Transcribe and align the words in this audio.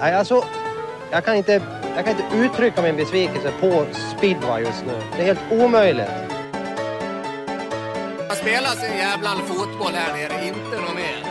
Nej, 0.00 0.14
alltså, 0.14 0.44
jag 1.10 1.24
kan, 1.24 1.36
inte, 1.36 1.52
jag 1.96 2.04
kan 2.04 2.16
inte 2.16 2.36
uttrycka 2.36 2.82
min 2.82 2.96
besvikelse 2.96 3.52
på 3.60 3.86
speedway 4.16 4.62
just 4.62 4.86
nu. 4.86 4.92
Det 5.16 5.22
är 5.22 5.34
helt 5.34 5.52
omöjligt. 5.52 6.10
Man 8.28 8.36
spelar 8.36 8.68
sin 8.68 8.96
jävla 8.96 9.28
fotboll 9.28 9.92
här 9.92 10.12
nere, 10.12 10.46
inte 10.46 10.80
något 10.80 10.94
mer. 10.94 11.24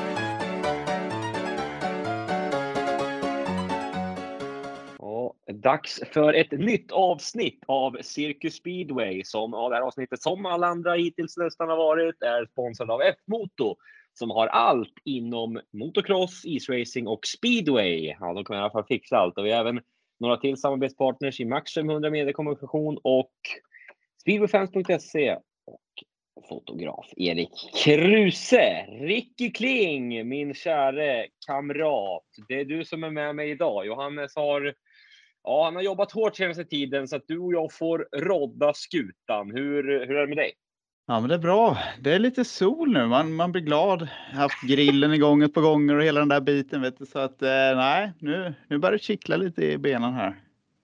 Ja, 5.00 5.34
dags 5.54 6.02
för 6.12 6.34
ett 6.34 6.52
nytt 6.52 6.92
avsnitt 6.92 7.64
av 7.66 7.98
Circus 8.02 8.56
Speedway 8.56 9.24
som 9.24 9.52
ja, 9.54 9.70
det 9.70 9.76
här 9.76 9.82
avsnittet 9.82 10.22
som 10.22 10.46
alla 10.46 10.68
andra 10.68 10.94
hittills 10.94 11.38
nästan 11.38 11.70
har 11.70 11.78
varit 11.78 12.22
är 12.22 12.46
sponsrad 12.46 12.92
av 12.92 13.02
F-Moto 13.02 13.76
som 14.18 14.32
har 14.32 14.48
allt 14.48 14.94
inom 15.06 15.62
motocross, 15.74 16.42
isracing 16.46 17.08
och 17.08 17.28
speedway. 17.28 18.16
Ja, 18.20 18.34
de 18.34 18.46
kan 18.46 18.56
i 18.56 18.60
alla 18.60 18.72
fall 18.72 18.86
fixa 18.86 19.18
allt 19.18 19.38
och 19.38 19.46
vi 19.46 19.52
har 19.52 19.60
även 19.60 19.82
några 20.20 20.38
till 20.38 20.58
samarbetspartners 20.58 21.40
i 21.40 21.46
Max 21.46 21.74
500 21.74 22.10
meter 22.10 22.32
kommunikation 22.32 23.00
och 23.04 23.32
speedwayfans.se 24.22 25.38
och 25.66 26.46
fotograf 26.50 27.14
Erik 27.18 27.50
Kruse. 27.84 28.86
Ricky 28.90 29.52
Kling, 29.52 30.30
min 30.30 30.54
käre 30.54 31.28
kamrat. 31.48 32.26
Det 32.48 32.60
är 32.60 32.66
du 32.66 32.86
som 32.86 33.04
är 33.04 33.12
med 33.12 33.36
mig 33.36 33.50
idag. 33.50 33.86
Johannes 33.86 34.36
har 34.36 34.74
Ja, 35.44 35.64
han 35.64 35.76
har 35.76 35.84
jobbat 35.84 36.12
hårt 36.12 36.36
senaste 36.36 36.66
tiden 36.66 37.08
så 37.08 37.16
att 37.16 37.28
du 37.28 37.40
och 37.40 37.54
jag 37.54 37.74
får 37.74 38.08
rodda 38.16 38.74
skutan. 38.74 39.52
Hur, 39.52 39.84
hur 39.84 40.16
är 40.16 40.22
det 40.22 40.28
med 40.28 40.38
dig? 40.38 40.52
Ja, 41.10 41.20
men 41.20 41.30
det 41.30 41.36
är 41.36 41.40
bra. 41.40 41.78
Det 42.02 42.14
är 42.14 42.20
lite 42.20 42.46
sol 42.46 42.94
nu. 42.94 43.06
Man, 43.06 43.34
man 43.34 43.52
blir 43.52 43.62
glad. 43.62 44.02
Jag 44.02 44.36
har 44.36 44.42
haft 44.42 44.62
grillen 44.62 45.14
igång 45.14 45.44
ett 45.44 45.54
par 45.54 45.62
gånger 45.62 45.96
och 45.96 46.04
hela 46.04 46.20
den 46.20 46.30
där 46.30 46.42
biten. 46.42 46.82
Vet 46.82 46.98
du. 46.98 47.06
Så 47.06 47.20
att 47.20 47.42
eh, 47.42 47.76
nej, 47.76 48.12
nu, 48.20 48.54
nu 48.68 48.78
börjar 48.78 48.94
det 48.94 49.04
kittla 49.04 49.38
lite 49.38 49.66
i 49.66 49.78
benen 49.78 50.14
här. 50.14 50.36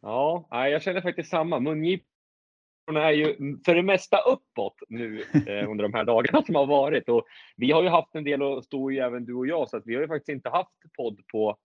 Ja, 0.02 0.48
jag 0.50 0.82
känner 0.82 1.02
faktiskt 1.02 1.30
samma. 1.30 1.60
Mungiporna 1.60 3.04
är 3.04 3.12
ju 3.12 3.58
för 3.66 3.76
det 3.76 3.84
mesta 3.84 4.18
uppåt 4.18 4.76
nu 4.90 5.24
eh, 5.48 5.70
under 5.70 5.84
de 5.84 5.94
här 5.94 6.04
dagarna 6.04 6.42
som 6.42 6.56
har 6.56 6.66
varit. 6.66 7.10
Och 7.10 7.26
vi 7.56 7.72
har 7.72 7.84
ju 7.84 7.90
haft 7.90 8.16
en 8.16 8.24
del 8.24 8.42
att 8.42 8.66
stå 8.66 8.92
i, 8.92 9.00
även 9.00 9.26
du 9.26 9.34
och 9.34 9.48
jag, 9.48 9.70
så 9.70 9.78
att 9.78 9.84
vi 9.86 9.96
har 9.96 10.02
ju 10.02 10.08
faktiskt 10.08 10.30
inte 10.30 10.50
haft 10.50 10.72
podd 10.98 11.20
på 11.32 11.58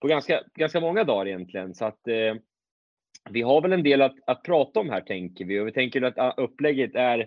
på 0.00 0.08
ganska, 0.08 0.42
ganska 0.54 0.80
många 0.80 1.04
dagar 1.04 1.26
egentligen. 1.26 1.74
Så 1.74 1.84
att 1.84 2.08
eh, 2.08 2.34
vi 3.30 3.42
har 3.42 3.60
väl 3.60 3.72
en 3.72 3.82
del 3.82 4.02
att, 4.02 4.16
att 4.26 4.42
prata 4.42 4.80
om 4.80 4.90
här 4.90 5.00
tänker 5.00 5.44
vi 5.44 5.60
och 5.60 5.66
vi 5.66 5.72
tänker 5.72 6.02
att 6.02 6.18
ah, 6.18 6.34
upplägget 6.36 6.94
är 6.94 7.26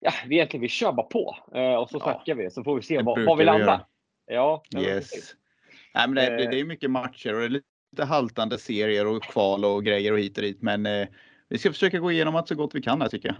Ja, 0.00 0.12
vi 0.26 0.34
egentligen 0.34 0.62
vi 0.62 0.68
kör 0.68 0.92
bara 0.92 1.06
på 1.06 1.36
eh, 1.54 1.74
och 1.74 1.90
så 1.90 2.00
snackar 2.00 2.34
vi 2.34 2.50
så 2.50 2.64
får 2.64 2.76
vi 2.76 2.82
se 2.82 3.02
var, 3.02 3.26
var 3.26 3.36
vi 3.36 3.44
landar. 3.44 3.86
Ja, 4.26 4.62
yes. 4.76 5.34
Nej, 5.94 6.08
men 6.08 6.14
det, 6.14 6.36
det, 6.36 6.50
det 6.50 6.60
är 6.60 6.64
mycket 6.64 6.90
matcher 6.90 7.34
och 7.34 7.40
det 7.40 7.46
är 7.46 7.48
lite 7.48 8.04
haltande 8.04 8.58
serier 8.58 9.06
och 9.06 9.22
kval 9.22 9.64
och 9.64 9.84
grejer 9.84 10.12
och 10.12 10.18
hit 10.18 10.38
och 10.38 10.42
dit. 10.42 10.62
Men 10.62 10.86
eh, 10.86 11.08
vi 11.48 11.58
ska 11.58 11.72
försöka 11.72 11.98
gå 11.98 12.12
igenom 12.12 12.36
allt 12.36 12.48
så 12.48 12.54
gott 12.54 12.74
vi 12.74 12.82
kan 12.82 13.00
här 13.00 13.08
tycker 13.08 13.28
jag. 13.28 13.36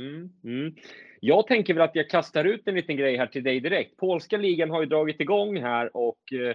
Mm, 0.00 0.30
mm. 0.44 0.74
Jag 1.20 1.46
tänker 1.46 1.74
väl 1.74 1.82
att 1.82 1.94
jag 1.94 2.10
kastar 2.10 2.44
ut 2.44 2.68
en 2.68 2.74
liten 2.74 2.96
grej 2.96 3.16
här 3.16 3.26
till 3.26 3.42
dig 3.42 3.60
direkt. 3.60 3.96
Polska 3.96 4.36
ligan 4.36 4.70
har 4.70 4.80
ju 4.80 4.86
dragit 4.86 5.20
igång 5.20 5.60
här 5.60 5.96
och 5.96 6.32
eh, 6.32 6.54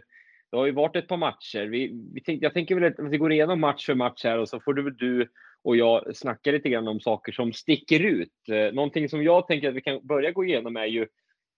det 0.51 0.57
har 0.57 0.65
ju 0.65 0.71
varit 0.71 0.95
ett 0.95 1.07
par 1.07 1.17
matcher. 1.17 1.65
Vi, 1.65 1.91
vi 2.13 2.21
tänkte, 2.21 2.45
jag 2.45 2.53
tänker 2.53 2.75
väl 2.75 2.83
att 2.83 3.11
vi 3.11 3.17
går 3.17 3.31
igenom 3.31 3.59
match 3.59 3.85
för 3.85 3.95
match 3.95 4.23
här 4.23 4.37
och 4.37 4.49
så 4.49 4.59
får 4.59 4.73
du, 4.73 4.91
du 4.91 5.29
och 5.63 5.77
jag 5.77 6.15
snacka 6.15 6.51
lite 6.51 6.69
grann 6.69 6.87
om 6.87 6.99
saker 6.99 7.31
som 7.31 7.53
sticker 7.53 7.99
ut. 7.99 8.33
Eh, 8.51 8.73
någonting 8.73 9.09
som 9.09 9.23
jag 9.23 9.47
tänker 9.47 9.69
att 9.69 9.75
vi 9.75 9.81
kan 9.81 10.07
börja 10.07 10.31
gå 10.31 10.45
igenom 10.45 10.75
är 10.75 10.85
ju 10.85 11.01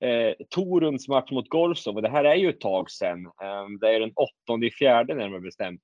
eh, 0.03 0.33
Toruns 0.50 1.08
match 1.08 1.31
mot 1.31 1.50
Gorsov. 1.50 1.95
Och 1.95 2.02
det 2.02 2.09
här 2.09 2.23
är 2.23 2.36
ju 2.36 2.50
ett 2.50 2.61
tag 2.61 2.92
sedan. 2.92 3.25
Eh, 3.25 3.67
det 3.81 3.95
är 3.95 4.00
den 4.00 4.14
åttonde 4.16 4.67
i 4.67 4.72
fjärde 4.72 5.16
närmare 5.16 5.42
bestämt. 5.42 5.81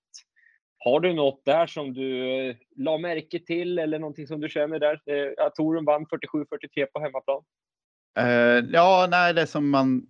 Har 0.79 0.99
du 0.99 1.13
något 1.13 1.45
där 1.45 1.67
som 1.67 1.93
du 1.93 2.29
eh, 2.49 2.55
la 2.75 2.97
märke 2.97 3.39
till 3.39 3.79
eller 3.79 3.99
någonting 3.99 4.27
som 4.27 4.41
du 4.41 4.49
känner 4.49 4.79
där? 4.79 5.01
Eh, 5.05 5.49
Torun 5.55 5.85
vann 5.85 6.05
47-43 6.05 6.85
på 6.93 6.99
hemmaplan. 6.99 7.43
Uh, 8.19 8.65
ja, 8.71 9.07
nej, 9.11 9.33
det 9.33 9.47
som 9.47 9.69
man 9.69 10.07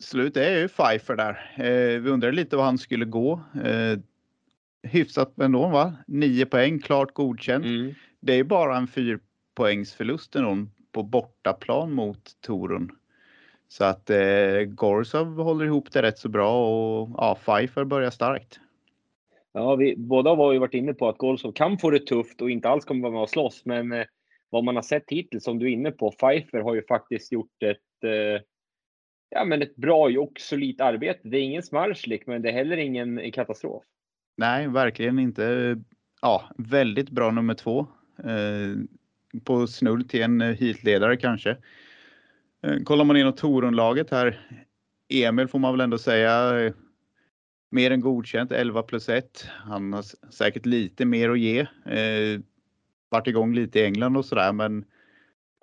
slut 0.00 0.36
är 0.36 0.58
ju 0.58 0.68
Pfeiffer 0.68 1.16
där. 1.16 1.52
Eh, 1.56 2.00
vi 2.00 2.10
undrade 2.10 2.36
lite 2.36 2.56
vad 2.56 2.64
han 2.64 2.78
skulle 2.78 3.04
gå. 3.04 3.40
Eh, 3.64 3.98
hyfsat 4.82 5.38
ändå 5.38 5.68
va? 5.68 5.94
9 6.06 6.46
poäng, 6.46 6.78
klart 6.78 7.14
godkänt. 7.14 7.64
Mm. 7.64 7.94
Det 8.20 8.32
är 8.32 8.44
bara 8.44 8.76
en 8.76 8.86
fyrpoängsförlust 8.86 10.36
ändå 10.36 10.66
på 10.92 11.02
bortaplan 11.02 11.92
mot 11.92 12.40
Torun. 12.40 12.90
Så 13.68 13.84
att 13.84 14.10
eh, 14.10 14.62
Gorsov 14.66 15.36
håller 15.36 15.64
ihop 15.64 15.92
det 15.92 16.02
rätt 16.02 16.18
så 16.18 16.28
bra 16.28 16.66
och 16.66 17.10
ja, 17.16 17.38
Pfeiffer 17.44 17.84
börjar 17.84 18.10
starkt. 18.10 18.60
Ja, 19.52 19.76
vi 19.76 19.94
båda 19.96 20.34
har 20.34 20.52
ju 20.52 20.58
varit 20.58 20.74
inne 20.74 20.94
på 20.94 21.08
att 21.08 21.18
Gorsov 21.18 21.52
kan 21.52 21.78
få 21.78 21.90
det 21.90 22.06
tufft 22.06 22.40
och 22.40 22.50
inte 22.50 22.68
alls 22.68 22.84
kommer 22.84 23.02
vara 23.02 23.12
med 23.12 23.22
och 23.22 23.30
slåss. 23.30 23.62
Men 23.64 23.92
eh, 23.92 24.04
vad 24.50 24.64
man 24.64 24.74
har 24.74 24.82
sett 24.82 25.04
hittills, 25.10 25.44
som 25.44 25.58
du 25.58 25.66
är 25.66 25.70
inne 25.70 25.90
på, 25.90 26.10
Pfeiffer 26.10 26.60
har 26.60 26.74
ju 26.74 26.82
faktiskt 26.86 27.32
gjort 27.32 27.62
ett 27.62 28.04
eh, 28.04 28.42
ja, 29.30 29.44
men 29.44 29.62
ett 29.62 29.76
bra 29.76 30.10
och 30.18 30.32
solitt 30.40 30.80
arbete. 30.80 31.20
Det 31.22 31.36
är 31.36 31.42
ingen 31.42 31.62
smarslik, 31.62 32.26
men 32.26 32.42
det 32.42 32.48
är 32.48 32.52
heller 32.52 32.76
ingen 32.76 33.32
katastrof. 33.32 33.82
Nej, 34.36 34.68
verkligen 34.68 35.18
inte. 35.18 35.76
Ja, 36.22 36.50
väldigt 36.58 37.10
bra 37.10 37.30
nummer 37.30 37.54
två. 37.54 37.86
Eh, 38.24 38.76
på 39.44 39.66
snudd 39.66 40.08
till 40.08 40.22
en 40.22 40.40
eh, 40.40 40.56
heatledare 40.56 41.16
kanske. 41.16 41.56
Eh, 42.62 42.76
kollar 42.84 43.04
man 43.04 43.16
in 43.16 43.32
Torunlaget 43.32 44.10
här. 44.10 44.40
Emil 45.08 45.48
får 45.48 45.58
man 45.58 45.72
väl 45.72 45.80
ändå 45.80 45.98
säga 45.98 46.60
eh, 46.60 46.72
mer 47.70 47.90
än 47.90 48.00
godkänt, 48.00 48.52
11 48.52 48.82
plus 48.82 49.08
1. 49.08 49.46
Han 49.48 49.92
har 49.92 50.04
säkert 50.32 50.66
lite 50.66 51.04
mer 51.04 51.30
att 51.30 51.38
ge. 51.38 51.60
Eh, 51.86 52.40
varit 53.08 53.26
igång 53.26 53.54
lite 53.54 53.80
i 53.80 53.84
England 53.84 54.16
och 54.16 54.24
sådär, 54.24 54.52
men 54.52 54.84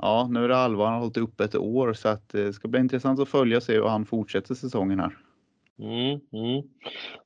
Ja, 0.02 0.28
nu 0.32 0.44
är 0.44 0.48
det 0.48 0.58
allvar. 0.58 0.86
Han 0.86 0.94
har 0.94 1.02
hållit 1.02 1.18
upp 1.18 1.42
ett 1.42 1.56
år 1.56 1.94
så 1.94 2.10
att 2.10 2.34
eh, 2.34 2.44
det 2.44 2.54
ska 2.54 2.68
bli 2.68 2.80
intressant 2.80 3.20
att 3.20 3.30
följa 3.30 3.58
och 3.58 3.64
se 3.64 3.74
hur 3.74 3.88
han 3.88 4.06
fortsätter 4.06 4.56
säsongen 4.56 5.00
här. 5.00 5.18
Mm, 5.80 6.20
mm. 6.34 6.64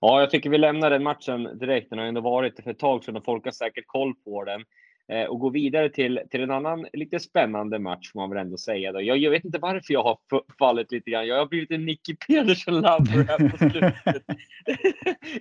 Ja, 0.02 0.20
jag 0.20 0.30
tycker 0.30 0.50
vi 0.50 0.58
lämnar 0.58 0.90
den 0.90 1.04
matchen 1.04 1.58
direkt. 1.60 1.90
Den 1.90 2.00
har 2.00 2.06
ändå 2.06 2.22
varit 2.22 2.64
för 2.64 2.72
ett 2.72 2.80
tag 2.80 3.04
sedan 3.04 3.18
och 3.18 3.26
folk 3.26 3.46
har 3.46 3.52
säkert 3.52 3.88
koll 3.88 4.14
på 4.16 4.44
den. 4.44 4.64
Eh, 5.08 5.26
och 5.26 5.40
går 5.40 5.52
vidare 5.52 5.90
till, 5.90 6.22
till 6.30 6.42
en 6.42 6.52
annan 6.52 6.88
lite 6.94 7.20
spännande 7.20 7.80
match 7.80 8.12
får 8.12 8.20
man 8.20 8.30
väl 8.30 8.40
ändå 8.40 8.58
säga. 8.58 8.92
Då. 8.92 9.02
Jag, 9.02 9.18
jag 9.18 9.32
vet 9.32 9.46
inte 9.46 9.60
varför 9.60 9.94
jag 9.94 10.04
har 10.04 10.18
fallit 10.60 10.92
lite 10.92 11.12
grann. 11.12 11.28
Jag 11.28 11.38
har 11.38 11.46
blivit 11.46 11.72
en 11.72 11.86
Nicky 11.86 12.16
Pedersen-lover 12.28 13.28
här 13.28 13.50
på 13.50 13.58
slutet. 13.58 14.24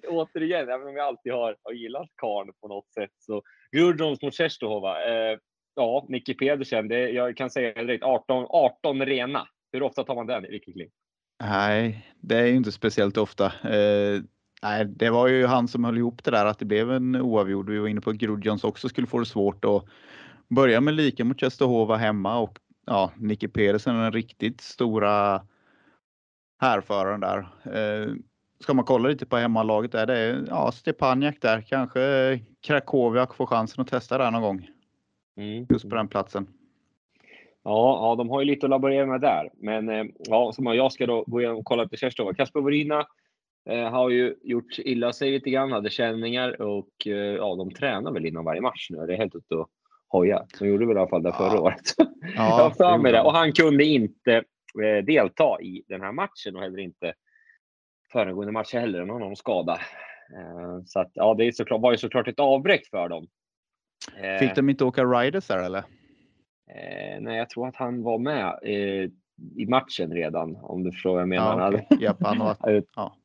Återigen, 0.09 0.69
även 0.69 0.89
om 0.89 0.97
jag 0.97 1.07
alltid 1.07 1.33
har, 1.33 1.57
har 1.63 1.73
gillat 1.73 2.09
karn 2.17 2.53
på 2.61 2.69
något 2.69 2.93
sätt. 2.93 3.11
Så 3.19 3.43
Gudruns 3.73 4.23
mot 4.23 4.35
Czestochowa. 4.35 5.05
Eh, 5.05 5.39
ja, 5.75 6.07
Nicky 6.09 6.35
Pedersen, 6.35 6.89
det, 6.89 7.11
jag 7.11 7.37
kan 7.37 7.51
säga 7.51 7.83
direkt 7.83 8.05
18, 8.05 8.47
18 8.49 9.07
rena. 9.07 9.49
Hur 9.73 9.83
ofta 9.83 10.05
tar 10.05 10.15
man 10.15 10.27
den, 10.27 10.43
Ricky 10.43 10.73
Kling? 10.73 10.91
Nej, 11.43 12.07
det 12.21 12.39
är 12.39 12.47
ju 12.47 12.55
inte 12.55 12.73
speciellt 12.73 13.17
ofta. 13.17 13.47
Eh, 13.47 14.23
nej, 14.63 14.85
det 14.85 15.11
var 15.11 15.29
ju 15.29 15.47
han 15.47 15.69
som 15.69 15.85
höll 15.85 15.99
ihop 15.99 16.25
det 16.25 16.31
där 16.31 16.47
att 16.47 16.59
det 16.59 16.65
blev 16.65 16.93
en 16.93 17.17
oavgjord. 17.17 17.71
Vi 17.71 17.79
var 17.79 17.89
inne 17.89 18.01
på 18.01 18.11
att 18.11 18.17
Grudjons 18.17 18.65
också 18.65 18.89
skulle 18.89 19.07
få 19.07 19.19
det 19.19 19.27
svårt 19.27 19.65
att 19.65 19.85
börja 20.49 20.81
med 20.81 20.95
lika 20.95 21.25
mot 21.25 21.39
Czestochowa 21.39 21.97
hemma 21.97 22.39
och 22.39 22.59
ja, 22.87 23.13
Nicky 23.17 23.49
Pedersen 23.49 23.95
den 23.95 24.13
riktigt 24.13 24.61
stora 24.61 25.47
härföraren 26.61 27.21
där. 27.21 27.39
Eh, 27.65 28.15
ska 28.61 28.75
man 28.75 28.85
kolla 28.85 29.09
lite 29.09 29.27
på 29.27 29.37
hemmalaget 29.37 29.93
där, 29.93 30.07
det 30.07 30.19
är 30.19 30.45
ja, 30.49 30.73
Stepanjak 30.73 31.37
där, 31.41 31.61
kanske 31.61 32.41
Krakowiak 32.61 33.35
får 33.35 33.47
chansen 33.47 33.83
att 33.83 33.89
testa 33.89 34.19
där 34.19 34.31
någon 34.31 34.43
gång. 34.43 34.69
Mm. 35.37 35.67
Just 35.71 35.89
på 35.89 35.97
den 35.97 36.09
platsen. 36.09 36.47
Ja, 37.63 38.09
ja, 38.09 38.15
de 38.17 38.31
har 38.31 38.41
ju 38.41 38.47
lite 38.47 38.67
att 38.67 38.71
laborera 38.71 39.07
med 39.07 39.21
där. 39.21 39.51
Men 39.55 39.89
eh, 39.89 40.05
ja, 40.19 40.53
som 40.53 40.67
jag 40.67 40.93
ska 40.93 41.07
då 41.07 41.25
gå 41.27 41.41
igenom 41.41 41.59
och 41.59 41.65
kolla 41.65 41.89
till 41.89 41.99
Kerstova. 41.99 42.35
Kasper 42.35 42.61
Borina 42.61 43.07
eh, 43.71 43.91
har 43.91 44.11
ju 44.11 44.37
gjort 44.43 44.79
illa 44.79 45.13
sig 45.13 45.31
lite 45.31 45.51
grann, 45.51 45.73
hade 45.73 45.91
känningar 45.91 46.63
och 46.63 47.07
eh, 47.07 47.13
ja, 47.13 47.55
de 47.55 47.71
tränar 47.71 48.13
väl 48.13 48.27
innan 48.27 48.45
varje 48.45 48.61
match 48.61 48.87
nu. 48.91 49.07
Det 49.07 49.13
är 49.13 49.19
helt 49.19 49.35
ute 49.35 49.55
och 49.55 49.71
hoja. 50.09 50.47
De 50.59 50.69
gjorde 50.69 50.87
väl 50.87 50.97
i 50.97 51.01
alla 51.01 51.09
fall 51.09 51.23
det 51.23 51.33
förra 51.33 51.55
ja. 51.55 51.61
året. 51.61 51.95
Ja, 52.37 52.73
jag 52.79 52.87
har 52.87 52.99
med 52.99 53.15
det. 53.15 53.23
Och 53.23 53.33
han 53.33 53.53
kunde 53.53 53.85
inte 53.85 54.37
eh, 54.83 55.05
delta 55.05 55.61
i 55.61 55.83
den 55.89 56.01
här 56.01 56.13
matchen 56.13 56.57
och 56.57 56.63
heller 56.63 56.79
inte 56.79 57.13
föregående 58.13 58.53
match 58.53 58.73
heller. 58.75 58.99
Han 58.99 59.11
har 59.11 59.19
någon 59.19 59.37
skada. 59.37 59.73
Eh, 60.37 60.83
så 60.87 61.01
att, 61.01 61.11
ja, 61.15 61.35
det 61.35 61.45
är 61.45 61.53
såklart, 61.53 61.81
var 61.81 61.93
ju 61.93 61.99
såklart 61.99 62.29
ett 62.29 62.41
avbräck 62.41 62.87
för 62.91 63.09
dem. 63.09 63.27
Fick 64.41 64.55
de 64.55 64.71
inte 64.71 64.85
åka 64.85 65.05
riders 65.05 65.47
där 65.47 65.63
eller? 65.63 65.85
Eh, 66.75 67.21
nej, 67.21 67.39
jag 67.39 67.51
tror 67.51 67.69
att 67.69 67.77
han 67.77 68.03
var 68.03 68.19
med 68.19 68.59
eh, 68.63 69.11
i 69.57 69.67
matchen 69.69 70.13
redan, 70.13 70.57
om 70.57 70.85
du 70.85 70.93
förstår 70.93 71.13
vad 71.13 71.21
jag 71.21 71.29
menar. 71.29 71.73
Ja, 71.73 71.79
okay. 71.79 71.99
Japp, 72.05 72.17
han 72.21 72.39
var, 72.39 72.57
ja, 72.95 73.17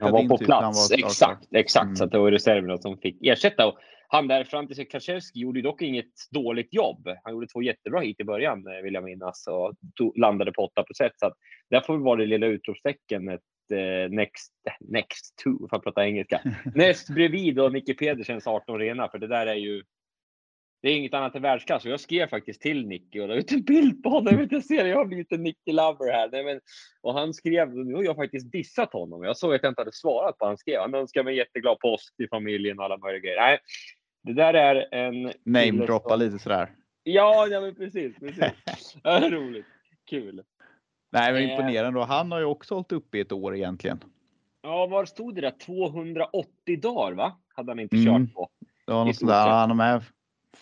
han 0.00 0.12
var 0.12 0.28
på 0.28 0.38
typ, 0.38 0.46
plats. 0.46 0.90
Var 0.90 0.98
exakt, 0.98 1.54
exakt. 1.54 1.84
Mm. 1.84 1.96
Så 1.96 2.04
att 2.04 2.10
det 2.10 2.18
var 2.18 2.30
reserverna 2.30 2.78
som 2.78 2.98
fick 2.98 3.26
ersätta. 3.26 3.66
Och 3.66 3.78
han 4.08 4.28
där 4.28 4.44
fram 4.44 4.66
till 4.66 4.88
Kaczewski 4.88 5.40
gjorde 5.40 5.62
dock 5.62 5.82
inget 5.82 6.12
dåligt 6.30 6.74
jobb. 6.74 7.08
Han 7.24 7.32
gjorde 7.32 7.46
två 7.46 7.62
jättebra 7.62 8.00
hit 8.00 8.20
i 8.20 8.24
början, 8.24 8.66
eh, 8.66 8.82
vill 8.82 8.94
jag 8.94 9.04
minnas, 9.04 9.46
och 9.46 9.74
tog, 9.96 10.18
landade 10.18 10.52
på 10.52 10.62
8 10.62 10.84
Så 10.94 11.26
att 11.26 11.34
där 11.70 11.80
får 11.80 11.96
vi 11.96 12.04
vara 12.04 12.20
det 12.20 12.26
lilla 12.26 12.46
utropstecknet 12.46 13.40
eh, 13.72 14.10
next, 14.10 14.52
next 14.80 15.36
to, 15.44 15.68
för 15.68 15.76
att 15.76 15.82
prata 15.82 16.06
engelska. 16.06 16.40
Näst 16.74 17.14
bredvid 17.14 17.54
då 17.54 17.68
Nicky 17.68 17.94
Pedersens 17.94 18.46
18 18.46 18.78
rena, 18.78 19.08
för 19.08 19.18
det 19.18 19.26
där 19.26 19.46
är 19.46 19.54
ju 19.54 19.82
det 20.82 20.88
är 20.88 20.96
inget 20.96 21.14
annat 21.14 21.34
än 21.34 21.42
världsklass. 21.42 21.84
Och 21.84 21.90
jag 21.90 22.00
skrev 22.00 22.26
faktiskt 22.28 22.60
till 22.60 22.86
Nicky 22.86 23.20
och 23.20 23.28
la 23.28 23.34
ut 23.34 23.52
en 23.52 23.62
bild 23.62 24.02
på 24.02 24.08
honom. 24.08 24.32
Jag, 24.32 24.38
vet, 24.40 24.52
jag 24.52 24.64
ser, 24.64 24.84
jag 24.86 24.96
har 24.96 25.04
blivit 25.04 25.32
en 25.32 25.42
Nicky-lover 25.42 26.12
här. 26.12 26.28
Nej, 26.32 26.44
men, 26.44 26.60
och 27.00 27.14
han 27.14 27.34
skrev, 27.34 27.76
nu 27.76 27.94
har 27.94 28.02
jag 28.02 28.16
faktiskt 28.16 28.52
dissat 28.52 28.92
honom. 28.92 29.22
Jag 29.24 29.36
såg 29.36 29.54
att 29.54 29.62
jag 29.62 29.70
inte 29.70 29.80
hade 29.80 29.92
svarat 29.92 30.38
på 30.38 30.44
vad 30.44 30.48
han 30.50 30.58
skrev. 30.58 30.80
Han 30.80 30.94
önskar 30.94 31.24
mig 31.24 31.36
jätteglad 31.36 31.78
påsk 31.78 32.16
till 32.16 32.28
familjen 32.28 32.78
och 32.78 32.84
alla 32.84 32.98
möjliga 32.98 33.20
grejer. 33.20 33.40
Nej, 33.40 33.58
det 34.22 34.32
där 34.32 34.54
är 34.54 34.88
en... 34.94 35.32
Namedroppa 35.44 36.16
lite 36.16 36.38
sådär. 36.38 36.70
Ja, 37.02 37.46
ja 37.46 37.60
men 37.60 37.74
precis. 37.74 38.16
precis. 38.18 38.44
Ja, 39.02 39.28
roligt. 39.30 39.66
Kul. 40.10 40.42
Nej, 41.12 41.32
men 41.32 41.42
Eh. 41.42 41.50
imponerande. 41.50 42.00
Och 42.00 42.06
han 42.06 42.32
har 42.32 42.38
ju 42.38 42.44
också 42.44 42.74
hållit 42.74 42.92
uppe 42.92 43.18
i 43.18 43.20
ett 43.20 43.32
år 43.32 43.56
egentligen. 43.56 44.04
Ja, 44.62 44.86
var 44.86 45.04
stod 45.04 45.34
det 45.34 45.40
där? 45.40 45.50
280 45.50 46.80
dagar, 46.80 47.12
va? 47.12 47.36
Hade 47.54 47.70
han 47.70 47.80
inte 47.80 47.96
Mm. 47.96 48.26
kört 48.26 48.34
på. 48.34 48.48
Det 48.86 48.92
var 48.92 49.04
något 49.04 49.16
sådär. 49.16 49.48
Han 49.48 49.70
har 49.70 49.76
med 49.76 50.02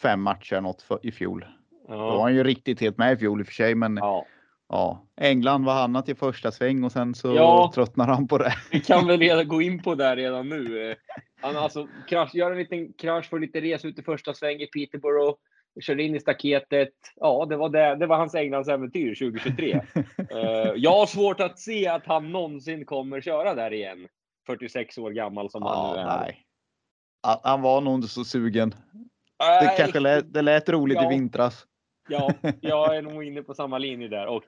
fem 0.03 0.23
matcher 0.23 0.61
något 0.61 0.83
för, 0.83 0.99
i 1.03 1.13
fjol. 1.13 1.47
Då 1.89 1.97
var 1.97 2.05
Ja. 2.15 2.23
han 2.23 2.35
ju 2.35 2.45
riktigt 2.45 2.81
helt 2.81 2.99
med 2.99 3.13
i 3.13 3.17
fjol 3.17 3.41
i 3.41 3.43
och 3.43 3.47
för 3.47 3.55
sig, 3.55 3.75
men 3.75 3.97
ja. 3.97 4.27
ja. 4.69 5.07
England 5.21 5.65
var 5.65 5.75
han 5.75 6.05
till 6.05 6.17
första 6.17 6.53
sväng 6.53 6.85
och 6.85 6.93
sen 6.93 7.15
så 7.15 7.35
Ja. 7.35 7.73
tröttnade 7.75 8.13
han 8.13 8.29
på 8.29 8.39
det. 8.39 8.53
Vi 8.73 8.81
kan 8.81 9.07
väl 9.07 9.21
redan 9.21 9.49
gå 9.49 9.63
in 9.63 9.83
på 9.83 9.95
det 9.95 10.17
redan 10.17 10.49
nu. 10.49 10.95
Han 11.41 11.57
alltså 11.57 11.89
krasch, 12.09 12.35
gör 12.35 12.51
en 12.51 12.59
liten 12.59 12.93
krasch, 12.93 13.29
får 13.31 13.39
lite 13.41 13.61
resa 13.61 13.89
ut 13.89 13.99
i 13.99 14.03
första 14.03 14.35
sväng 14.35 14.61
i 14.61 14.67
Peterborough. 14.67 15.39
Kör 15.81 16.01
in 16.01 16.15
i 16.15 16.21
staketet. 16.21 16.93
Ja, 17.17 17.47
det 17.49 17.57
var, 17.57 17.69
det, 17.69 17.95
det 17.97 18.07
var 18.07 18.17
hans 18.17 18.35
Englandsäventyr 18.35 19.15
2023. 19.15 19.81
Eh, 20.31 20.73
jag 20.77 20.91
har 20.91 21.07
svårt 21.07 21.41
att 21.41 21.59
se 21.59 21.87
att 21.89 22.07
han 22.07 22.33
någonsin 22.33 22.85
kommer 22.87 23.21
köra 23.21 23.55
där 23.55 23.73
igen. 23.73 24.07
46 24.47 24.99
år 24.99 25.11
gammal 25.11 25.51
som 25.51 25.63
han 25.63 25.95
nu 25.95 26.01
Ja, 26.01 26.07
är. 26.15 26.21
nej. 26.21 26.45
Han 27.43 27.63
var 27.63 27.81
nog 27.81 27.95
inte 27.95 28.09
så 28.09 28.25
sugen. 28.25 28.75
Det 29.39 29.75
kanske 29.77 30.01
lät, 30.01 30.33
det 30.33 30.43
lät 30.43 30.69
roligt 30.69 30.99
Ja. 31.01 31.13
i 31.13 31.15
vintras. 31.15 31.67
Ja, 32.09 32.33
jag 32.61 32.97
är 32.97 33.03
nog 33.03 33.25
inne 33.25 33.43
på 33.43 33.55
samma 33.55 33.79
linje 33.79 34.09
där. 34.09 34.27
Och 34.27 34.43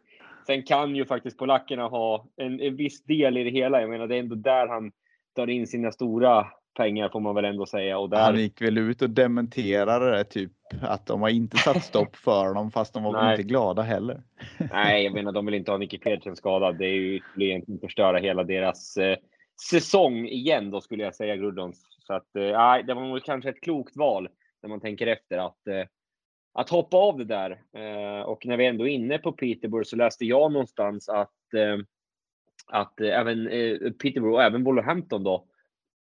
sen 0.46 0.62
kan 0.62 0.96
ju 0.96 1.04
faktiskt 1.06 1.38
polackerna 1.38 1.88
ha 1.88 2.26
en, 2.36 2.60
en 2.60 2.76
viss 2.76 3.04
del 3.04 3.36
i 3.36 3.44
det 3.44 3.50
hela. 3.50 3.80
Jag 3.80 3.90
menar, 3.90 4.06
det 4.06 4.16
är 4.16 4.20
ändå 4.20 4.34
där 4.34 4.68
han 4.68 4.92
tar 5.36 5.50
in 5.50 5.66
sina 5.66 5.92
stora 5.92 6.46
pengar 6.76 7.08
får 7.08 7.20
man 7.20 7.34
väl 7.34 7.44
ändå 7.44 7.66
säga. 7.66 7.98
Och 7.98 8.10
där, 8.10 8.20
Han 8.22 8.40
gick 8.40 8.62
väl 8.62 8.78
ut 8.78 9.02
och 9.02 9.10
dementerade 9.10 10.10
det 10.10 10.24
typ 10.24 10.52
att 10.82 11.06
de 11.06 11.22
har 11.22 11.28
inte 11.28 11.56
satt 11.56 11.84
stopp 11.84 12.16
för 12.24 12.54
dem 12.54 12.70
fast 12.70 12.94
de 12.94 13.02
var 13.02 13.12
Nej. 13.12 13.30
inte 13.30 13.42
glada 13.42 13.82
heller. 13.82 14.22
Nej, 14.72 15.04
jag 15.04 15.14
menar, 15.14 15.32
de 15.32 15.46
vill 15.46 15.54
inte 15.54 15.70
ha 15.70 15.78
Nicky 15.78 15.98
Pedersen 15.98 16.36
skadad. 16.36 16.78
Det 16.78 16.86
är 16.86 16.94
ju 16.94 17.20
egentligen 17.38 17.80
förstöra 17.80 18.18
hela 18.18 18.44
deras 18.44 18.96
eh, 18.96 19.16
säsong 19.70 20.26
igen 20.26 20.70
då 20.70 20.80
skulle 20.80 21.02
jag 21.04 21.14
säga, 21.14 21.36
Grudons. 21.36 21.86
Så 22.06 22.14
att, 22.14 22.36
eh, 22.36 22.86
det 22.86 22.94
var 22.94 23.08
nog 23.08 23.24
kanske 23.24 23.50
ett 23.50 23.60
klokt 23.60 23.96
val 23.96 24.28
när 24.62 24.68
man 24.70 24.80
tänker 24.80 25.06
efter 25.06 25.38
att, 25.38 25.66
eh, 25.66 25.86
att 26.52 26.70
hoppa 26.70 26.96
av 26.96 27.18
det 27.18 27.24
där. 27.24 27.50
Eh, 27.50 28.22
och 28.22 28.46
när 28.46 28.56
vi 28.56 28.66
ändå 28.66 28.88
är 28.88 28.92
inne 28.92 29.18
på 29.18 29.32
Peterborough 29.32 29.86
så 29.86 29.96
läste 29.96 30.24
jag 30.24 30.52
någonstans 30.52 31.08
att, 31.08 31.54
eh, 31.56 31.78
att 32.66 33.00
eh, 33.00 33.18
även 33.18 33.48
eh, 33.48 33.78
Peterborough 33.78 34.34
och 34.34 34.42
även 34.42 34.64
Wolverhampton 34.64 35.24
då 35.24 35.46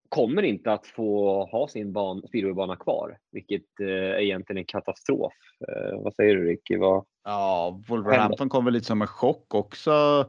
kommer 0.10 0.44
inte 0.44 0.72
att 0.72 0.88
få 0.88 1.44
ha 1.46 1.68
sin 1.68 1.94
ban, 1.94 2.28
speedwaybana 2.28 2.76
kvar, 2.76 3.18
vilket 3.32 3.80
eh, 3.80 3.88
är 3.88 4.22
egentligen 4.22 4.58
en 4.58 4.66
katastrof. 4.66 5.34
Eh, 5.68 6.04
vad 6.04 6.14
säger 6.14 6.36
du 6.36 6.46
Ricky? 6.46 6.78
Vad, 6.78 7.06
Ja, 7.26 7.82
Wolverhampton 7.88 8.50
kom 8.50 8.66
väl 8.66 8.74
lite 8.74 8.86
som 8.86 9.02
en 9.02 9.08
chock 9.08 9.54
också. 9.54 10.26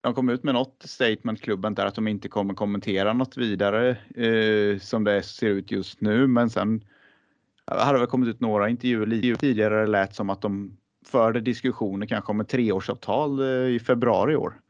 De 0.00 0.14
kom 0.14 0.28
ut 0.28 0.44
med 0.44 0.54
något 0.54 0.82
statement 0.84 1.40
klubben 1.40 1.74
där 1.74 1.86
att 1.86 1.94
de 1.94 2.08
inte 2.08 2.28
kommer 2.28 2.54
kommentera 2.54 3.12
något 3.12 3.36
vidare 3.36 3.90
eh, 4.16 4.78
som 4.78 5.04
det 5.04 5.22
ser 5.22 5.46
ut 5.46 5.70
just 5.70 6.00
nu. 6.00 6.26
Men 6.26 6.50
sen 6.50 6.84
hade 7.66 7.98
väl 7.98 8.06
kommit 8.06 8.28
ut 8.28 8.40
några 8.40 8.68
intervjuer 8.68 9.06
lite 9.06 9.40
tidigare. 9.40 9.86
Lät 9.86 10.14
som 10.14 10.30
att 10.30 10.40
de 10.42 10.76
förde 11.06 11.40
diskussioner 11.40 12.06
kanske 12.06 12.32
om 12.32 12.40
ett 12.40 12.48
treårsavtal 12.48 13.40
eh, 13.40 13.74
i 13.74 13.80
februari 13.80 14.32
i 14.32 14.36
år. 14.36 14.60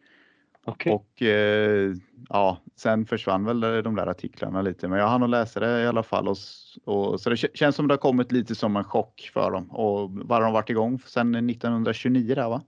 Okej. 0.65 0.93
Och 0.93 1.23
eh, 1.23 1.95
ja, 2.29 2.59
sen 2.77 3.07
försvann 3.07 3.45
väl 3.45 3.61
de 3.61 3.95
där 3.95 4.07
artiklarna 4.07 4.63
lite. 4.63 4.89
Men 4.89 4.99
jag 4.99 5.09
hann 5.09 5.23
att 5.23 5.31
läsa 5.31 5.61
det 5.61 5.83
i 5.83 5.87
alla 5.87 6.03
fall. 6.03 6.29
Och, 6.29 6.37
och, 6.85 7.21
så 7.21 7.31
det 7.31 7.37
kä- 7.37 7.55
känns 7.55 7.77
som 7.77 7.89
det 7.89 7.95
har 7.95 7.99
kommit 7.99 8.33
lite 8.33 8.55
som 8.55 8.77
en 8.77 8.85
chock 8.85 9.31
för 9.35 9.51
dem. 9.51 9.71
Och 9.71 10.11
har 10.29 10.41
de 10.41 10.53
varit 10.53 10.71
igång 10.71 10.99
sedan 10.99 11.35
1929 11.35 12.35
där 12.35 12.49
va? 12.49 12.63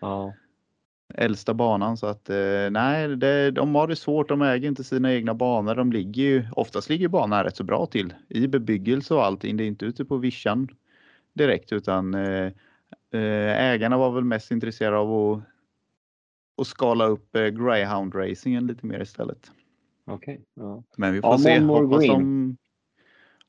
Ja. 0.00 0.34
Äldsta 1.18 1.54
banan 1.54 1.96
så 1.96 2.06
att 2.06 2.30
eh, 2.30 2.70
nej, 2.70 3.16
det, 3.16 3.50
de 3.50 3.74
har 3.74 3.86
det 3.86 3.96
svårt. 3.96 4.28
De 4.28 4.42
äger 4.42 4.68
inte 4.68 4.84
sina 4.84 5.12
egna 5.12 5.34
banor. 5.34 5.74
De 5.74 5.92
ligger 5.92 6.22
ju, 6.22 6.44
oftast 6.52 6.88
ligger 6.88 7.08
banan 7.08 7.44
rätt 7.44 7.56
så 7.56 7.64
bra 7.64 7.86
till 7.86 8.14
i 8.28 8.48
bebyggelse 8.48 9.14
och 9.14 9.24
allting. 9.24 9.56
Det 9.56 9.64
är 9.64 9.66
inte 9.68 9.84
ute 9.84 10.04
på 10.04 10.16
vischan 10.16 10.68
direkt 11.32 11.72
utan 11.72 12.14
eh, 12.14 12.52
eh, 13.12 13.64
ägarna 13.70 13.96
var 13.98 14.10
väl 14.10 14.24
mest 14.24 14.50
intresserade 14.50 14.96
av 14.96 15.32
att, 15.32 15.42
att 16.60 16.66
skala 16.66 17.06
upp 17.06 17.32
greyhound 17.32 18.14
racingen 18.14 18.66
lite 18.66 18.86
mer 18.86 19.00
istället. 19.02 19.50
Okej. 20.06 20.40
Ja. 20.54 20.82
Men 20.96 21.12
vi 21.12 21.20
får 21.20 21.30
Ja, 21.30 21.38
se. 21.38 21.60
Hoppas 21.60 22.04
Green. 22.04 22.12
de, 22.12 22.56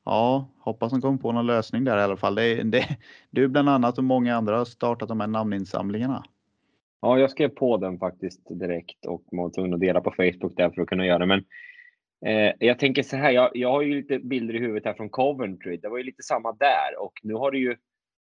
ja, 0.05 0.47
hoppas 0.59 0.91
de 0.91 1.01
kommer 1.01 1.17
på 1.17 1.31
någon 1.31 1.45
lösning 1.45 1.83
där 1.83 1.97
i 1.97 2.01
alla 2.01 2.17
fall. 2.17 2.35
Det, 2.35 2.63
det, 2.63 2.97
det 3.29 3.41
är 3.43 3.47
bland 3.47 3.69
annat 3.69 3.97
och 3.97 4.03
många 4.03 4.35
andra 4.35 4.57
har 4.57 4.65
startat 4.65 5.09
de 5.09 5.19
här 5.19 5.27
namninsamlingarna 5.27 6.23
ja, 7.01 7.19
jag 7.19 7.31
skrev 7.31 7.49
på 7.49 7.77
den 7.77 7.99
faktiskt 7.99 8.59
direkt 8.59 9.05
och 9.05 9.23
var 9.31 9.49
tvungen 9.49 9.73
att 9.73 9.79
dela 9.79 10.01
på 10.01 10.11
Facebook 10.11 10.57
där 10.57 10.69
för 10.69 10.81
att 10.81 10.87
kunna 10.87 11.05
göra 11.05 11.19
det. 11.19 11.25
Men 11.25 11.43
eh, 12.25 12.53
jag 12.59 12.79
tänker 12.79 13.03
så 13.03 13.17
här, 13.17 13.31
jag, 13.31 13.51
jag 13.53 13.71
har 13.71 13.81
ju 13.81 13.95
lite 13.95 14.19
bilder 14.19 14.55
i 14.55 14.59
huvudet 14.59 14.85
här 14.85 14.93
från 14.93 15.09
Coventry. 15.09 15.77
Det 15.77 15.89
var 15.89 15.97
ju 15.97 16.03
lite 16.03 16.23
samma 16.23 16.51
där 16.51 16.99
och 16.99 17.13
nu 17.23 17.33
har 17.33 17.51
det 17.51 17.57
ju 17.57 17.75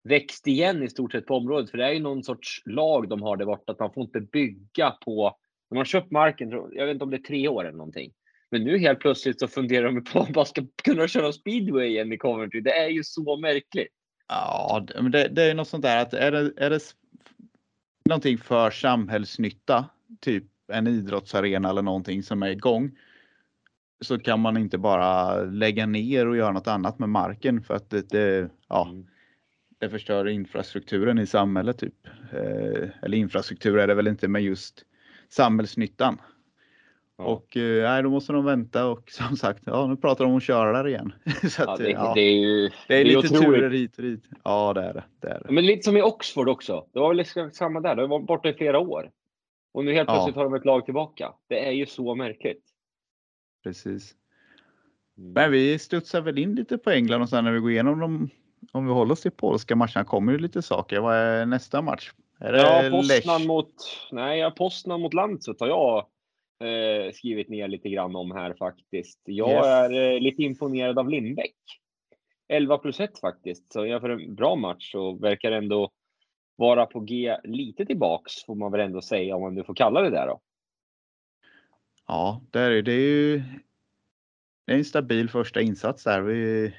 växt 0.09 0.47
igen 0.47 0.83
i 0.83 0.89
stort 0.89 1.13
sett 1.13 1.27
på 1.27 1.35
området. 1.37 1.71
För 1.71 1.79
det 1.79 1.87
är 1.87 1.93
ju 1.93 2.01
någon 2.01 2.25
sorts 2.25 2.63
lag 2.65 3.09
de 3.09 3.23
har 3.23 3.37
där 3.37 3.45
borta 3.47 3.73
att 3.73 3.79
man 3.79 3.93
får 3.93 4.03
inte 4.03 4.21
bygga 4.21 4.91
på. 4.91 5.37
De 5.71 5.77
har 5.77 5.85
köpt 5.85 6.11
marken, 6.11 6.51
jag 6.51 6.87
vet 6.87 6.93
inte 6.95 7.05
om 7.05 7.11
det 7.11 7.17
är 7.17 7.23
tre 7.23 7.49
år 7.49 7.65
eller 7.65 7.79
någonting. 7.79 8.13
Men 8.51 8.65
nu 8.65 8.79
helt 8.79 9.01
plötsligt 9.01 9.41
så 9.41 9.49
funderar 9.49 9.93
de 9.93 10.05
på 10.05 10.19
om 10.19 10.27
man 10.35 10.47
ska 10.47 10.63
kunna 10.85 11.09
köra 11.09 11.33
speedway 11.33 11.87
igen 11.87 12.13
i 12.13 12.19
Coventry. 12.19 12.61
Det 12.61 12.79
är 12.79 12.89
ju 12.89 13.05
så 13.05 13.37
märkligt. 13.37 13.89
Ja, 14.29 14.85
det- 14.87 15.03
men 15.03 15.11
det, 15.13 15.43
är 15.43 15.49
ju 15.49 15.55
något 15.55 15.69
sånt 15.69 15.83
där 15.83 16.03
att 16.03 16.15
är 16.15 16.33
det, 16.33 16.53
är 16.57 16.71
det 16.71 16.81
någonting 18.09 18.39
för 18.39 18.71
samhällsnytta, 18.71 19.85
typ 20.21 20.45
en 20.73 20.87
idrottsarena 20.87 21.71
eller 21.71 21.83
någonting 21.83 22.23
som 22.23 22.43
är 22.43 22.51
igång, 22.51 22.99
så 24.01 24.19
kan 24.19 24.41
man 24.41 24.57
inte 24.57 24.79
bara 24.79 25.43
lägga 25.43 25.87
ner 25.87 26.27
och 26.29 26.37
göra 26.37 26.53
något 26.53 26.67
annat 26.67 26.99
med 26.99 27.09
marken 27.09 27.63
för 27.63 27.75
att 27.75 27.91
det, 27.91 28.09
det, 28.09 28.51
ja, 28.69 28.89
Mm. 28.91 29.07
det 29.79 29.91
förstör 29.91 30.29
infrastrukturen 30.29 31.19
i 31.19 31.27
samhället. 31.27 31.79
Typ. 31.79 32.07
Eh, 32.33 32.89
eller 33.03 33.15
infrastruktur 33.15 33.79
är 33.79 33.87
det 33.87 33.95
väl 33.95 34.07
inte, 34.09 34.29
men 34.29 34.45
just 34.45 34.85
samhällsnyttan. 35.29 36.19
Ja. 37.19 37.25
Och 37.25 37.57
eh, 37.57 37.83
nej, 37.91 38.03
då 38.03 38.11
måste 38.11 38.33
de 38.33 38.45
vänta 38.45 38.87
och 38.87 39.11
som 39.11 39.37
sagt, 39.37 39.63
ja, 39.67 39.87
nu 39.87 39.97
pratar 39.97 40.25
de 40.25 40.31
om 40.31 40.37
att 40.37 40.43
köra 40.43 40.73
där 40.83 40.89
igen. 40.89 41.13
så 41.51 41.63
Ja, 41.63 41.73
att, 41.73 41.79
det, 41.79 41.91
ja, 41.91 42.13
det 42.15 42.21
är 42.21 42.33
ju 42.41 42.71
det 42.89 42.95
är 42.95 43.05
lite 43.05 43.19
otroligt. 43.19 43.43
turer 43.45 43.71
hit 43.71 43.97
och 43.97 44.03
dit. 44.03 44.25
Ja, 44.45 44.73
det 44.73 44.83
är 44.83 44.95
det. 44.95 45.05
det, 45.21 45.29
är 45.29 45.41
det. 45.45 45.53
Men 45.53 45.67
lite 45.67 45.83
som 45.83 45.97
i 45.97 46.03
Oxford 46.03 46.49
också. 46.49 46.87
Det 46.93 46.99
var 46.99 47.09
väl 47.09 47.17
liksom 47.17 47.51
samma 47.51 47.81
där. 47.81 47.95
De 47.95 48.11
var 48.11 48.21
borta 48.21 48.49
i 48.49 48.53
flera 48.55 48.79
år. 48.79 49.11
Och 49.73 49.85
nu 49.85 49.93
helt 49.95 50.09
Ja. 50.09 50.15
plötsligt 50.15 50.37
har 50.37 50.45
de 50.45 50.55
ett 50.55 50.65
lag 50.65 50.85
tillbaka. 50.85 51.33
Det 51.49 51.67
är 51.69 51.73
ju 51.73 51.87
så 51.87 52.15
märkligt. 52.15 52.63
Precis. 53.65 54.15
Mm. 55.19 55.33
Men 55.33 55.51
vi 55.51 55.79
studsar 55.79 56.21
väl 56.21 56.39
in 56.39 56.55
lite 56.55 56.79
på 56.79 56.91
England 56.91 57.23
och 57.23 57.29
sen 57.29 57.45
när 57.45 57.53
vi 57.53 57.59
går 57.59 57.71
igenom 57.71 58.01
dem, 58.01 58.29
om 58.73 58.87
vi 58.87 58.93
håller 58.93 59.13
oss 59.13 59.21
till 59.21 59.31
polska 59.31 59.77
matcherna, 59.77 60.05
kommer 60.05 60.33
det 60.33 60.39
lite 60.39 60.63
saker. 60.63 61.01
Vad 61.01 61.17
är 61.17 61.47
nästa 61.47 61.83
match? 61.83 62.13
Är 62.41 62.53
det 62.53 62.59
Ja? 62.61 62.91
Poznan 62.91 63.47
mot, 63.47 63.75
nej, 64.13 64.39
ja, 64.41 64.51
Poznan 64.51 65.01
mot 65.01 65.15
Landshut 65.15 65.61
har 65.61 65.69
jag 65.69 66.07
eh, 66.65 67.13
skrivit 67.13 67.49
ner 67.49 67.69
lite 67.69 67.89
grann 67.89 68.17
om 68.17 68.31
här 68.31 68.55
faktiskt. 68.55 69.21
Jag 69.25 69.51
Yes. 69.51 69.67
är 69.67 70.15
eh, 70.15 70.21
lite 70.21 70.43
imponerad 70.43 70.99
av 70.99 71.09
Lindbäck. 71.09 71.55
11 72.49 72.79
plus 72.79 73.01
1 73.01 73.19
faktiskt, 73.19 73.73
så 73.73 73.87
jag 73.87 74.01
för 74.01 74.09
en 74.11 74.35
bra 74.35 74.57
match 74.57 74.95
och 74.95 75.25
verkar 75.25 75.53
ändå 75.53 75.91
vara 76.57 76.87
på 76.87 77.01
G 77.01 77.37
lite 77.45 77.87
tillbaks 77.87 78.45
får 78.45 78.55
man 78.55 78.73
väl 78.73 78.81
ändå 78.81 79.03
säga 79.03 79.37
om 79.37 79.43
man 79.43 79.55
nu 79.55 79.65
får 79.65 79.75
kalla 79.75 80.01
det 80.01 80.11
där 80.11 80.27
då. 80.27 80.41
Ja, 82.07 82.43
det 82.51 82.59
är, 82.61 82.83
det 82.83 82.93
är 82.93 82.99
ju 83.01 83.43
det 84.67 84.73
är 84.73 84.77
en 84.77 84.85
stabil 84.85 85.31
första 85.31 85.61
insats 85.61 86.05
där. 86.05 86.21
Vi, 86.21 86.75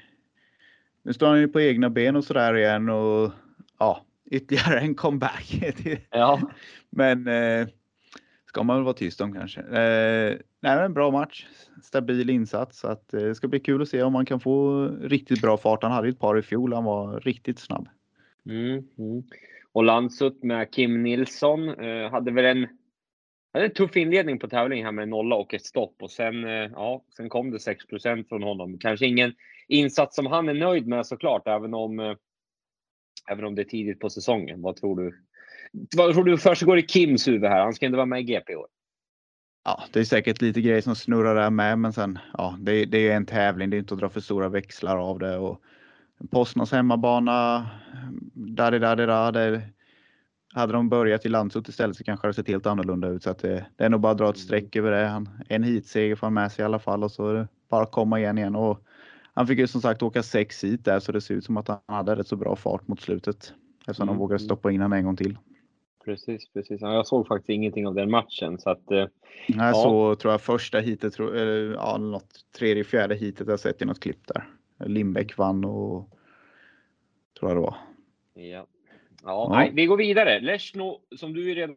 nu 1.02 1.12
står 1.12 1.26
han 1.26 1.40
ju 1.40 1.48
på 1.48 1.60
egna 1.60 1.90
ben 1.90 2.16
och 2.16 2.24
sådär 2.24 2.56
igen 2.56 2.88
och 2.88 3.32
ja, 3.78 4.04
ytterligare 4.30 4.80
en 4.80 4.94
comeback. 4.94 5.54
Ja, 6.10 6.40
men 6.90 7.26
eh, 7.28 7.68
ska 8.56 8.62
man 8.62 8.76
väl 8.76 8.84
vara 8.84 8.94
tyst 8.94 9.20
om 9.20 9.32
kanske. 9.32 9.60
Eh, 9.60 10.38
nej, 10.60 10.84
en 10.84 10.94
bra 10.94 11.10
match, 11.10 11.46
stabil 11.82 12.30
insats 12.30 12.78
så 12.78 12.88
att 12.88 13.14
eh, 13.14 13.20
det 13.20 13.34
ska 13.34 13.48
bli 13.48 13.60
kul 13.60 13.82
att 13.82 13.88
se 13.88 14.02
om 14.02 14.12
man 14.12 14.26
kan 14.26 14.40
få 14.40 14.86
riktigt 14.88 15.40
bra 15.40 15.56
fart. 15.56 15.82
Han 15.82 15.92
hade 15.92 16.08
ju 16.08 16.12
ett 16.12 16.18
par 16.18 16.38
i 16.38 16.42
fjol, 16.42 16.72
han 16.72 16.84
var 16.84 17.20
riktigt 17.20 17.58
snabb. 17.58 17.88
Mm, 18.46 18.84
mm. 18.98 19.22
Och 19.72 19.84
Landsut 19.84 20.42
med 20.42 20.72
Kim 20.72 21.02
Nilsson 21.02 21.68
eh, 21.68 22.10
hade 22.10 22.32
väl 22.32 22.44
en 22.44 22.68
hade 23.52 23.64
en 23.64 23.72
tuff 23.72 23.96
inledning 23.96 24.38
på 24.38 24.48
tävlingen 24.48 24.84
här 24.84 24.92
med 24.92 25.08
nolla 25.08 25.36
och 25.36 25.54
ett 25.54 25.64
stopp 25.64 26.02
och 26.02 26.10
sen, 26.10 26.44
eh, 26.44 26.70
ja, 26.74 27.04
sen 27.16 27.28
kom 27.28 27.50
det 27.50 27.58
6% 27.58 28.28
från 28.28 28.42
honom. 28.42 28.78
Kanske 28.78 29.06
ingen 29.06 29.34
insats 29.68 30.16
som 30.16 30.26
han 30.26 30.48
är 30.48 30.54
nöjd 30.54 30.86
med 30.86 31.06
såklart, 31.06 31.48
även 31.48 31.74
om, 31.74 32.00
eh, 32.00 32.14
även 33.30 33.44
om 33.44 33.54
det 33.54 33.62
är 33.62 33.64
tidigt 33.64 34.00
på 34.00 34.10
säsongen. 34.10 34.62
Vad 34.62 34.76
tror 34.76 34.96
du? 34.96 35.25
Vad 35.96 36.12
tror 36.14 36.24
du 36.24 36.38
försiggår 36.38 36.78
i 36.78 36.82
Kims 36.82 37.28
huvud 37.28 37.50
här? 37.50 37.60
Han 37.62 37.74
ska 37.74 37.86
inte 37.86 37.96
vara 37.96 38.06
med 38.06 38.20
i 38.20 38.22
GP 38.22 38.52
i 38.52 38.56
år. 38.56 38.66
Ja, 39.64 39.82
det 39.92 40.00
är 40.00 40.04
säkert 40.04 40.42
lite 40.42 40.60
grejer 40.60 40.80
som 40.80 40.94
snurrar 40.96 41.34
där 41.34 41.50
med, 41.50 41.78
men 41.78 41.92
sen 41.92 42.18
ja, 42.38 42.56
det, 42.60 42.84
det 42.84 43.08
är 43.08 43.16
en 43.16 43.26
tävling. 43.26 43.70
Det 43.70 43.76
är 43.76 43.78
inte 43.78 43.94
att 43.94 44.00
dra 44.00 44.08
för 44.08 44.20
stora 44.20 44.48
växlar 44.48 44.96
av 44.96 45.18
det 45.18 45.36
och 45.36 45.60
Postners 46.30 46.72
hemmabana. 46.72 47.66
Där, 48.34 48.70
där, 48.70 48.96
där, 48.96 49.32
där. 49.32 49.62
Hade 50.54 50.72
de 50.72 50.88
börjat 50.88 51.26
i 51.26 51.28
Landsort 51.28 51.68
istället 51.68 51.96
så 51.96 52.04
kanske 52.04 52.26
det 52.26 52.34
sett 52.34 52.48
helt 52.48 52.66
annorlunda 52.66 53.08
ut 53.08 53.22
så 53.22 53.30
att 53.30 53.38
det, 53.38 53.66
det 53.76 53.84
är 53.84 53.88
nog 53.88 54.00
bara 54.00 54.12
att 54.12 54.18
dra 54.18 54.30
ett 54.30 54.38
streck 54.38 54.76
över 54.76 54.90
det. 54.90 55.06
Han, 55.06 55.28
en 55.48 55.62
heatseger 55.62 56.16
får 56.16 56.26
han 56.26 56.34
med 56.34 56.52
sig 56.52 56.62
i 56.62 56.66
alla 56.66 56.78
fall 56.78 57.04
och 57.04 57.10
så 57.12 57.28
är 57.28 57.34
det 57.34 57.48
bara 57.70 57.82
att 57.82 57.92
komma 57.92 58.18
igen 58.18 58.38
igen 58.38 58.56
och 58.56 58.80
han 59.34 59.46
fick 59.46 59.58
ju 59.58 59.66
som 59.66 59.80
sagt 59.80 60.02
åka 60.02 60.22
sex 60.22 60.64
hit 60.64 60.84
där 60.84 61.00
så 61.00 61.12
det 61.12 61.20
ser 61.20 61.34
ut 61.34 61.44
som 61.44 61.56
att 61.56 61.68
han 61.68 61.78
hade 61.86 62.16
rätt 62.16 62.28
så 62.28 62.36
bra 62.36 62.56
fart 62.56 62.88
mot 62.88 63.00
slutet 63.00 63.52
eftersom 63.80 64.08
Mm. 64.08 64.14
de 64.14 64.20
vågade 64.20 64.38
stoppa 64.44 64.70
in 64.70 64.80
honom 64.80 64.98
en 64.98 65.04
gång 65.04 65.16
till. 65.16 65.38
Precis, 66.06 66.52
precis. 66.52 66.80
Ja, 66.80 66.94
Jag 66.94 67.06
såg 67.06 67.26
faktiskt 67.26 67.48
ingenting 67.48 67.86
av 67.86 67.94
den 67.94 68.10
matchen 68.10 68.58
så 68.58 68.70
att 68.70 68.90
eh, 68.90 69.06
Nej, 69.48 69.56
Ja. 69.58 69.72
så 69.72 70.14
tror 70.14 70.32
jag 70.32 70.40
första 70.40 70.78
heatet, 70.80 71.12
tror- 71.14 71.36
eller 71.36 71.74
ja, 71.74 71.98
något 71.98 72.52
tredje, 72.58 72.84
fjärde 72.84 73.14
heatet 73.14 73.48
jag 73.48 73.60
sett 73.60 73.82
i 73.82 73.84
något 73.84 74.00
klipp 74.00 74.26
där. 74.26 74.44
Lindbäck 74.88 75.36
vann 75.38 75.64
och 75.64 76.10
tror 77.38 77.50
jag 77.50 77.56
det 77.56 77.60
var. 77.62 77.76
ja. 78.34 78.42
Ja, 78.42 78.66
Ja. 79.22 79.48
Nej, 79.52 79.70
vi 79.74 79.86
går 79.86 79.96
vidare. 79.96 80.40
Leshno, 80.40 81.00
som 81.16 81.32
du 81.32 81.54
redan 81.54 81.76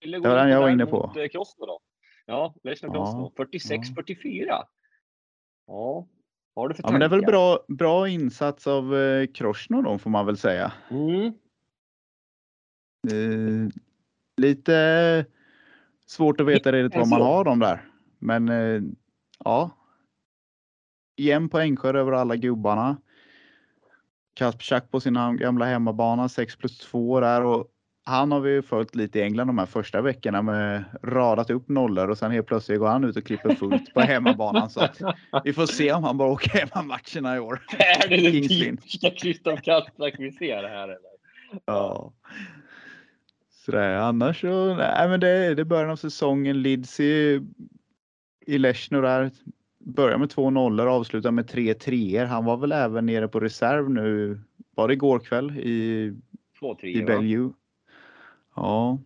ville 0.00 0.18
gå 0.18 0.22
Det 0.22 0.28
var 0.28 0.36
den 0.36 0.48
jag 0.48 0.60
var 0.60 0.68
inne 0.70 0.86
på. 0.86 1.12
eh, 1.16 1.28
Krosno 1.28 1.66
då. 1.66 1.80
Ja, 2.26 2.54
Leshno 2.62 2.88
Ja, 2.88 2.92
Krosno. 2.94 3.32
46-44. 3.36 4.46
Ja, 5.66 6.06
vad 6.54 6.62
har 6.62 6.68
du 6.68 6.74
för 6.74 6.82
Ja, 6.82 6.90
men 6.90 7.00
det 7.00 7.06
är 7.06 7.10
väl 7.10 7.18
tankar? 7.20 7.32
bra, 7.32 7.58
bra 7.68 8.08
insats 8.08 8.66
av 8.66 8.96
eh, 8.96 9.26
Krosno 9.26 9.82
då 9.82 9.98
får 9.98 10.10
man 10.10 10.26
väl 10.26 10.36
säga. 10.36 10.72
Mm. 10.90 11.32
Eh, 13.12 13.68
lite 14.36 15.26
svårt 16.06 16.40
att 16.40 16.46
veta 16.46 16.72
redigt 16.72 16.94
vad 16.94 17.08
man 17.08 17.18
så. 17.18 17.24
har 17.24 17.44
dem 17.44 17.58
där. 17.58 17.84
Men 18.18 18.48
eh, 18.48 18.82
ja. 19.44 19.70
Jämn 21.16 21.48
poängskörd 21.48 21.96
över 21.96 22.12
alla 22.12 22.36
gubbarna. 22.36 22.96
Kasprzak 24.34 24.90
på 24.90 25.00
sin 25.00 25.36
gamla 25.36 25.64
hemmabana 25.64 26.28
6 26.28 26.56
plus 26.56 26.78
2 26.78 27.20
där 27.20 27.42
och 27.42 27.70
han 28.06 28.32
har 28.32 28.40
vi 28.40 28.50
ju 28.50 28.62
följt 28.62 28.94
lite 28.94 29.18
i 29.18 29.22
England 29.22 29.46
de 29.46 29.58
här 29.58 29.66
första 29.66 30.00
veckorna 30.00 30.42
med 30.42 30.84
radat 31.02 31.50
upp 31.50 31.68
nollor 31.68 32.08
och 32.08 32.18
sen 32.18 32.30
helt 32.30 32.46
plötsligt 32.46 32.78
går 32.78 32.88
han 32.88 33.04
ut 33.04 33.16
och 33.16 33.24
klipper 33.24 33.54
fullt 33.54 33.94
på 33.94 34.00
hemmabanan 34.00 34.70
så 34.70 34.80
att 34.80 35.00
vi 35.44 35.52
får 35.52 35.66
se 35.66 35.92
om 35.92 36.04
han 36.04 36.16
bara 36.16 36.28
åker 36.28 36.50
hemmamatcherna 36.50 37.36
i 37.36 37.38
år. 37.38 37.62
Är 37.78 38.08
det 38.08 38.30
den 38.30 38.76
typiska 38.76 39.56
Kasprzak 39.56 40.14
vi 40.18 40.32
ser 40.32 40.62
här 40.62 40.84
eller? 40.84 40.98
Ja. 41.64 42.12
Sådär, 43.64 43.96
annars 43.96 44.40
så, 44.40 44.74
nej 44.74 45.08
men 45.08 45.20
det, 45.20 45.54
det 45.54 45.62
är 45.62 45.64
början 45.64 45.90
av 45.90 45.96
säsongen. 45.96 46.62
Leeds 46.62 47.00
i, 47.00 47.40
i 48.46 48.58
Lechno 48.58 49.00
där. 49.00 49.30
Börjar 49.78 50.18
med 50.18 50.30
två 50.30 50.50
nollor 50.50 50.86
och 50.86 50.92
avslutar 50.92 51.30
med 51.30 51.48
tre 51.48 51.74
treor. 51.74 52.24
Han 52.24 52.44
var 52.44 52.56
väl 52.56 52.72
även 52.72 53.06
nere 53.06 53.28
på 53.28 53.40
reserv 53.40 53.90
nu, 53.90 54.40
var 54.74 54.88
det 54.88 54.94
igår 54.94 55.18
kväll 55.18 55.50
i, 55.58 56.12
Två, 56.58 56.74
tre, 56.74 56.90
i? 56.90 57.02
Bellevue? 57.02 57.50
Ja, 58.56 58.98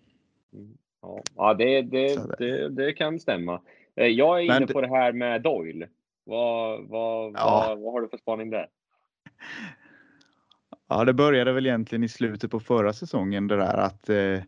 Ja, 1.02 1.22
ja 1.36 1.54
det, 1.54 1.82
det, 1.82 2.38
det- 2.38 2.68
det, 2.68 2.92
kan 2.92 3.20
stämma. 3.20 3.60
Eh, 3.96 4.06
Jag 4.06 4.42
är 4.42 4.46
Men 4.46 4.56
inne 4.56 4.66
det- 4.66 4.72
på 4.72 4.80
det 4.80 4.88
här 4.88 5.12
med 5.12 5.42
Doyle. 5.42 5.86
Vad, 6.24 6.84
vad, 6.88 7.32
Ja. 7.36 7.64
vad, 7.68 7.78
vad 7.78 7.92
har 7.92 8.00
du 8.00 8.08
för 8.08 8.18
spaning 8.18 8.50
där? 8.50 8.66
ja, 10.88 11.04
det 11.04 11.14
började 11.14 11.52
väl 11.52 11.66
egentligen 11.66 12.04
i 12.04 12.08
slutet 12.08 12.50
på 12.50 12.60
förra 12.60 12.92
säsongen 12.92 13.46
det 13.46 13.56
där 13.56 13.76
att 13.76 14.08
eh, 14.08 14.42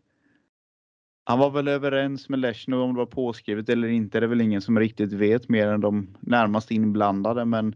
han 1.23 1.39
var 1.39 1.49
väl 1.49 1.67
överens 1.67 2.29
med 2.29 2.39
Leshnov 2.39 2.81
om 2.81 2.93
det 2.93 2.97
var 2.97 3.05
påskrivet 3.05 3.69
eller 3.69 3.87
inte. 3.87 4.19
Det 4.19 4.25
är 4.25 4.27
väl 4.27 4.41
ingen 4.41 4.61
som 4.61 4.79
riktigt 4.79 5.13
vet 5.13 5.49
mer 5.49 5.67
än 5.67 5.81
de 5.81 6.17
närmast 6.19 6.71
inblandade. 6.71 7.45
Men 7.45 7.75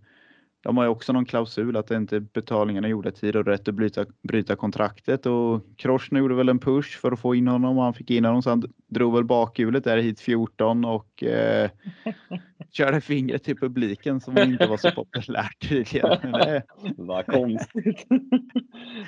de 0.66 0.78
har 0.78 0.84
ju 0.84 0.90
också 0.90 1.14
någon 1.14 1.26
klausul 1.26 1.78
att 1.78 1.88
det 1.88 1.96
inte 1.96 2.16
är 2.16 2.20
betalningarna 2.20 2.88
gjorda 2.88 3.10
i 3.10 3.12
tid 3.12 3.36
och 3.36 3.46
rätt 3.46 3.68
att 3.68 3.76
bryta, 3.76 4.06
bryta 4.24 4.56
kontraktet. 4.56 5.26
Och 5.26 5.62
Kroschner 5.78 6.20
gjorde 6.20 6.36
väl 6.36 6.50
en 6.50 6.60
push 6.60 7.00
för 7.00 7.12
att 7.12 7.20
få 7.20 7.36
in 7.36 7.48
honom 7.48 7.78
och 7.78 7.84
han 7.84 7.94
fick 7.94 8.12
in 8.12 8.26
honom 8.26 8.42
så 8.42 8.50
han 8.50 8.64
drog 8.88 9.14
väl 9.16 9.24
bakhjulet 9.24 9.84
där 9.84 9.98
hit 9.98 10.20
14 10.20 10.86
och 10.86 11.24
eh, 11.24 11.70
körde 12.72 13.02
fingret 13.02 13.44
till 13.44 13.58
publiken 13.58 14.22
som 14.22 14.38
inte 14.38 14.68
var 14.68 14.78
så 14.78 14.92
populärt 14.92 15.70
tydligen. 15.70 16.18
Vad 16.98 17.26
konstigt. 17.26 18.06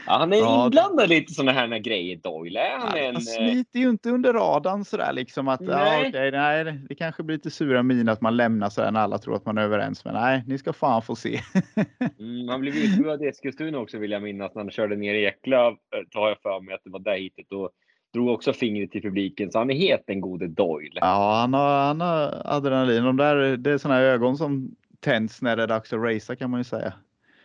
ja, 0.08 0.18
han 0.20 0.34
är 0.34 0.38
Ja. 0.38 0.66
inblandad 0.66 1.10
lite 1.10 1.34
sådana 1.34 1.52
här 1.52 1.80
grejer, 1.80 2.20
Doyle. 2.24 2.58
Är 2.60 2.78
han 2.80 2.98
Ja, 2.98 2.98
en... 2.98 3.06
Han 3.06 3.16
eh, 3.16 3.20
smiter 3.52 3.80
ju 3.80 3.90
inte 3.90 4.10
under 4.10 4.34
radarn 4.34 4.86
sådär 4.86 5.14
liksom 5.14 5.48
att 5.48 5.62
ja, 5.62 5.68
Nej. 5.78 6.10
okej, 6.10 6.32
nej, 6.32 6.64
det 6.90 6.96
kanske 6.96 7.24
blir 7.24 7.36
lite 7.36 7.52
sura 7.52 7.84
miner 7.84 8.12
att 8.12 8.22
man 8.22 8.38
lämnar 8.38 8.70
sådär 8.70 8.92
när 8.92 9.00
alla 9.00 9.18
tror 9.18 9.36
att 9.36 9.46
man 9.46 9.58
är 9.58 9.62
överens. 9.62 10.06
Men 10.06 10.14
nej, 10.14 10.44
ni 10.48 10.58
ska 10.58 10.74
fan 10.74 11.02
få 11.02 11.16
se. 11.16 11.40
Mm, 12.20 12.48
han 12.48 12.62
blev 12.62 12.76
utbuad 12.76 13.24
i 13.24 13.28
Eskilstuna 13.28 13.80
också 13.80 13.98
vill 13.98 14.12
jag 14.12 14.24
minnas 14.24 14.56
när 14.56 14.62
han 14.62 14.72
körde 14.72 14.96
ner 14.96 15.14
i 15.16 15.24
Eklöv. 15.26 15.72
eh, 15.74 16.04
Tar 16.12 16.28
jag 16.28 16.42
för 16.42 16.60
mig 16.60 16.76
att 16.76 16.82
det 16.84 16.90
var 16.90 17.00
där 17.00 17.18
hitet. 17.18 17.52
Och 17.52 17.70
drog 18.14 18.30
också 18.30 18.54
fingret 18.54 18.92
till 18.92 19.02
publiken. 19.02 19.52
Så 19.52 19.60
han 19.60 19.70
är 19.72 19.76
het 19.76 20.04
den 20.08 20.22
gode 20.22 20.48
Doyle. 20.48 20.92
Ja, 21.02 21.38
han 21.42 21.54
har, 21.54 21.80
han 21.88 22.02
har 22.02 22.42
adrenalin. 22.46 23.04
De 23.04 23.18
där, 23.18 23.58
det 23.58 23.72
är 23.72 23.78
sådana 23.78 24.00
ögon 24.02 24.38
som 24.38 24.76
tänds 25.00 25.42
när 25.42 25.56
det 25.56 25.64
är 25.64 25.68
dags 25.68 25.94
att 25.94 26.00
racea 26.00 26.36
kan 26.36 26.50
man 26.50 26.60
ju 26.60 26.64
säga. 26.64 26.94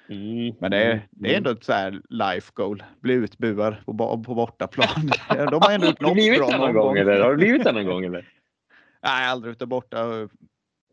Mm, 0.09 0.55
Men 0.61 0.71
det 0.71 0.77
är, 0.77 0.91
mm, 0.91 1.01
det 1.11 1.33
är 1.33 1.37
ändå 1.37 1.51
ett 1.51 1.65
så 1.65 1.73
här 1.73 2.01
life 2.09 2.51
goal. 2.55 2.83
Bli 3.01 3.15
utbuad 3.15 3.75
på, 3.87 4.23
på 4.27 4.35
bortaplan. 4.35 4.89
De 5.51 5.61
har 5.63 5.73
ändå 5.73 5.87
gjort 5.87 6.01
något 6.01 6.39
bra 6.39 6.57
någon 6.59 6.75
gång 6.75 6.99
eller? 6.99 7.21
Har 7.21 7.31
du 7.31 7.37
blivit 7.37 7.65
det 7.65 7.73
någon 7.73 7.87
gång 7.87 8.05
eller? 8.05 8.29
Nej, 9.03 9.27
aldrig 9.27 9.53
utav 9.53 9.69
borta. 9.69 10.29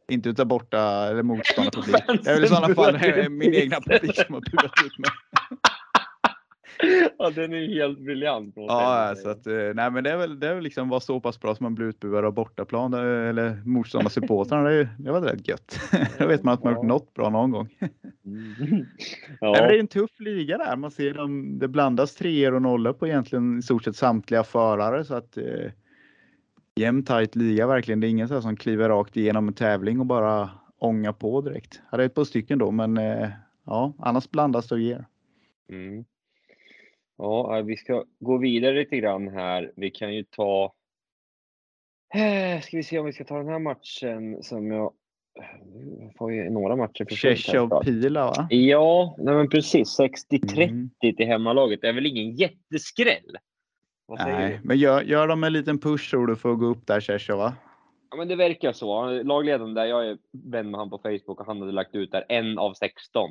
Inte 0.09 0.29
utav 0.29 0.45
borta 0.45 1.07
eller 1.09 1.23
motståndarpublik. 1.23 2.23
Det 2.23 2.29
är 2.29 2.35
väl 2.35 2.43
i 2.43 2.47
sådana 2.47 2.75
fall 2.75 3.29
min 3.29 3.53
egna 3.53 3.81
publik 3.81 4.15
som 4.15 4.33
har 4.33 4.41
buat 4.41 4.73
ut 4.85 4.97
mig. 4.99 5.09
Ja, 7.17 7.29
den 7.29 7.53
är 7.53 7.67
helt 7.67 7.99
briljant. 7.99 8.53
Ja, 8.55 9.15
så 9.23 9.29
att, 9.29 9.47
eh, 9.47 9.53
nej, 9.75 9.91
men 9.91 10.03
det 10.03 10.11
är 10.11 10.17
väl, 10.17 10.39
det 10.39 10.47
är 10.47 10.55
väl 10.55 10.63
liksom 10.63 10.89
vara 10.89 10.99
så 10.99 11.19
pass 11.19 11.39
bra 11.39 11.55
som 11.55 11.63
man 11.63 11.75
blir 11.75 11.85
utbuad 11.85 12.25
av 12.25 12.33
bortaplan 12.33 12.93
eh, 12.93 13.29
eller 13.29 13.61
motståndarsupportrarna. 13.65 14.69
Det, 14.69 14.89
det 14.99 15.11
var 15.11 15.21
rätt 15.21 15.47
gött. 15.47 15.79
Då 16.19 16.27
vet 16.27 16.43
man 16.43 16.53
att 16.53 16.63
man 16.63 16.73
har 16.73 16.79
gjort 16.79 16.87
något 16.87 17.13
bra 17.13 17.29
någon 17.29 17.51
gång. 17.51 17.69
Mm. 18.25 18.53
Nej, 18.59 18.85
det 19.39 19.47
Ja, 19.47 19.55
är 19.55 19.79
en 19.79 19.87
tuff 19.87 20.19
liga 20.19 20.57
där. 20.57 20.75
Man 20.75 20.91
ser 20.91 21.13
dem, 21.13 21.59
det 21.59 21.67
blandas 21.67 22.15
treor 22.15 22.53
och 22.53 22.61
nollor 22.61 22.93
på 22.93 23.07
egentligen 23.07 23.59
i 23.59 23.61
stort 23.61 23.83
sett 23.83 23.95
samtliga 23.95 24.43
förare 24.43 25.05
så 25.05 25.15
att 25.15 25.37
eh, 25.37 25.71
jämn 26.79 27.03
tajt 27.05 27.35
liga 27.35 27.67
verkligen. 27.67 27.99
Det 27.99 28.07
är 28.07 28.09
ingen 28.09 28.27
så 28.27 28.41
som 28.41 28.55
kliver 28.57 28.89
rakt 28.89 29.17
igenom 29.17 29.47
en 29.47 29.53
tävling 29.53 29.99
och 29.99 30.05
bara 30.05 30.49
ångar 30.77 31.13
på 31.13 31.41
direkt. 31.41 31.81
Hade 31.87 32.03
ett 32.03 32.13
par 32.15 32.23
stycken 32.23 32.59
då, 32.59 32.71
men 32.71 32.97
eh, 32.97 33.29
ja, 33.65 33.93
annars 33.99 34.29
blandas 34.29 34.67
det 34.67 34.75
och 34.75 34.81
ger. 34.81 35.05
mm. 35.69 36.05
ja, 37.17 37.61
vi 37.65 37.77
ska 37.77 38.03
gå 38.19 38.37
vidare 38.37 38.75
lite 38.79 38.97
grann 38.97 39.27
här. 39.27 39.71
Vi 39.75 39.89
kan 39.91 40.15
ju 40.15 40.23
ta. 40.23 40.73
Eh, 42.15 42.61
Ska 42.61 42.77
vi 42.77 42.83
se 42.83 42.99
om 42.99 43.05
vi 43.05 43.13
ska 43.13 43.23
ta 43.23 43.37
den 43.37 43.47
här 43.47 43.59
matchen 43.59 44.43
som 44.43 44.71
jag. 44.71 44.93
Får 46.17 46.33
ju 46.33 46.49
några 46.49 46.75
matcher 46.75 47.35
snart. 47.35 47.85
Pila 47.85 48.25
va? 48.25 48.47
Ja, 48.49 49.15
nej 49.19 49.35
men 49.35 49.49
precis. 49.49 49.99
60-30 49.99 50.63
Mm. 50.63 50.89
till 50.99 51.27
hemmalaget. 51.27 51.81
Det 51.81 51.87
är 51.87 51.93
väl 51.93 52.05
ingen 52.05 52.35
jätteskräll? 52.35 53.37
Nej, 54.09 54.59
men 54.63 54.77
gör, 54.77 55.01
gör 55.01 55.27
de 55.27 55.43
en 55.43 55.53
liten 55.53 55.79
push 55.79 56.09
tror 56.09 56.27
du 56.27 56.35
för 56.35 56.51
att 56.51 56.59
gå 56.59 56.65
upp 56.65 56.87
där 56.87 56.99
Cheshov 56.99 57.37
va? 57.37 57.53
Ja, 58.11 58.17
men 58.17 58.27
det 58.27 58.35
verkar 58.35 58.71
så. 58.71 59.09
Lagledaren 59.23 59.73
där, 59.73 59.85
jag 59.85 60.07
är 60.07 60.17
vän 60.31 60.71
med 60.71 60.79
han 60.79 60.89
på 60.89 60.97
Facebook 60.97 61.39
och 61.39 61.45
han 61.45 61.59
hade 61.59 61.71
lagt 61.71 61.95
ut 61.95 62.11
där 62.11 62.25
en 62.29 62.57
av 62.57 62.73
16. 62.73 63.29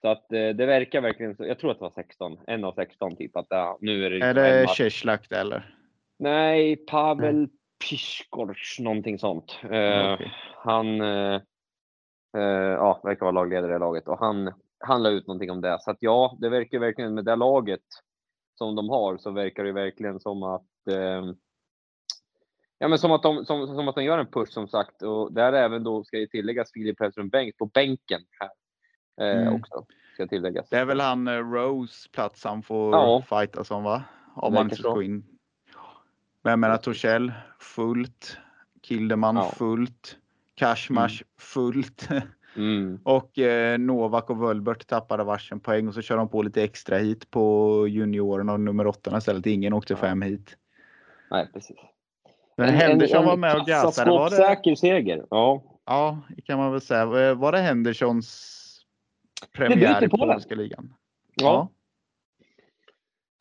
Så 0.00 0.08
att 0.08 0.32
eh, 0.32 0.48
det 0.48 0.66
verkar 0.66 1.00
verkligen 1.00 1.36
så. 1.36 1.46
Jag 1.46 1.58
tror 1.58 1.70
att 1.70 1.78
det 1.78 1.84
var 1.84 1.90
16. 1.94 2.38
En 2.46 2.64
av 2.64 2.72
16 2.72 3.16
typ. 3.16 3.36
Att 3.36 3.46
ja, 3.50 3.78
nu 3.80 4.06
är 4.06 4.10
det 4.10 4.26
Är 4.26 4.34
det. 4.34 4.66
Cheslak 4.68 5.26
eller? 5.30 5.74
Nej, 6.18 6.76
Pavel 6.76 7.48
Piskorc, 7.88 8.78
någonting 8.80 9.18
sånt. 9.18 9.58
Eh, 9.62 10.12
Okej. 10.12 10.32
Han 10.56 11.00
eh, 11.00 11.34
eh, 12.36 12.72
ja, 12.78 13.00
verkar 13.04 13.20
vara 13.20 13.30
lagledare 13.30 13.76
i 13.76 13.78
laget 13.78 14.08
och 14.08 14.18
han, 14.18 14.52
han 14.78 15.02
la 15.02 15.10
ut 15.10 15.26
någonting 15.26 15.50
om 15.50 15.60
det. 15.60 15.78
Så 15.80 15.90
att 15.90 15.98
ja, 16.00 16.36
det 16.40 16.48
verkar 16.48 16.78
verkligen 16.78 17.14
med 17.14 17.24
det 17.24 17.36
laget 17.36 17.82
som 18.54 18.74
de 18.74 18.88
har 18.88 19.16
så 19.16 19.30
verkar 19.30 19.64
det 19.64 19.72
verkligen 19.72 20.20
som 20.20 20.42
att 20.42 20.88
eh, 20.90 21.32
Ja, 22.78 22.88
men 22.88 22.98
som 22.98 23.12
att, 23.12 23.22
de, 23.22 23.44
som, 23.46 23.66
som 23.66 23.88
att 23.88 23.94
de 23.94 24.04
gör 24.04 24.18
en 24.18 24.26
push 24.26 24.52
som 24.52 24.68
sagt 24.68 25.02
och 25.02 25.32
där 25.32 25.52
även 25.52 25.84
då 25.84 26.04
ska 26.04 26.18
ju 26.18 26.26
tilläggas 26.26 26.72
Filip 26.72 27.00
Hellström 27.00 27.28
Bengt 27.28 27.56
på 27.58 27.66
bänken 27.66 28.20
här 28.40 28.50
eh, 29.26 29.42
Mm. 29.42 29.54
också. 29.54 29.86
Ska 30.14 30.26
tilläggas. 30.26 30.68
Det 30.70 30.78
är 30.78 30.84
väl 30.84 31.00
han 31.00 31.28
eh, 31.28 31.32
Rose 31.38 32.08
plats 32.10 32.44
han 32.44 32.62
får 32.62 32.94
Ja. 32.94 33.22
fighta 33.22 33.64
som 33.64 33.82
va? 33.84 34.04
Om 34.36 34.54
man 34.54 34.62
inte 34.64 34.76
ska 34.76 34.90
gå 34.92 35.02
in. 35.02 35.24
Men 36.42 36.50
jag 36.50 36.58
menar 36.58 36.76
Torssell 36.76 37.32
fullt, 37.58 38.38
Kildeman 38.82 39.36
Ja. 39.36 39.50
fullt, 39.58 40.18
Cashmash 40.54 41.22
fullt 41.38 42.08
Mm. 42.56 42.98
och 43.04 43.38
eh, 43.38 43.78
Novak 43.78 44.30
och 44.30 44.38
Wölbert 44.38 44.86
tappade 44.86 45.24
varsin 45.24 45.60
poäng 45.60 45.88
och 45.88 45.94
så 45.94 46.02
kör 46.02 46.16
de 46.16 46.28
på 46.28 46.42
lite 46.42 46.62
extra 46.62 46.98
hit 46.98 47.30
på 47.30 47.86
juniorerna 47.88 48.52
och 48.52 48.60
nummer 48.60 48.86
åtta 48.86 49.18
istället. 49.18 49.46
Ingen 49.46 49.72
åkte 49.72 49.92
Ja. 49.92 49.96
fem 49.96 50.22
hit. 50.22 50.56
Nej, 51.30 51.48
precis. 51.52 51.76
Men 52.56 52.68
Henderson 52.68 53.24
var 53.24 53.36
med 53.36 53.56
och 53.60 53.66
gasade. 53.66 54.10
Var 54.10 54.30
det, 54.30 54.36
Säker 54.36 54.74
seger. 54.74 55.26
Ja. 55.30 55.62
ja, 55.86 56.20
det 56.36 56.42
kan 56.42 56.58
man 56.58 56.72
väl 56.72 56.80
säga. 56.80 57.34
Var 57.34 57.52
det 57.52 57.58
Hendersons 57.58 58.60
premiär 59.52 60.04
i 60.04 60.08
polska 60.08 60.54
ligan? 60.54 60.94
ja. 61.34 61.68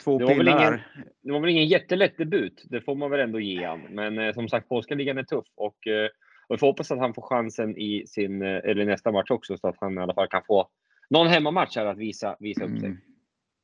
Två 0.03 0.17
Det 0.19 0.25
var 0.25 0.35
väl 0.35 0.47
ingen-. 0.47 0.79
Det 1.21 1.31
var 1.31 1.39
väl 1.39 1.49
ingen 1.49 1.67
jättelätt 1.67 2.17
debut. 2.17 2.63
Det 2.69 2.81
får 2.81 2.95
man 2.95 3.11
väl 3.11 3.19
ändå 3.19 3.39
ge 3.39 3.65
han. 3.65 3.81
Men 3.81 4.19
eh, 4.19 4.33
som 4.33 4.49
sagt, 4.49 4.69
polska 4.69 4.95
ligan 4.95 5.17
är 5.17 5.23
tuff 5.23 5.45
och, 5.55 5.87
eh, 5.87 6.09
och 6.47 6.55
vi 6.55 6.57
får 6.57 6.67
hoppas 6.67 6.91
att 6.91 6.99
han 6.99 7.13
får 7.13 7.21
chansen 7.21 7.77
i 7.77 8.07
sin, 8.07 8.41
eh, 8.41 8.47
eller 8.63 8.85
nästa 8.85 9.11
match 9.11 9.31
också 9.31 9.57
så 9.57 9.67
att 9.67 9.75
han 9.79 9.97
i 9.97 10.01
alla 10.01 10.13
fall 10.13 10.27
kan 10.27 10.43
få 10.47 10.67
någon 11.09 11.27
hemmamatch 11.27 11.77
här 11.77 11.85
att 11.85 11.97
visa, 11.97 12.35
visa 12.39 12.63
upp 12.63 12.79
sig. 12.79 12.87
Mm. 12.89 12.97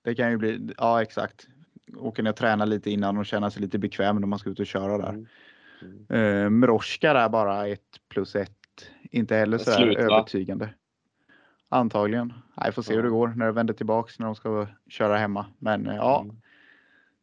Det 0.03 0.15
kan 0.15 0.31
ju 0.31 0.37
bli, 0.37 0.69
ja 0.77 1.01
exakt. 1.01 1.47
Åka 1.97 2.21
ner 2.21 2.29
och 2.29 2.35
träna 2.35 2.65
lite 2.65 2.91
innan 2.91 3.17
och 3.17 3.25
känna 3.25 3.51
sig 3.51 3.61
lite 3.61 3.79
bekväm 3.79 4.15
när 4.15 4.27
man 4.27 4.39
ska 4.39 4.49
ut 4.49 4.59
och 4.59 4.67
köra 4.67 4.97
där. 4.97 5.09
Mm. 5.09 5.27
Mm. 6.09 6.43
Uh, 6.43 6.49
Mroska 6.49 7.13
där 7.13 7.29
bara 7.29 7.67
1 7.67 7.81
plus 8.09 8.35
1. 8.35 8.51
Inte 9.11 9.35
heller 9.35 9.57
så 9.57 9.71
Slut, 9.71 9.97
va? 9.97 10.03
övertygande. 10.03 10.69
Antagligen. 11.69 12.33
Nej, 12.57 12.71
får 12.71 12.81
se 12.81 12.95
hur 12.95 13.03
det 13.03 13.09
går 13.09 13.27
när 13.27 13.45
det 13.45 13.51
vänder 13.51 13.73
tillbaks 13.73 14.19
när 14.19 14.25
de 14.25 14.35
ska 14.35 14.67
köra 14.89 15.17
hemma. 15.17 15.45
Men 15.57 15.87
eh, 15.87 15.95
ja, 15.95 16.21
Mm. 16.21 16.35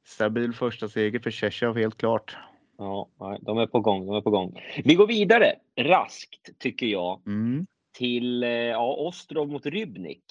stabil 0.04 0.52
första 0.52 0.88
seger 0.88 1.18
för 1.18 1.30
Tjechov 1.30 1.76
helt 1.76 1.96
klart. 1.96 2.36
Ja, 2.78 3.08
de 3.40 3.58
är 3.58 3.66
på 3.66 3.80
gång. 3.80 4.06
De 4.06 4.16
är 4.16 4.20
på 4.20 4.30
gång. 4.30 4.60
Vi 4.84 4.94
går 4.94 5.06
vidare 5.06 5.52
raskt 5.80 6.58
tycker 6.58 6.86
jag 6.86 7.20
Mm. 7.26 7.66
till 7.98 8.42
eh, 8.42 8.48
ja, 8.50 8.94
Ostrov 8.94 9.48
mot 9.48 9.66
Rybnik. 9.66 10.24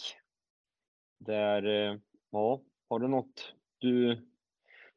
Där, 1.19 1.65
eh, 1.91 1.97
ja, 2.31 2.61
har 2.89 2.99
du 2.99 3.07
något 3.07 3.53
du... 3.79 4.17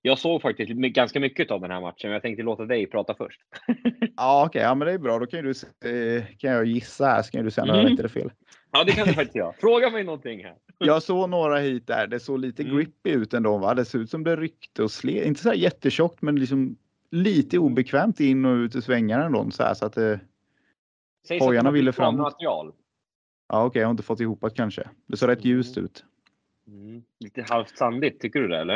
Jag 0.02 0.18
såg 0.18 0.42
faktiskt 0.42 0.70
ganska 0.72 1.20
mycket 1.20 1.50
av 1.50 1.60
den 1.60 1.70
här 1.70 1.80
matchen, 1.80 2.00
men 2.02 2.12
jag 2.12 2.22
tänkte 2.22 2.42
låta 2.42 2.64
dig 2.64 2.86
prata 2.86 3.14
först. 3.14 3.40
Ja, 4.20 4.46
okej, 4.46 4.62
ja, 4.62 4.74
men 4.74 4.86
det 4.88 4.92
är 4.92 4.98
bra. 4.98 5.18
Då 5.18 5.26
kan, 5.26 5.44
du, 5.44 5.50
eh, 5.90 6.24
kan 6.38 6.50
jag 6.50 6.66
gissa 6.66 7.06
här 7.06 7.22
så 7.22 7.30
kan 7.30 7.44
du 7.44 7.50
säga 7.50 7.62
om 7.62 7.68
jag 7.68 7.74
har 7.76 7.80
Mm. 7.80 7.92
rätt 7.92 7.98
eller 7.98 8.08
fel. 8.08 8.30
Ja, 8.72 8.84
det 8.84 8.92
kan 8.92 9.06
du 9.08 9.14
faktiskt 9.14 9.36
göra. 9.36 9.52
Fråga 9.52 9.90
mig 9.90 10.04
någonting 10.04 10.44
här. 10.44 10.54
Jag 10.78 11.02
såg 11.02 11.30
några 11.30 11.58
hit 11.58 11.86
där. 11.86 12.06
Det 12.06 12.20
såg 12.20 12.38
lite 12.40 12.62
Mm. 12.62 12.76
grippy 12.76 13.10
ut 13.10 13.34
ändå. 13.34 13.58
Va? 13.58 13.74
Det 13.74 13.84
såg 13.84 14.00
ut 14.00 14.10
som 14.10 14.24
det 14.24 14.36
ryckte 14.36 14.82
och 14.82 14.90
slet. 14.90 15.26
Inte 15.26 15.40
så 15.42 15.48
här 15.48 15.56
jättetjockt, 15.56 16.22
men 16.22 16.36
liksom 16.36 16.76
lite 17.10 17.58
obekvämt 17.58 18.20
in 18.20 18.44
och 18.44 18.54
ut 18.54 18.74
i 18.74 18.82
svängarna 18.82 19.24
ändå. 19.24 19.50
Så, 19.50 19.62
här, 19.62 19.74
så 19.74 19.86
att 19.86 19.96
att 19.98 20.20
Hojarna 21.40 21.70
ville 21.70 21.92
framåt. 21.92 22.20
material. 22.20 22.72
ja, 23.48 23.64
okej, 23.64 23.80
jag 23.80 23.86
har 23.86 23.90
inte 23.90 24.02
fått 24.02 24.20
ihop 24.20 24.40
det 24.40 24.50
kanske. 24.50 24.88
Det 25.06 25.16
såg 25.16 25.28
rätt 25.28 25.38
Mm. 25.44 25.48
ljust 25.56 25.78
ut. 25.78 26.04
Mm. 26.66 27.02
Lite 27.20 27.44
halvt 27.48 27.78
sandigt, 27.78 28.20
tycker 28.20 28.40
du 28.40 28.48
det 28.48 28.58
eller? 28.58 28.74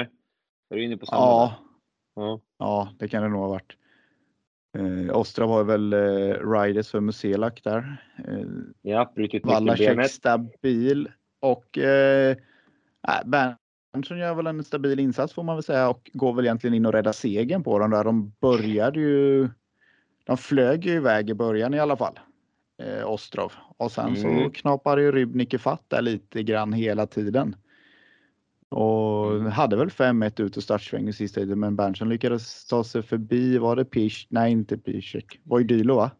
Är 0.70 0.76
du 0.76 0.84
inne 0.84 0.96
på? 0.96 1.06
Ja, 1.10 1.54
ja. 2.14 2.40
ja, 2.58 2.92
det 2.98 3.08
kan 3.08 3.22
det 3.22 3.28
nog 3.28 3.40
ha 3.40 3.48
varit. 3.48 3.76
Eh, 4.78 5.16
Ostra 5.16 5.46
var 5.46 5.64
väl 5.64 5.92
eh, 5.92 6.50
riders 6.50 6.90
för 6.90 7.00
Muselak 7.00 7.60
där. 7.64 8.02
Eh, 8.28 8.44
Ja, 8.82 9.12
brutit 9.14 9.46
Wallacek 9.46 10.10
stabil 10.10 11.10
och 11.40 11.78
eh, 11.78 12.36
äh, 13.08 13.24
Berntsson 13.92 14.18
gör 14.18 14.34
väl 14.34 14.46
en 14.46 14.64
stabil 14.64 15.00
insats 15.00 15.34
får 15.34 15.42
man 15.42 15.56
väl 15.56 15.62
säga 15.62 15.88
och 15.88 16.10
går 16.12 16.32
väl 16.32 16.44
egentligen 16.44 16.74
in 16.74 16.86
och 16.86 16.92
räddar 16.92 17.12
segern 17.12 17.62
på 17.62 17.78
dem 17.78 17.90
där. 17.90 18.04
De 18.04 18.32
började 18.40 19.00
ju. 19.00 19.48
De 20.24 20.36
flög 20.36 20.84
ju 20.86 20.92
iväg 20.92 21.30
i 21.30 21.34
början 21.34 21.74
i 21.74 21.78
alla 21.80 21.96
fall. 21.96 22.18
Eh, 22.82 23.10
Ostrov 23.10 23.52
och 23.76 23.92
sen 23.92 24.16
så 24.16 24.28
Mm. 24.28 24.50
knapade 24.50 25.02
ju 25.02 25.12
Rybnik 25.12 25.54
ifatt 25.54 25.84
där 25.88 26.02
lite 26.02 26.42
grann 26.42 26.72
hela 26.72 27.06
tiden. 27.06 27.56
Och 28.68 29.40
hade 29.52 29.76
väl 29.76 29.90
5-1 29.90 30.40
ut 30.40 30.56
och 30.56 30.62
startsväng 30.62 31.08
i 31.08 31.12
sista 31.12 31.40
tiden 31.40 31.60
men 31.60 31.76
Berntsson 31.76 32.08
lyckades 32.08 32.66
ta 32.66 32.84
sig 32.84 33.02
förbi. 33.02 33.58
Var 33.58 33.76
det 33.76 33.84
Pisz? 33.84 34.26
Nej, 34.28 34.52
inte 34.52 34.78
Piszek. 34.78 35.40
Var 35.44 35.58
ju 35.58 35.64
Dylo 35.64 35.94
va? 35.96 36.10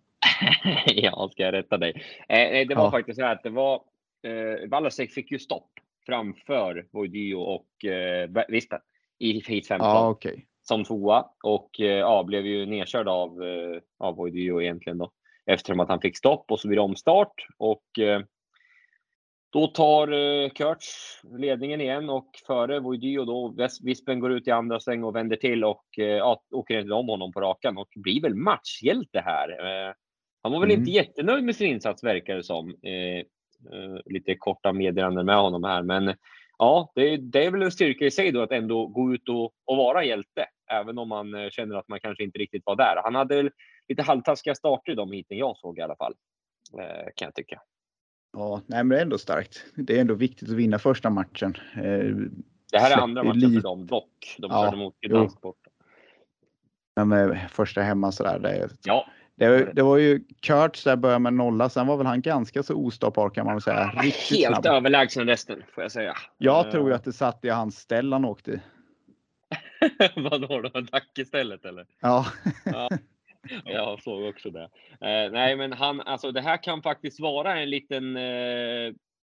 ja, 0.87 1.28
ska 1.32 1.42
jag 1.42 1.52
rätta 1.54 1.78
dig? 1.78 1.90
Eh, 2.28 2.37
nej, 2.37 2.64
det 2.64 2.74
var 2.74 2.85
Ja. 2.85 2.90
faktiskt 2.90 3.18
så 3.18 3.24
här 3.24 3.32
att 3.35 3.42
det 3.42 3.50
var 3.50 3.74
eh, 4.22 4.68
Wallasek 4.68 5.11
fick 5.12 5.30
ju 5.30 5.38
stopp 5.38 5.68
framför 6.06 6.86
Voidio 6.92 7.34
och 7.34 7.84
eh, 7.84 8.44
Vispen 8.48 8.80
i 9.18 9.32
Heat 9.32 9.66
15 9.66 9.88
Ja, 9.88 10.08
okej. 10.08 10.46
som 10.62 10.84
tvåa 10.84 11.24
och 11.44 11.80
eh, 11.80 11.86
ja, 11.86 12.22
blev 12.24 12.46
ju 12.46 12.66
nedkörd 12.66 13.08
av, 13.08 13.42
eh, 13.42 13.80
av 13.98 14.16
Voidio 14.16 14.62
egentligen 14.62 14.98
då 14.98 15.10
eftersom 15.46 15.80
att 15.80 15.88
han 15.88 16.00
fick 16.00 16.16
stopp 16.16 16.50
och 16.50 16.60
så 16.60 16.68
blir 16.68 16.76
det 16.76 16.82
omstart 16.82 17.34
och 17.58 17.98
eh, 17.98 18.20
då 19.52 19.66
tar 19.66 20.12
eh, 20.12 20.48
Kurtz 20.50 21.20
ledningen 21.38 21.80
igen 21.80 22.10
och 22.10 22.30
före 22.46 22.80
Voidio 22.80 23.24
då 23.24 23.54
Vispen 23.82 24.20
går 24.20 24.32
ut 24.32 24.48
i 24.48 24.50
andra 24.50 24.80
sväng 24.80 25.04
och 25.04 25.16
vänder 25.16 25.36
till 25.36 25.64
och 25.64 25.98
eh, 25.98 26.36
åker 26.50 26.80
inte 26.80 26.94
om 26.94 27.08
honom 27.08 27.32
på 27.32 27.40
rakan 27.40 27.78
och 27.78 27.88
blir 27.96 28.22
väl 28.22 28.34
matchhjälte 28.34 29.20
här. 29.20 29.48
Eh, 29.88 29.94
han 30.42 30.52
var 30.52 30.60
väl 30.60 30.70
Mm. 30.70 30.80
inte 30.80 30.90
jättenöjd 30.92 31.44
med 31.44 31.56
sin 31.56 31.66
insats 31.72 32.04
verkar 32.04 32.36
det 32.36 32.42
som. 32.42 32.68
Eh, 32.70 33.24
lite 34.05 34.35
korta 34.35 34.72
meddelanden 34.72 35.27
med 35.27 35.37
honom 35.37 35.64
här, 35.64 35.83
men 35.83 36.14
ja, 36.59 36.92
det, 36.94 37.16
det 37.16 37.44
är 37.46 37.51
väl 37.51 37.62
en 37.62 37.72
styrka 37.72 38.05
i 38.05 38.11
sig 38.11 38.33
då 38.33 38.42
att 38.42 38.53
ändå 38.53 38.87
gå 38.87 39.14
ut 39.14 39.29
och, 39.29 39.44
och 39.64 39.77
vara 39.77 40.05
hjälte, 40.05 40.46
även 40.70 40.98
om 40.98 41.09
man 41.09 41.35
eh, 41.35 41.51
känner 41.51 41.75
att 41.77 41.88
man 41.88 42.01
kanske 42.01 42.25
inte 42.25 42.38
riktigt 42.38 42.62
var 42.66 42.77
där. 42.77 43.01
Han 43.05 43.14
hade 43.14 43.51
lite 43.88 44.03
halvtaskiga 44.03 44.55
starter 44.55 44.92
i 44.92 44.94
de 44.94 45.12
heaten 45.12 45.38
jag 45.38 45.57
såg 45.57 45.79
i 45.79 45.83
alla 45.83 45.96
fall, 45.96 46.14
eh, 46.79 47.09
kan 47.16 47.27
jag 47.27 47.35
tycka. 47.35 47.61
Ja, 48.37 48.61
nej, 48.66 48.79
men 48.85 48.88
det 48.88 48.98
är 48.98 49.03
ändå 49.03 49.18
starkt. 49.18 49.64
Det 49.75 49.96
är 49.96 50.01
ändå 50.01 50.14
viktigt 50.14 50.48
att 50.48 50.55
vinna 50.57 50.79
första 50.79 51.11
matchen. 51.11 51.55
Eh, 51.77 52.14
Det 52.72 52.79
här 52.79 52.96
är 52.98 53.03
andra 53.03 53.22
matchen 53.22 53.40
lite- 53.40 53.53
för 53.61 53.68
dem 53.68 53.87
dock. 53.87 54.37
De 54.38 54.51
Ja, 54.51 54.64
körde 54.64 54.77
mot. 54.77 55.01
Gdansk 55.01 55.40
borta. 55.40 55.70
Men 56.96 57.37
första 57.48 57.81
hemma 57.81 58.12
sådär. 58.12 58.38
Det, 58.38 58.68
Ja, 58.85 59.07
det, 59.50 59.72
det 59.72 59.83
var 59.83 59.96
ju 59.96 60.20
Kurtz 60.40 60.85
där 60.85 60.96
började 60.96 61.18
med 61.18 61.35
nolla. 61.35 61.68
Sen 61.68 61.87
var 61.87 61.96
väl 61.96 62.07
han 62.07 62.20
ganska 62.22 62.62
så 62.62 62.74
ostoppbar 62.74 63.31
kan 63.31 63.44
man 63.46 63.55
väl 63.55 63.62
säga. 63.62 63.92
Riktigt 64.02 64.38
helt 64.40 64.62
snabb. 64.62 64.66
överlägsen 64.76 65.26
resten 65.26 65.62
får 65.74 65.83
jag 65.85 65.92
säga. 65.92 66.14
Jag 66.38 66.66
Eh, 66.66 66.70
tror 66.70 66.88
ju 66.88 66.94
att 66.94 67.05
det 67.05 67.12
satt 67.12 67.44
i 67.44 67.48
hans 67.48 67.76
ställ 67.78 68.12
han 68.12 68.24
åkte 68.24 68.50
i. 68.50 68.61
Vadå 70.16 70.61
då? 70.61 70.81
Dack 70.81 71.18
istället 71.18 71.64
eller? 71.64 71.87
Ja, 72.00 72.26
Jag 73.64 74.02
såg 74.02 74.24
också 74.28 74.50
det. 74.50 74.62
Eh, 75.00 75.33
nej, 75.33 75.57
men 75.57 75.72
han, 75.72 76.00
alltså 76.00 76.33
det 76.33 76.40
här 76.40 76.62
kan 76.62 76.83
faktiskt 76.83 77.20
vara 77.20 77.59
en 77.61 77.70
liten, 77.70 78.16
eh, 78.16 78.92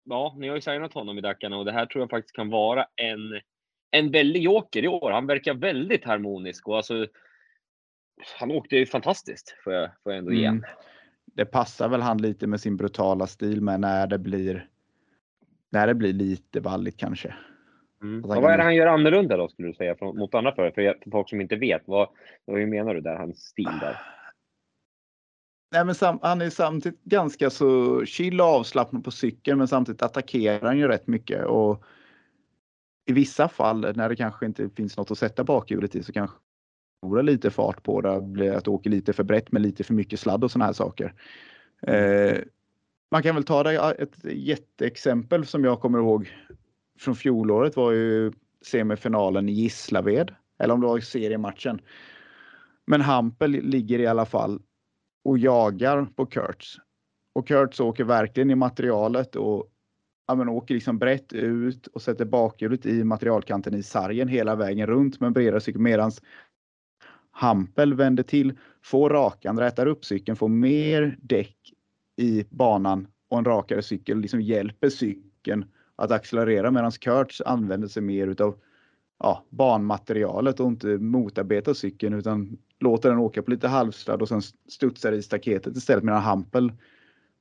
ja, 0.05 0.35
ni 0.39 0.49
har 0.49 0.55
ju 0.55 0.61
signat 0.61 0.95
honom 0.95 1.19
i 1.19 1.21
Dackarna 1.21 1.57
och 1.59 1.65
det 1.65 1.73
här 1.73 1.87
tror 1.87 2.03
jag 2.03 2.11
faktiskt 2.11 2.37
kan 2.37 2.51
vara 2.51 2.87
en, 2.97 3.41
en 3.91 4.11
väldig 4.11 4.43
joker 4.43 4.85
i 4.85 4.89
år. 4.89 5.11
Han 5.11 5.27
verkar 5.27 5.55
väldigt 5.55 6.05
harmonisk 6.05 6.69
och 6.69 6.77
alltså, 6.77 7.07
han 8.39 8.51
åkte 8.51 8.77
ju 8.77 8.87
fantastiskt 8.87 9.57
får 9.65 9.73
jag, 9.73 9.91
får 10.03 10.13
jag 10.13 10.19
ändå 10.19 10.33
ge 10.33 10.47
Mm. 10.47 10.65
det 11.25 11.45
passar 11.45 11.89
väl 11.89 12.03
han 12.03 12.19
lite 12.19 12.47
med 12.47 12.61
sin 12.61 12.77
brutala 12.77 13.27
stil 13.27 13.61
med 13.61 13.81
när 13.81 14.07
det 14.07 14.19
blir 14.19 14.69
när 15.71 15.87
det 15.87 15.95
blir 15.95 16.13
lite 16.13 16.61
valligt 16.61 16.97
kanske. 16.97 17.35
mm. 18.03 18.23
Vad 18.23 18.37
kan 18.37 18.45
är 18.45 18.57
det 18.57 18.63
han 18.63 18.75
gör 18.75 18.87
annorlunda 18.87 19.37
då 19.37 19.49
skulle 19.49 19.69
du 19.69 19.75
säga 19.75 19.97
från, 19.97 20.19
mot 20.19 20.35
andra 20.35 20.55
förare? 20.55 20.73
För, 20.73 20.99
för 21.05 21.11
folk 21.11 21.29
som 21.29 21.41
inte 21.41 21.57
vet, 21.57 21.83
vad, 21.85 22.09
vad 22.45 22.69
menar 22.69 22.95
du 22.95 23.01
där, 23.01 23.17
hans 23.17 23.39
stil 23.39 23.71
där? 23.81 24.01
Nej, 25.73 25.85
men 25.85 25.95
sam, 25.95 26.19
han 26.23 26.41
är 26.41 26.51
samtidigt 26.51 27.05
ganska 27.05 27.51
så 27.51 28.05
chill 28.05 28.41
och 28.41 28.47
avslappnad 28.47 29.05
på 29.05 29.11
cykeln 29.11 29.59
men 29.59 29.69
samtidigt 29.69 30.03
attackerar 30.03 30.61
han 30.61 30.79
ju 30.79 30.89
rätt 30.89 31.07
mycket 31.07 31.45
och 31.45 31.85
i 33.07 33.13
vissa 33.13 33.49
fall 33.49 33.97
när 33.97 34.09
det 34.09 34.17
kanske 34.17 34.47
inte 34.47 34.71
finns 34.71 34.97
något 34.97 35.11
att 35.11 35.19
sätta 35.19 35.45
bakhjulet 35.45 35.95
i 35.95 36.03
så 36.03 36.13
kanske 36.13 36.37
förlorar 37.05 37.23
lite 37.23 37.51
fart 37.51 37.83
på 37.83 38.01
det, 38.01 38.21
blir 38.21 38.53
att 38.53 38.65
du 38.65 38.71
åker 38.71 38.91
lite 38.91 39.13
för 39.13 39.25
brett 39.25 39.53
med 39.53 39.63
lite 39.63 39.85
för 39.85 39.95
mycket 39.95 40.21
sladd 40.21 40.45
och 40.45 40.51
såna 40.51 40.65
här 40.65 40.73
saker. 40.73 41.15
Eh, 41.87 42.39
man 43.11 43.23
kan 43.23 43.35
väl 43.35 43.45
ta 43.45 43.63
det, 43.63 43.95
ett 43.99 44.25
jätteexempel 44.25 45.47
som 45.47 45.65
jag 45.65 45.81
kommer 45.81 45.99
ihåg 45.99 46.33
från 46.99 47.17
fjolåret 47.17 47.77
var 47.77 47.93
ju 47.93 48.33
semifinalen 48.63 49.49
i 49.49 49.53
Gislaved 49.53 50.35
eller 50.59 50.75
om 50.75 50.81
det 50.81 50.87
var 50.87 51.01
seriematchen. 51.01 51.81
Men 52.87 53.01
Hampel 53.01 53.51
ligger 53.51 53.99
i 53.99 54.07
alla 54.07 54.27
fall 54.27 54.61
och 55.25 55.39
jagar 55.39 56.05
på 56.17 56.27
Kurtz. 56.27 56.77
Och 57.33 57.49
Kurtz 57.49 57.81
åker 57.81 58.05
verkligen 58.05 58.51
i 58.51 58.55
materialet 58.55 59.37
och 59.37 59.71
ja, 60.27 60.35
men 60.35 60.49
åker 60.49 60.75
liksom 60.75 60.99
brett 60.99 61.33
ut 61.33 61.87
och 61.87 62.03
sätter 62.03 62.25
bakhjulet 62.25 62.87
i 62.87 63.05
materialkanten 63.05 63.75
i 63.75 63.83
sargen 63.83 64.29
hela 64.29 64.55
vägen 64.55 64.87
runt 64.87 65.21
med 65.21 65.27
en 65.27 65.33
bredare 65.33 65.61
cykel 65.61 65.81
medans 65.81 66.23
Hampel 67.37 67.95
vänder 67.95 68.23
till, 68.23 68.53
får 68.83 69.11
rakan, 69.11 69.59
rätar 69.59 69.87
upp 69.87 70.05
cykeln, 70.05 70.37
får 70.37 70.49
mer 70.49 71.19
däck 71.23 71.57
i 72.17 72.45
banan 72.51 73.07
och 73.29 73.39
en 73.39 73.45
rakare 73.45 73.83
cykel 73.83 74.21
liksom 74.21 74.41
hjälper 74.41 74.89
cykeln 74.89 75.65
att 75.97 76.11
accelerera 76.11 76.71
medan 76.71 76.91
Kurtz 76.91 77.41
använder 77.41 77.89
sig 77.89 78.03
mer 78.03 78.27
utav 78.27 78.59
ja, 79.19 79.45
banmaterialet 79.51 80.61
och 80.61 80.67
inte 80.67 80.87
motarbeta 80.87 81.75
cykeln 81.75 82.15
utan 82.15 82.59
låta 82.81 83.09
den 83.09 83.19
åka 83.19 83.43
på 83.43 83.51
lite 83.51 83.69
halvsladd 83.69 84.23
och 84.23 84.29
sen 84.29 84.43
studsar 84.69 85.13
i 85.13 85.23
staketet 85.23 85.77
istället 85.77 86.05
medan 86.05 86.23
Hampel 86.23 86.73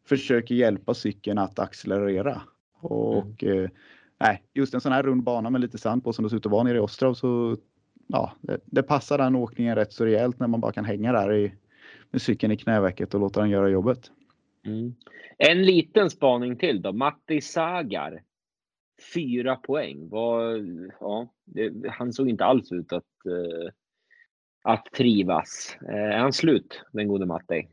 försöker 0.05 0.55
hjälpa 0.55 0.93
cykeln 0.93 1.37
att 1.37 1.59
accelerera. 1.59 2.41
Och 2.79 3.43
mm. 3.43 3.69
eh, 4.19 4.37
just 4.53 4.73
en 4.73 4.81
sån 4.81 4.91
här 4.91 5.03
rund 5.03 5.23
bana 5.23 5.49
med 5.49 5.61
lite 5.61 5.77
sand 5.77 6.03
på 6.03 6.13
som 6.13 6.23
det 6.23 6.29
ser 6.29 6.37
ut 6.37 6.45
att 6.45 6.51
vara 6.51 6.63
nere 6.63 6.77
i 6.77 6.79
Ostrov 6.79 7.13
så 7.13 7.57
ja, 8.07 8.33
det, 8.41 8.59
det, 8.65 8.83
passar 8.83 9.17
den 9.17 9.35
åkningen 9.35 9.75
rätt 9.75 9.93
så 9.93 10.05
rejält 10.05 10.39
när 10.39 10.47
man 10.47 10.61
bara 10.61 10.71
kan 10.71 10.85
hänga 10.85 11.11
där 11.11 11.33
i, 11.33 11.53
med 12.11 12.21
cykeln 12.21 12.53
i 12.53 12.57
knävecket 12.57 13.13
och 13.13 13.19
låta 13.19 13.39
den 13.39 13.49
göra 13.49 13.69
jobbet. 13.69 14.11
Mm. 14.65 14.95
En 15.37 15.63
liten 15.63 16.09
spaning 16.09 16.57
till 16.57 16.81
då. 16.81 16.93
Matti 16.93 17.41
Sagar. 17.41 18.21
Fyra 19.13 19.55
poäng. 19.55 20.09
Var, 20.09 20.65
ja, 20.99 21.33
det, 21.45 21.73
han 21.89 22.13
såg 22.13 22.29
inte 22.29 22.45
alls 22.45 22.71
ut 22.71 22.93
att, 22.93 23.03
uh, 23.27 23.69
att 24.61 24.85
trivas. 24.85 25.77
Uh, 25.81 25.95
är 25.95 26.17
han 26.17 26.33
slut, 26.33 26.81
den 26.91 27.07
gode 27.07 27.25
Matti? 27.25 27.67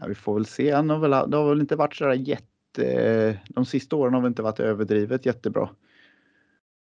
Ja, 0.00 0.06
vi 0.06 0.14
får 0.14 0.34
väl 0.34 0.46
se. 0.46 0.70
Han 0.70 0.90
har 0.90 0.98
väl, 0.98 1.30
det 1.30 1.36
har 1.36 1.48
väl 1.48 1.60
inte 1.60 1.76
varit 1.76 1.94
så 1.94 2.14
jätte... 2.14 3.38
De 3.48 3.64
sista 3.64 3.96
åren 3.96 4.14
har 4.14 4.20
väl 4.20 4.28
inte 4.28 4.42
varit 4.42 4.60
överdrivet 4.60 5.26
jättebra. 5.26 5.68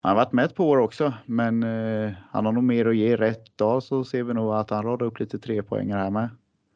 Han 0.03 0.09
har 0.09 0.25
varit 0.25 0.33
med 0.33 0.45
ett 0.45 0.55
par 0.55 0.65
år 0.65 0.77
också, 0.77 1.13
men 1.25 1.63
uh, 1.63 2.11
han 2.31 2.45
har 2.45 2.51
nog 2.51 2.63
mer 2.63 2.85
att 2.85 2.95
ge. 2.95 3.15
Rätt 3.15 3.57
dag 3.57 3.83
så 3.83 4.03
ser 4.03 4.23
vi 4.23 4.33
nog 4.33 4.53
att 4.53 4.69
han 4.69 4.83
radar 4.83 5.05
upp 5.05 5.19
lite 5.19 5.39
tre 5.39 5.63
poäng 5.63 5.93
här 5.93 6.09
med. 6.09 6.29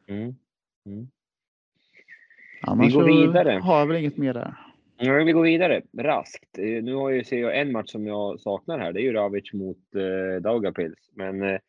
Mm. 0.07 0.35
Mm. 0.85 1.07
Annars 2.61 2.87
vi 2.87 2.91
går 2.91 3.03
vidare. 3.03 3.51
har 3.51 3.79
jag 3.79 3.87
väl 3.87 3.97
inget 3.97 4.17
mer 4.17 4.33
där. 4.33 4.53
Ja, 4.97 5.13
vi 5.13 5.31
går 5.31 5.43
vidare 5.43 5.81
raskt. 5.97 6.57
Eh, 6.57 6.83
nu 6.83 6.95
har 6.95 7.09
jag, 7.09 7.25
ser 7.25 7.41
jag 7.41 7.59
en 7.59 7.71
match 7.71 7.91
som 7.91 8.07
jag 8.07 8.39
saknar 8.39 8.79
här. 8.79 8.93
Det 8.93 9.01
är 9.01 9.03
ju 9.03 9.13
Ravic 9.13 9.53
mot 9.53 9.77
eh, 9.95 10.41
Daugavpils. 10.41 11.11
Men 11.13 11.41
eh, 11.41 11.59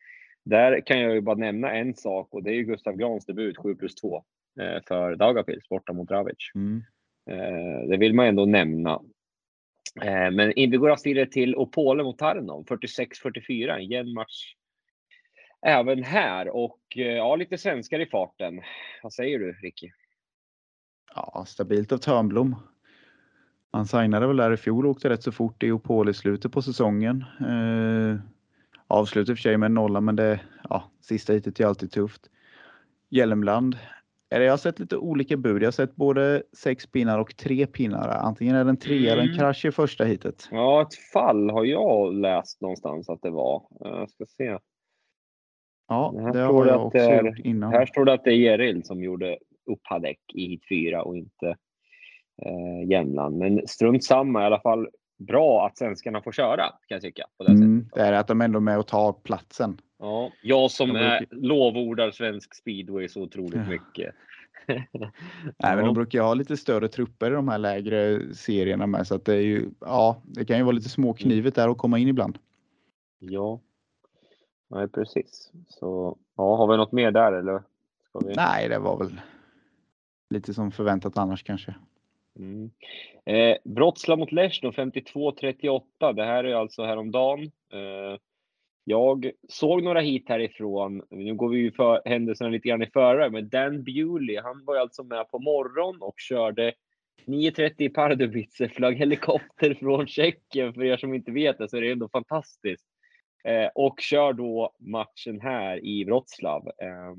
där 0.45 0.81
kan 0.81 0.99
jag 0.99 1.13
ju 1.13 1.21
bara 1.21 1.35
nämna 1.35 1.71
en 1.71 1.93
sak 1.95 2.27
och 2.31 2.43
det 2.43 2.49
är 2.49 2.55
ju 2.55 2.63
Gustav 2.63 2.95
Grans 2.95 3.25
debut 3.25 3.57
7 3.57 3.75
plus 3.75 3.95
2 3.95 4.23
eh, 4.59 4.83
för 4.87 5.15
Daugavpils 5.15 5.69
borta 5.69 5.93
mot 5.93 6.11
Ravic. 6.11 6.51
Mm. 6.55 6.83
Eh, 7.29 7.89
det 7.89 7.97
vill 7.97 8.13
man 8.13 8.25
ändå 8.25 8.45
nämna. 8.45 9.01
Eh, 9.95 10.31
men 10.31 10.53
vi 10.55 10.67
går 10.67 11.03
vidare 11.03 11.25
till 11.25 11.55
Opole 11.55 12.03
mot 12.03 12.17
Tarnov 12.17 12.65
46-44. 12.65 13.75
En 13.77 13.85
jämn 13.85 14.13
match 14.13 14.53
även 15.61 16.03
här 16.03 16.55
och 16.55 16.79
eh, 16.95 17.01
ja, 17.01 17.35
lite 17.35 17.57
svenskar 17.57 17.99
i 17.99 18.05
farten. 18.05 18.61
Vad 19.03 19.13
säger 19.13 19.39
du 19.39 19.53
Ricky? 19.53 19.91
Ja, 21.15 21.45
stabilt 21.47 21.91
av 21.91 21.97
Törnblom. 21.97 22.55
Han 23.71 23.85
signade 23.85 24.27
väl 24.27 24.37
där 24.37 24.53
i 24.53 24.57
fjol 24.57 24.85
och 24.85 24.91
åkte 24.91 25.09
rätt 25.09 25.23
så 25.23 25.31
fort 25.31 25.63
i 25.63 25.71
Opole 25.71 26.11
i 26.11 26.13
slutet 26.13 26.51
på 26.51 26.61
säsongen. 26.61 27.25
Eh, 27.39 28.19
avslutade 28.87 29.35
för 29.35 29.41
sig 29.41 29.57
med 29.57 29.67
en 29.67 29.73
nolla, 29.73 30.01
men 30.01 30.15
det, 30.15 30.39
ja, 30.69 30.91
sista 31.01 31.33
hitet 31.33 31.59
är 31.59 31.65
alltid 31.65 31.91
tufft. 31.91 32.21
Jag 34.29 34.49
har 34.49 34.57
sett 34.57 34.79
lite 34.79 34.97
olika 34.97 35.37
bud. 35.37 35.61
Jag 35.61 35.67
har 35.67 35.71
sett 35.71 35.95
både 35.95 36.43
sex 36.57 36.87
pinnar 36.87 37.19
och 37.19 37.37
tre 37.37 37.67
pinnar. 37.67 38.09
Antingen 38.09 38.55
är 38.55 38.63
det 38.63 38.69
en 38.69 38.77
trea 38.77 39.11
eller 39.11 39.23
en 39.23 39.27
mm. 39.27 39.39
krasch 39.39 39.65
i 39.65 39.71
första 39.71 40.03
hitet. 40.03 40.47
Ja, 40.51 40.81
ett 40.81 40.95
fall 41.13 41.49
har 41.49 41.65
jag 41.65 42.13
läst 42.13 42.61
någonstans 42.61 43.09
att 43.09 43.21
det 43.21 43.29
var. 43.29 43.67
Jag 43.79 44.09
ska 44.09 44.25
se. 44.25 44.57
Ja, 45.87 46.31
det 46.33 46.39
har 46.39 46.65
jag 46.65 46.85
också 46.85 46.97
är, 46.97 47.23
gjort 47.23 47.39
innan. 47.39 47.71
Här 47.71 47.85
står 47.85 48.05
det 48.05 48.13
att 48.13 48.23
det 48.23 48.31
är 48.31 48.35
Jeril 48.35 48.83
som 48.83 49.03
gjorde 49.03 49.37
Uppadäck 49.71 50.19
i 50.33 50.47
hit 50.47 50.61
4 50.69 51.03
och 51.03 51.17
inte 51.17 51.55
eh, 52.45 52.89
Jämland. 52.89 53.37
Men 53.37 53.67
strunt 53.67 54.03
samma, 54.03 54.43
i 54.43 54.45
alla 54.45 54.61
fall 54.61 54.87
bra 55.17 55.65
att 55.65 55.77
svenskarna 55.77 56.21
får 56.21 56.31
köra 56.31 56.63
kan 56.65 56.95
jag 56.95 57.01
tycka. 57.01 57.23
På 57.37 57.43
det, 57.43 57.51
mm, 57.51 57.89
det 57.93 58.01
är 58.01 58.13
att 58.13 58.27
de 58.27 58.41
ändå 58.41 58.59
är 58.59 58.61
med 58.61 58.79
och 58.79 58.87
tar 58.87 59.13
platsen. 59.13 59.77
Ja, 59.99 60.31
jag 60.41 60.71
som 60.71 60.89
brukar... 60.89 61.25
lovordar 61.31 62.11
svensk 62.11 62.55
speedway 62.55 63.07
så 63.07 63.21
otroligt 63.21 63.67
mycket. 63.67 64.15
Nej, 65.57 65.75
men 65.75 65.85
de 65.85 65.93
brukar 65.93 66.21
ha 66.21 66.33
lite 66.33 66.57
större 66.57 66.87
trupper 66.87 67.31
i 67.31 67.33
de 67.33 67.47
här 67.47 67.57
lägre 67.57 68.21
serierna 68.33 68.87
med 68.87 69.07
så 69.07 69.15
att 69.15 69.25
det 69.25 69.33
är 69.33 69.41
ju, 69.41 69.69
ja, 69.79 70.21
det 70.25 70.45
kan 70.45 70.57
ju 70.57 70.63
vara 70.63 70.75
lite 70.75 70.89
småknivet 70.89 71.55
där 71.55 71.69
att 71.69 71.77
komma 71.77 71.99
in 71.99 72.07
ibland. 72.07 72.37
Ja, 73.19 73.59
Nej, 74.67 74.87
precis. 74.87 75.51
Så 75.67 76.17
ja, 76.37 76.55
har 76.55 76.67
vi 76.67 76.77
något 76.77 76.91
mer 76.91 77.11
där 77.11 77.31
eller? 77.31 77.63
Vi... 78.25 78.33
Nej, 78.35 78.69
det 78.69 78.79
var 78.79 78.97
väl 78.97 79.21
lite 80.29 80.53
som 80.53 80.71
förväntat 80.71 81.17
annars 81.17 81.43
kanske. 81.43 81.75
Mm. 82.39 82.71
Eh, 83.25 83.57
Brottsla 83.63 84.15
mot 84.15 84.31
Leszno 84.31 84.71
52-38. 84.71 86.13
Det 86.15 86.23
här 86.23 86.43
är 86.43 86.55
alltså 86.55 86.83
häromdagen. 86.83 87.43
Eh, 87.71 88.19
jag 88.89 89.31
såg 89.49 89.83
några 89.83 89.99
hit 89.99 90.29
härifrån. 90.29 91.01
Nu 91.09 91.35
går 91.35 91.49
vi 91.49 91.57
ju 91.57 91.71
för 91.71 92.01
händelserna 92.05 92.49
lite 92.49 92.67
grann 92.67 92.81
i 92.81 92.89
förväg, 92.93 93.31
men 93.31 93.49
Dan 93.49 93.83
Bewley, 93.83 94.39
han 94.43 94.65
var 94.65 94.75
ju 94.75 94.81
alltså 94.81 95.03
med 95.03 95.29
på 95.29 95.39
morgon 95.39 96.01
och 96.01 96.15
körde 96.17 96.73
9.30 97.25 97.73
i 97.77 97.89
Pardubice, 97.89 98.69
flög 98.69 98.97
helikopter 98.97 99.73
från 99.79 100.07
Tjeckien. 100.07 100.73
För 100.73 100.83
er 100.83 100.97
som 100.97 101.13
inte 101.13 101.31
vet 101.31 101.57
det 101.57 101.69
så 101.69 101.77
är 101.77 101.81
det 101.81 101.91
ändå 101.91 102.09
fantastiskt. 102.09 102.85
Eh, 103.43 103.69
och 103.75 103.99
kör 103.99 104.33
då 104.33 104.75
matchen 104.79 105.41
här 105.41 105.85
i 105.85 106.03
Wroclaw. 106.03 106.71
Eh, 106.81 107.15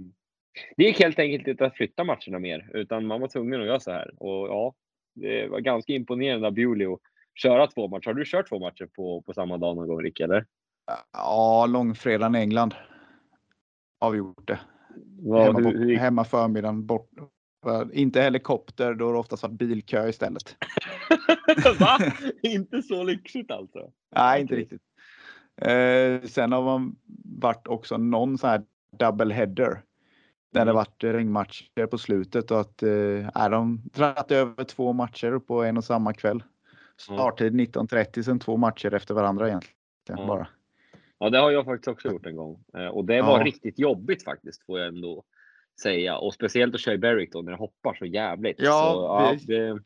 det 0.76 0.84
gick 0.84 1.00
helt 1.00 1.18
enkelt 1.18 1.48
inte 1.48 1.66
att 1.66 1.76
flytta 1.76 2.04
matcherna 2.04 2.38
mer, 2.38 2.70
utan 2.74 3.06
man 3.06 3.20
var 3.20 3.28
tvungen 3.28 3.60
att 3.60 3.66
göra 3.66 3.80
så 3.80 3.90
här. 3.90 4.22
Och 4.22 4.48
ja, 4.48 4.74
det 5.14 5.48
var 5.48 5.60
ganska 5.60 5.92
imponerande 5.92 6.46
av 6.46 6.52
Bewley 6.52 6.86
att 6.86 7.00
köra 7.34 7.66
två 7.66 7.88
matcher. 7.88 8.06
Har 8.06 8.14
du 8.14 8.24
kört 8.24 8.48
två 8.48 8.58
matcher 8.58 8.88
på, 8.96 9.22
på 9.22 9.32
samma 9.32 9.56
dag 9.56 9.76
någon 9.76 9.88
gång, 9.88 10.02
Rick, 10.02 10.20
eller? 10.20 10.46
Ja, 11.12 11.66
långfredagen 11.66 12.34
i 12.34 12.38
England. 12.38 12.74
Har 14.00 14.10
vi 14.10 14.18
gjort 14.18 14.48
det. 14.48 14.60
Ja, 15.22 15.42
hemma, 15.42 15.58
hur, 15.58 15.78
hur... 15.78 15.96
hemma 15.96 16.24
förmiddagen 16.24 16.86
bort. 16.86 17.10
Inte 17.92 18.22
helikopter, 18.22 18.94
då 18.94 19.06
har 19.06 19.12
det 19.12 19.18
oftast 19.18 19.42
varit 19.42 19.58
bilkö 19.58 20.08
istället. 20.08 20.56
Va? 21.80 21.98
inte 22.42 22.82
så 22.82 23.04
lyxigt 23.04 23.50
alltså? 23.50 23.90
Nej, 24.16 24.40
inte 24.40 24.56
riktigt. 24.56 24.82
Eh, 25.60 26.28
sen 26.28 26.52
har 26.52 26.62
man 26.62 26.96
varit 27.40 27.66
också 27.66 27.96
någon 27.96 28.38
sån 28.38 28.50
här 28.50 28.62
double 28.98 29.34
header. 29.34 29.82
Där 30.52 30.60
det 30.60 30.70
mm. 30.70 30.74
varit 30.74 31.04
regnmatcher 31.04 31.86
på 31.86 31.98
slutet 31.98 32.50
och 32.50 32.60
att 32.60 32.82
eh, 32.82 33.50
de 33.50 33.82
dragit 33.92 34.30
över 34.30 34.64
två 34.64 34.92
matcher 34.92 35.38
på 35.38 35.64
en 35.64 35.76
och 35.76 35.84
samma 35.84 36.12
kväll. 36.12 36.42
Starttid 36.96 37.52
19.30 37.52 38.22
sen 38.22 38.38
två 38.38 38.56
matcher 38.56 38.94
efter 38.94 39.14
varandra 39.14 39.48
egentligen. 39.48 39.74
Mm. 40.08 40.26
Bara. 40.26 40.48
Ja, 41.18 41.30
det 41.30 41.38
har 41.38 41.50
jag 41.50 41.64
faktiskt 41.64 41.88
också 41.88 42.08
gjort 42.08 42.26
en 42.26 42.36
gång 42.36 42.64
eh, 42.76 42.86
och 42.86 43.04
det 43.04 43.22
var 43.22 43.38
ja. 43.38 43.44
riktigt 43.44 43.78
jobbigt 43.78 44.24
faktiskt 44.24 44.66
får 44.66 44.78
jag 44.78 44.88
ändå 44.88 45.24
säga 45.82 46.18
och 46.18 46.34
speciellt 46.34 46.74
att 46.74 46.80
köra 46.80 46.94
i 46.94 46.98
Berwick 46.98 47.32
då 47.32 47.42
när 47.42 47.52
det 47.52 47.58
hoppar 47.58 47.94
så 47.94 48.04
jävligt. 48.04 48.56
Ja, 48.58 48.92
så, 48.94 49.00
ja 49.00 49.36
det, 49.46 49.82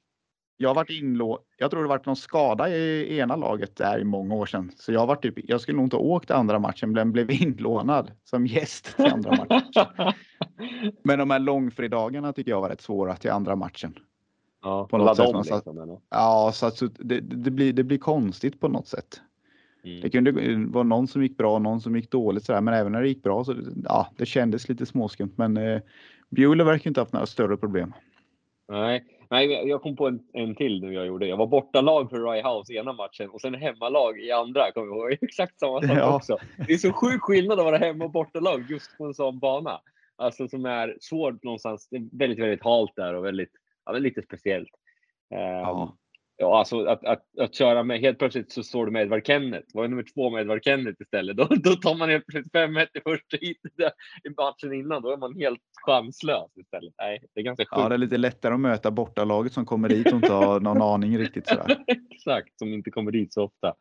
jag 0.63 0.69
har 0.69 0.75
varit 0.75 0.91
inlå... 0.91 1.39
Jag 1.59 1.71
tror 1.71 1.83
det 1.83 1.89
varit 1.89 2.07
någon 2.07 2.17
skada 2.17 2.69
i 2.69 3.19
ena 3.19 3.37
laget 3.37 3.77
där 3.77 3.99
i 3.99 4.05
många 4.05 4.35
år 4.35 4.47
sedan. 4.47 4.73
Så 4.77 4.93
jag 4.93 5.01
har 5.01 5.07
varit 5.07 5.23
typ, 5.23 5.35
jag 5.37 5.61
skulle 5.61 5.77
nog 5.77 5.87
inte 5.87 5.97
åkt 5.97 6.31
andra 6.31 6.59
matchen, 6.59 6.93
men 6.93 7.13
blev 7.13 7.31
inlånad 7.31 8.13
som 8.25 8.47
gäst 8.47 8.97
till 8.97 9.07
andra 9.07 9.31
matchen. 9.31 10.13
men 11.05 11.19
de 11.19 11.31
här 11.31 11.39
långfredagarna 11.39 12.33
tycker 12.33 12.51
jag 12.51 12.61
var 12.61 12.69
rätt 12.69 12.81
svåra 12.81 13.17
till 13.17 13.31
andra 13.31 13.57
matchen. 13.57 13.99
Ja, 14.63 14.89
på 14.91 14.99
något 14.99 15.17
sätt. 15.17 15.27
Om, 15.27 15.37
liksom, 15.37 16.01
ja, 16.11 16.51
så 16.55 16.67
att, 16.67 16.77
så 16.77 16.87
det, 16.87 17.21
det, 17.21 17.51
blir, 17.51 17.73
det 17.73 17.85
blir 17.85 17.99
konstigt 17.99 18.61
på 18.61 18.69
något 18.69 18.89
sätt. 18.89 19.21
Mm. 19.85 20.01
Det 20.01 20.11
kunde 20.11 20.33
vara 20.73 20.85
någon 20.85 21.09
som 21.09 21.23
gick 21.23 21.37
bra 21.37 21.55
och 21.55 21.63
någon 21.63 21.81
som 21.81 21.97
gick 21.97 22.11
dåligt 22.11 22.45
sådär, 22.45 22.61
men 22.61 22.75
även 22.75 22.93
när 22.93 23.03
det 23.03 23.09
gick 23.09 23.23
bra 23.23 23.45
så 23.45 23.55
ja, 23.85 24.09
det 24.17 24.27
kändes 24.27 24.69
lite 24.69 24.87
småskumt. 24.87 25.33
Men 25.37 25.57
eh, 25.57 25.81
Bueller 26.31 26.65
verkar 26.65 26.91
inte 26.91 27.01
haft 27.01 27.13
några 27.13 27.27
större 27.27 27.57
problem. 27.57 27.95
Nej, 28.69 29.05
Nej, 29.33 29.69
jag 29.69 29.83
kom 29.83 29.97
på 29.97 30.09
en, 30.09 30.21
en 30.33 30.55
till 30.55 30.81
nu 30.81 30.93
jag 30.93 31.07
gjorde. 31.07 31.27
Jag 31.27 31.37
var 31.37 31.47
bortalag 31.47 32.11
för 32.11 32.33
Rye 32.33 32.49
House 32.49 32.73
i 32.73 32.77
ena 32.77 32.93
matchen 32.93 33.31
och 33.31 33.41
sen 33.41 33.55
hemmalag 33.55 34.21
i 34.21 34.33
andra. 34.33 34.73
Kommer 34.73 34.87
jag 34.87 34.97
ihåg. 34.97 35.19
Exakt 35.21 35.59
samma 35.59 35.83
sak 35.83 35.99
ja. 35.99 36.17
också. 36.17 36.39
Det 36.67 36.73
är 36.73 36.79
så 36.79 36.93
sjuk 36.93 37.23
skillnad 37.23 37.59
att 37.59 37.65
vara 37.65 37.79
hemma 37.79 38.05
och 38.05 38.11
bortalag 38.11 38.65
just 38.71 38.99
på 38.99 39.05
en 39.05 39.15
sån 39.15 39.39
bana. 39.39 39.81
Alltså 40.17 40.49
som 40.49 40.67
är 40.67 40.97
svårt 41.01 41.43
någonstans. 41.43 41.89
Det 41.91 41.97
är 41.97 42.19
väldigt, 42.19 42.39
väldigt 42.39 42.63
halt 42.63 42.93
där 42.97 43.15
och 43.15 43.25
väldigt, 43.25 43.53
ja, 43.85 43.93
lite 43.93 44.23
speciellt. 44.23 44.71
Um, 45.31 45.39
Ja, 45.39 45.97
alltså 46.47 46.85
att, 46.85 47.05
att, 47.05 47.39
att 47.39 47.55
köra 47.55 47.83
med, 47.83 48.01
helt 48.01 48.19
plötsligt 48.19 48.53
så 48.53 48.63
står 48.63 48.87
du 48.87 48.93
med 48.93 49.03
Edvard 49.03 49.27
Kenneth. 49.27 49.67
Var 49.75 49.89
nummer 49.89 50.05
två 50.15 50.31
med 50.31 50.41
Edvard 50.41 50.65
Kenneth 50.65 51.03
istället. 51.03 51.37
Då, 51.37 51.45
då 51.45 51.71
tar 51.71 51.95
man 51.95 52.09
helt 52.09 52.27
plötsligt 52.27 52.55
5-1 52.55 52.87
i 52.95 53.01
första 53.01 53.37
heatet 53.41 53.95
i 54.25 54.31
matchen 54.37 54.73
innan. 54.73 55.03
Då 55.03 55.13
är 55.13 55.17
man 55.17 55.37
helt 55.37 55.61
chanslös 55.87 56.51
istället. 56.57 56.95
Nej, 56.99 57.23
det 57.35 57.41
är 57.41 57.45
ganska 57.45 57.65
sjukt. 57.65 57.83
Ja, 57.83 57.89
det 57.89 57.95
är 57.95 57.99
lite 57.99 58.19
lättare 58.19 58.55
att 58.55 58.61
möta 58.61 58.91
bortalaget 58.91 59.53
som 59.53 59.67
kommer 59.67 59.89
dit 59.89 60.07
och 60.07 60.13
inte 60.13 60.33
har 60.33 60.61
någon 60.61 60.83
aning 60.93 61.19
riktigt 61.19 61.49
sådär. 61.49 61.85
Exakt, 61.87 62.59
som 62.59 62.75
inte 62.75 62.91
kommer 62.91 63.13
dit 63.13 63.33
så 63.33 63.43
ofta. 63.43 63.75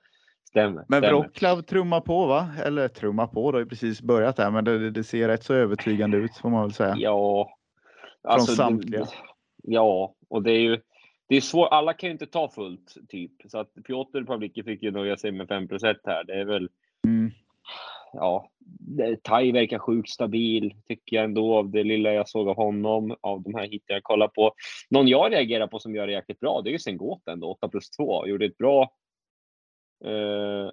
Stämmer. 0.50 0.86
Men 0.88 1.02
Wroclaw 1.02 1.62
trummar 1.62 2.02
på 2.02 2.26
va? 2.26 2.50
Eller 2.64 2.88
trummar 2.88 3.28
på, 3.28 3.52
det 3.52 3.56
har 3.56 3.64
ju 3.64 3.70
precis 3.70 4.02
börjat 4.02 4.38
här, 4.38 4.52
men 4.52 4.66
det, 4.66 4.92
det, 4.92 5.04
ser 5.04 5.28
rätt 5.28 5.44
så 5.44 5.54
övertygande 5.54 6.18
ut 6.18 6.38
får 6.38 6.50
man 6.50 6.62
väl 6.62 6.74
säga. 6.74 6.96
Ja. 6.98 7.50
Från 8.22 8.32
alltså, 8.32 8.56
samtliga. 8.56 9.08
Ja, 9.64 10.16
och 10.30 10.44
det 10.44 10.52
är 10.52 10.60
ju 10.60 10.80
det 11.32 11.38
är 11.38 11.42
svårt. 11.42 11.68
Alla 11.72 11.94
kan 11.94 12.08
ju 12.08 12.12
inte 12.12 12.26
ta 12.26 12.50
fullt 12.50 12.96
typ 13.10 13.32
så 13.48 13.58
att 13.60 13.74
Piotr 13.88 14.24
Pavlicki 14.24 14.64
fick 14.64 14.84
ju 14.84 14.92
nöja 14.92 15.18
sig 15.18 15.32
med 15.32 15.48
5% 15.48 15.96
här. 16.04 16.24
Det 16.24 16.34
är 16.34 16.46
väl. 16.46 16.70
Mm. 17.08 17.32
Ja, 18.14 18.50
Tai 19.24 19.52
verkar 19.52 19.80
sjukt 19.80 20.10
stabil 20.10 20.74
tycker 20.88 21.16
jag 21.16 21.26
ändå 21.26 21.56
av 21.56 21.70
det 21.70 21.84
lilla 21.84 22.14
jag 22.14 22.30
såg 22.30 22.50
av 22.50 22.56
honom 22.56 23.16
av 23.22 23.42
de 23.42 23.56
här 23.56 23.64
hitten 23.68 23.94
jag 23.94 24.04
kollar 24.04 24.28
på. 24.28 24.54
Någon 24.90 25.08
jag 25.08 25.32
reagerar 25.32 25.68
på 25.68 25.80
som 25.80 25.96
gör 25.96 26.08
det 26.08 26.14
jäkligt 26.14 26.40
bra. 26.40 26.62
Det 26.62 26.70
är 26.70 26.72
ju 26.72 26.80
Sengota 26.80 27.32
ändå 27.32 27.52
8 27.52 27.70
plus 27.70 27.90
2 27.92 28.28
gjorde 28.28 28.46
ett 28.46 28.58
bra. 28.58 28.82
Eh, 30.06 30.70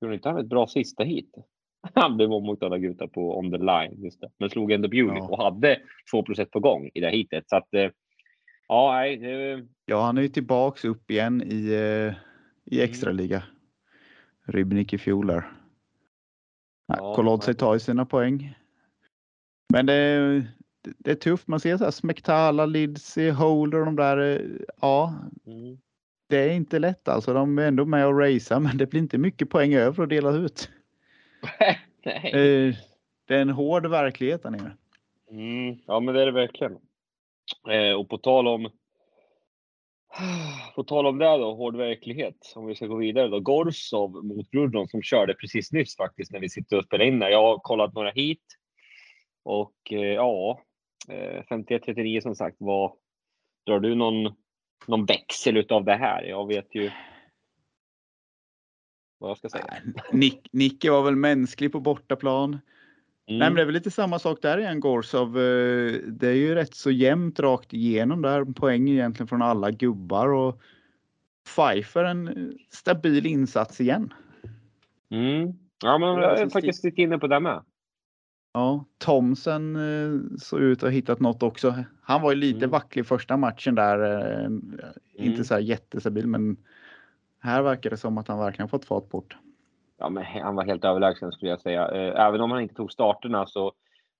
Gjorde 0.00 0.14
inte 0.14 0.28
han 0.28 0.38
ett 0.38 0.46
bra 0.46 0.66
sista 0.66 1.04
hit? 1.04 1.34
Han 1.94 2.16
blev 2.16 2.32
omoktad 2.32 2.66
av 2.66 2.78
Guta 2.78 3.08
på 3.08 3.38
on 3.38 3.50
the 3.50 3.58
line, 3.58 4.04
just 4.04 4.20
det. 4.20 4.30
men 4.38 4.50
slog 4.50 4.72
ändå 4.72 4.88
Bewley 4.88 5.16
Ja. 5.18 5.28
och 5.28 5.42
hade 5.42 5.80
2 6.10 6.22
plus 6.22 6.38
1 6.38 6.50
på 6.50 6.60
gång 6.60 6.90
i 6.94 7.00
det 7.00 7.06
här 7.06 7.14
hitet. 7.14 7.44
Så 7.48 7.56
att, 7.56 7.74
eh, 7.74 7.90
ja, 8.68 8.92
nej, 8.92 9.16
det, 9.16 9.66
Ja, 9.86 10.02
han 10.02 10.18
är 10.18 10.22
ju 10.22 10.28
tillbaks 10.28 10.84
upp 10.84 11.10
igen 11.10 11.42
i, 11.42 11.72
eh, 11.72 12.14
i 12.64 12.82
extraliga. 12.82 13.42
Rybnik 14.44 14.92
i 14.92 14.98
fjol 14.98 15.26
där. 15.26 15.52
Ja, 16.86 17.14
nej. 17.46 17.54
tar 17.54 17.74
ju 17.74 17.80
sina 17.80 18.06
poäng. 18.06 18.54
Men 19.72 19.86
det, 19.86 19.92
är- 19.94 20.46
det 20.98 21.10
är 21.10 21.14
tufft. 21.14 21.46
Man 21.48 21.60
ser 21.60 21.76
så 21.76 21.84
här 21.84 21.90
Smektala, 21.90 22.66
Lidsey, 22.66 23.30
Holder 23.30 23.78
och 23.78 23.86
de 23.86 23.96
där. 23.96 24.18
eh, 24.18 24.40
Ja, 24.80 25.14
mm. 25.46 25.78
det 26.28 26.36
är 26.38 26.50
inte 26.54 26.78
lätt 26.78 27.08
alltså. 27.08 27.34
De 27.34 27.58
är 27.58 27.68
ändå 27.68 27.84
med 27.84 28.06
och 28.06 28.18
racear, 28.20 28.60
men 28.60 28.76
det 28.78 28.86
blir 28.86 29.00
inte 29.00 29.18
mycket 29.18 29.50
poäng 29.50 29.74
över 29.74 30.02
att 30.02 30.08
dela 30.10 30.30
ut. 30.30 30.70
nej. 32.04 32.32
Eh, 32.68 32.74
Det 33.24 33.34
är 33.34 33.40
en 33.42 33.50
hård 33.50 33.86
verklighet 33.86 34.42
där 34.42 34.50
nere. 34.50 34.76
Mm, 35.30 35.78
ja, 35.86 36.00
men 36.00 36.14
det 36.14 36.22
är 36.22 36.26
det 36.26 36.32
verkligen. 36.32 36.78
Eh, 37.70 37.92
och 37.92 38.08
på 38.08 38.18
tal 38.18 38.48
om 38.48 38.70
på 40.74 40.84
tal 40.84 41.06
om 41.06 41.18
det 41.18 41.24
då, 41.24 41.54
hård 41.54 41.76
verklighet, 41.76 42.52
om 42.54 42.66
vi 42.66 42.74
ska 42.74 42.86
gå 42.86 42.96
vidare 42.96 43.28
då. 43.28 43.40
Gorsov 43.40 44.24
mot 44.24 44.46
Rudron 44.52 44.88
som 44.88 45.02
körde 45.02 45.34
precis 45.34 45.72
nyss 45.72 45.96
faktiskt 45.96 46.32
när 46.32 46.40
vi 46.40 46.48
sitter 46.48 46.78
och 46.78 46.84
spelar 46.84 47.04
in 47.04 47.18
där. 47.18 47.28
Jag 47.28 47.42
har 47.42 47.58
kollat 47.58 47.94
några 47.94 48.10
hit 48.10 48.44
och 49.42 49.74
eh, 49.90 49.98
ja, 49.98 50.62
eh, 51.08 51.42
51-39 51.50 52.20
som 52.20 52.34
sagt. 52.34 52.56
Vad, 52.58 52.92
drar 53.66 53.80
du 53.80 53.94
någon, 53.94 54.34
någon 54.86 55.04
växel 55.04 55.56
utav 55.56 55.84
det 55.84 55.94
här? 55.96 56.22
Jag 56.22 56.46
vet 56.46 56.74
ju 56.74 56.90
vad 59.18 59.30
jag 59.30 59.38
ska 59.38 59.48
säga. 59.48 59.74
Nick, 60.12 60.48
Nicke 60.52 60.90
var 60.90 61.02
väl 61.02 61.16
mänsklig 61.16 61.72
på 61.72 61.80
bortaplan. 61.80 62.58
Mm. 63.28 63.38
Nej, 63.38 63.48
men 63.48 63.54
det 63.54 63.60
är 63.62 63.66
väl 63.66 63.74
lite 63.74 63.90
samma 63.90 64.18
sak 64.18 64.38
där 64.42 64.58
igen, 64.58 64.80
Gorsov. 64.80 65.38
Eh, 65.38 65.92
Det 66.06 66.28
är 66.28 66.32
ju 66.34 66.54
rätt 66.54 66.74
så 66.74 66.90
jämnt 66.90 67.40
rakt 67.40 67.72
igenom 67.72 68.22
där. 68.22 68.44
Poäng 68.44 68.88
egentligen 68.88 69.28
från 69.28 69.42
alla 69.42 69.70
gubbar 69.70 70.28
och 70.28 70.60
Pfeiffer 71.54 72.04
en 72.04 72.28
eh, 72.28 72.34
stabil 72.70 73.26
insats 73.26 73.80
igen. 73.80 74.12
Mm. 75.10 75.52
Ja, 75.84 75.98
men 75.98 76.08
jag 76.08 76.40
är 76.40 76.48
faktiskt 76.48 76.84
lite 76.84 77.02
inne 77.02 77.18
på 77.18 77.26
det 77.26 77.40
med. 77.40 77.62
Ja, 78.52 78.84
Thomsen 78.98 79.76
eh, 79.76 80.20
såg 80.38 80.60
ut 80.60 80.78
att 80.78 80.82
ha 80.82 80.90
hittat 80.90 81.20
något 81.20 81.42
också. 81.42 81.84
Han 82.02 82.22
var 82.22 82.30
ju 82.32 82.36
lite 82.36 82.58
Mm. 82.58 82.70
vacklig 82.70 83.06
första 83.06 83.36
matchen 83.36 83.74
där. 83.74 83.98
eh, 84.44 84.50
Inte 85.14 85.32
Mm. 85.34 85.44
så 85.44 85.54
här 85.54 85.60
jättestabil, 85.60 86.26
men 86.26 86.56
här 87.40 87.62
verkar 87.62 87.90
det 87.90 87.96
som 87.96 88.18
att 88.18 88.28
han 88.28 88.38
verkligen 88.38 88.68
fått 88.68 88.84
fart 88.84 89.08
på 89.08 89.24
det. 89.28 89.36
Ja, 89.98 90.08
men 90.08 90.24
han 90.24 90.54
var 90.56 90.64
helt 90.64 90.84
överlägsen 90.84 91.32
skulle 91.32 91.50
jag 91.50 91.60
säga. 91.60 91.88
Eh, 91.90 92.26
Även 92.26 92.40
om 92.40 92.50
han 92.50 92.60
inte 92.60 92.74
tog 92.74 92.92
starterna 92.92 93.46
så 93.46 93.72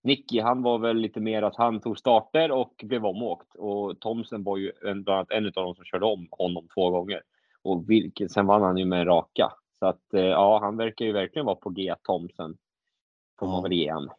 Nicky, 0.02 0.40
han 0.40 0.62
var 0.62 0.78
väl 0.78 0.96
lite 0.96 1.20
mer 1.20 1.42
att 1.42 1.56
han 1.56 1.80
tog 1.80 1.98
starter 1.98 2.50
och 2.50 2.74
blev 2.84 3.06
omåkt. 3.06 3.54
Och 3.54 4.00
Thomsen 4.00 4.42
var 4.44 4.56
ju 4.56 4.72
en, 4.84 5.02
bland 5.02 5.16
annat 5.18 5.30
en 5.30 5.46
av 5.46 5.52
de 5.52 5.74
som 5.74 5.84
körde 5.84 6.06
om 6.06 6.28
honom 6.30 6.68
två 6.74 6.90
gånger. 6.90 7.22
Och 7.62 7.90
vilken, 7.90 8.28
sen 8.28 8.46
vann 8.46 8.62
han 8.62 8.78
ju 8.78 8.84
med 8.84 9.00
en 9.00 9.06
raka. 9.06 9.52
Så 9.78 9.86
att 9.86 10.14
eh, 10.14 10.20
ja, 10.20 10.58
han 10.62 10.76
verkar 10.76 11.04
ju 11.04 11.12
verkligen 11.12 11.46
vara 11.46 11.56
på 11.56 11.70
G, 11.70 11.94
Thomsen. 12.02 12.56
Får 13.38 13.46
man 13.46 13.62
väl 13.62 13.72
ge 13.72 13.90
han. 13.90 14.10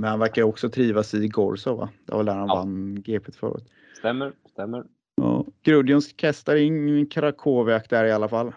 Men 0.00 0.10
han 0.10 0.18
verkar 0.18 0.42
också 0.42 0.68
trivas 0.68 1.14
i 1.14 1.28
Gorsov, 1.28 1.78
va? 1.78 1.88
Det 2.06 2.14
var 2.14 2.24
där 2.24 2.34
han 2.34 2.48
Ja. 2.48 2.54
vann 2.54 3.02
GP 3.02 3.32
förut. 3.32 3.64
Stämmer, 3.98 4.32
stämmer. 4.50 4.84
Ja, 5.16 5.44
Grudjons 5.62 6.12
kastar 6.12 6.56
in 6.56 7.06
Krakowiak 7.06 7.90
där 7.90 8.04
i 8.04 8.12
alla 8.12 8.28
fall. 8.28 8.52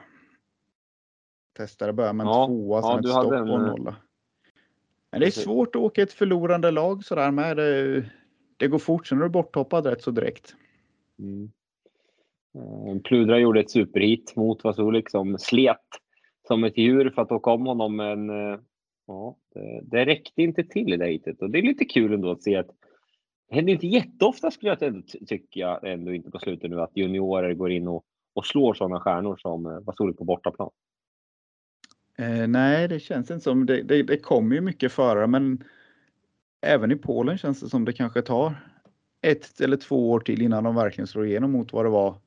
Testade 1.57 1.93
börja 1.93 2.13
med 2.13 2.27
en 2.27 2.31
Ja, 2.31 2.47
tvåa, 2.47 2.77
ja, 2.77 2.93
sen 2.93 3.01
du 3.01 3.09
ett 3.09 3.15
stopp 3.15 3.33
en, 3.33 3.49
och 3.49 3.59
en 3.59 3.65
nolla. 3.65 3.95
Men 5.11 5.19
det 5.19 5.27
är 5.27 5.31
svårt 5.31 5.75
att 5.75 5.81
åka 5.81 6.03
ett 6.03 6.13
förlorande 6.13 6.71
lag 6.71 7.03
sådär 7.03 7.31
med. 7.31 7.57
Det, 7.57 8.05
det 8.57 8.67
går 8.67 8.79
fort, 8.79 9.07
sen 9.07 9.17
är 9.17 9.23
du 9.23 9.29
borthoppad 9.29 9.85
rätt 9.85 10.01
så 10.01 10.11
direkt. 10.11 10.55
Mm. 11.19 11.51
Eh, 12.55 13.01
Pludra 13.01 13.39
gjorde 13.39 13.59
ett 13.59 13.71
superhit 13.71 14.35
mot 14.35 14.63
Vasulik 14.63 15.09
som 15.09 15.37
slet 15.37 15.77
som 16.47 16.63
ett 16.63 16.77
djur 16.77 17.09
för 17.09 17.21
att 17.21 17.31
åka 17.31 17.51
om 17.51 17.65
honom. 17.65 17.95
Men 17.95 18.29
eh, 18.29 18.59
ja, 19.07 19.35
det, 19.53 19.81
det 19.83 20.05
räckte 20.05 20.41
inte 20.41 20.63
till 20.63 20.93
i 20.93 20.97
det 20.97 21.07
hitet. 21.07 21.41
Och 21.41 21.49
det 21.49 21.59
är 21.59 21.63
lite 21.63 21.85
kul 21.85 22.13
ändå 22.13 22.31
att 22.31 22.43
se 22.43 22.55
att 22.55 22.69
det 23.49 23.55
händer 23.55 23.73
inte 23.73 23.87
jätteofta 23.87 24.51
skulle 24.51 24.77
jag 24.79 25.03
tycka 25.27 25.79
ändå 25.83 26.13
inte 26.13 26.31
på 26.31 26.39
slutet 26.39 26.69
nu 26.69 26.81
att 26.81 26.97
juniorer 26.97 27.53
går 27.53 27.71
in 27.71 27.87
och, 27.87 28.03
och 28.33 28.45
slår 28.45 28.73
sådana 28.73 28.99
stjärnor 28.99 29.37
som 29.37 29.65
eh, 29.65 29.79
Vasulik 29.79 30.17
på 30.17 30.23
bortaplan. 30.23 30.69
Eh, 32.17 32.47
nej, 32.47 32.87
det 32.87 32.99
känns 32.99 33.31
inte 33.31 33.43
som. 33.43 33.65
Det, 33.65 33.81
det, 33.81 34.03
det 34.03 34.17
kommer 34.17 34.55
ju 34.55 34.61
mycket 34.61 34.91
förare, 34.91 35.27
men 35.27 35.63
även 36.61 36.91
i 36.91 36.95
Polen 36.95 37.37
känns 37.37 37.59
det 37.59 37.69
som 37.69 37.85
det 37.85 37.93
kanske 37.93 38.21
tar 38.21 38.55
ett 39.21 39.61
eller 39.61 39.77
två 39.77 40.11
år 40.11 40.19
till 40.19 40.41
innan 40.41 40.63
de 40.63 40.75
verkligen 40.75 41.07
slår 41.07 41.25
igenom 41.25 41.51
mot 41.51 41.73
vad 41.73 41.85
det 41.85 41.89
var 41.89 42.17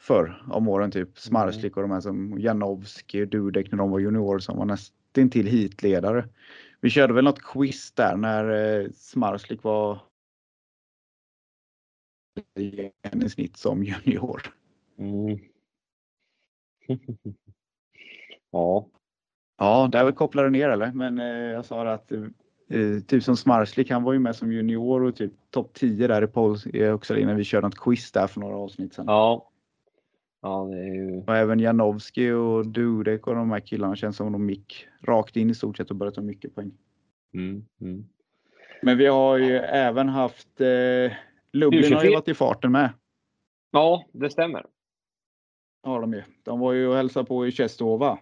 förr 0.00 0.42
om 0.50 0.68
åren. 0.68 0.90
Typ 0.90 1.18
Smarslik 1.18 1.76
och 1.76 1.82
de 1.82 1.90
här 1.90 2.00
som 2.00 2.38
Janowski 2.38 3.24
och 3.24 3.28
Dudek 3.28 3.70
när 3.70 3.78
de 3.78 3.90
var 3.90 3.98
juniorer 3.98 4.38
som 4.38 4.58
var 4.58 4.64
nästan 4.64 5.30
till 5.30 5.46
hitledare. 5.46 6.28
Vi 6.80 6.90
körde 6.90 7.14
väl 7.14 7.24
något 7.24 7.42
quiz 7.42 7.92
där 7.92 8.16
när 8.16 8.80
eh, 8.80 8.90
Smarslik 8.94 9.62
var 9.62 9.98
i 12.58 12.90
snitt 13.28 13.56
som 13.56 13.84
junior. 13.84 14.42
Mm. 14.98 15.38
ja, 18.52 18.88
Ja, 19.58 19.88
där 19.92 20.12
kopplade 20.12 20.50
ner 20.50 20.68
eller? 20.68 20.92
Men 20.92 21.18
eh, 21.18 21.26
jag 21.26 21.64
sa 21.64 21.84
det 21.84 21.92
att 21.92 22.12
eh, 22.12 23.00
typ 23.06 23.22
som 23.22 23.36
Smarslik, 23.36 23.90
han 23.90 24.02
var 24.02 24.12
ju 24.12 24.18
med 24.18 24.36
som 24.36 24.52
junior 24.52 25.02
och 25.02 25.16
typ 25.16 25.32
topp 25.50 25.74
10 25.74 26.06
där 26.06 26.24
i 26.24 26.26
Pols 26.26 26.66
i 26.66 26.88
Oxelin 26.88 27.26
när 27.26 27.34
vi 27.34 27.44
körde 27.44 27.66
något 27.66 27.78
quiz 27.78 28.12
där 28.12 28.26
för 28.26 28.40
några 28.40 28.56
avsnitt 28.56 28.94
sedan. 28.94 29.04
ja. 29.08 29.48
Ja, 30.44 30.68
det 30.70 30.78
är 30.78 30.94
ju... 30.94 31.22
Och 31.26 31.36
även 31.36 31.60
Janowski 31.60 32.30
och 32.30 32.66
Dudek 32.66 33.26
och 33.26 33.34
de 33.34 33.50
här 33.50 33.60
killarna 33.60 33.96
känns 33.96 34.16
som 34.16 34.32
de 34.32 34.50
gick 34.50 34.86
rakt 35.02 35.36
in 35.36 35.50
i 35.50 35.54
stort 35.54 35.76
sett 35.76 35.90
och 35.90 35.96
började 35.96 36.14
ta 36.14 36.22
mycket 36.22 36.54
poäng. 36.54 36.72
Mm, 37.34 37.64
mm. 37.80 38.04
Men 38.82 38.98
vi 38.98 39.06
har 39.06 39.38
ju 39.38 39.56
även 39.56 40.08
haft 40.08 40.60
eh, 40.60 41.12
Lublin 41.52 41.92
har 41.92 42.04
ju 42.04 42.10
U23. 42.10 42.14
varit 42.14 42.28
i 42.28 42.34
farten 42.34 42.72
med. 42.72 42.92
Ja, 43.70 44.04
det 44.12 44.30
stämmer. 44.30 44.66
Har 45.82 46.00
de 46.00 46.12
ju. 46.12 46.22
De 46.42 46.60
var 46.60 46.72
ju 46.72 46.86
och 46.86 46.96
hälsade 46.96 47.26
på 47.26 47.46
i 47.46 47.52
Tjestova. 47.52 48.18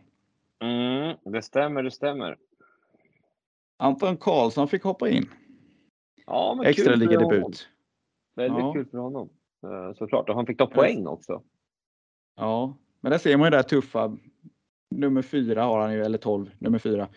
Mm, 0.63 1.17
det 1.25 1.43
stämmer, 1.43 1.83
det 1.83 1.91
stämmer. 1.91 2.37
Anton 3.79 4.17
Karlsson 4.17 4.69
fick 4.69 4.83
hoppa 4.85 5.09
in. 5.09 5.31
Ja, 6.27 6.55
men 6.57 6.65
kul 6.65 6.71
Extra 6.71 6.91
för 6.93 6.97
liga 6.99 7.17
honom. 7.19 7.31
debut. 7.31 7.69
Väldigt 8.37 8.59
Ja. 8.59 8.73
kul 8.73 8.87
för 8.87 8.99
honom. 8.99 9.29
Eh, 9.63 9.95
Såklart. 9.99 10.29
Och 10.29 10.35
han 10.35 10.47
fick 10.47 10.59
ta 10.59 10.67
poäng 10.67 11.07
också. 11.07 11.43
Ja, 12.37 12.77
men 13.01 13.11
där 13.11 13.19
ser 13.19 13.37
man 13.37 13.47
ju 13.47 13.51
det 13.51 13.57
här 13.57 13.63
tuffa. 13.63 14.17
Nummer 14.95 15.23
fyra 15.23 15.63
har 15.65 15.81
han 15.81 15.93
ju, 15.93 16.03
eller 16.03 16.19
12, 16.19 16.51
nummer 16.59 16.79
fyra. 16.79 17.09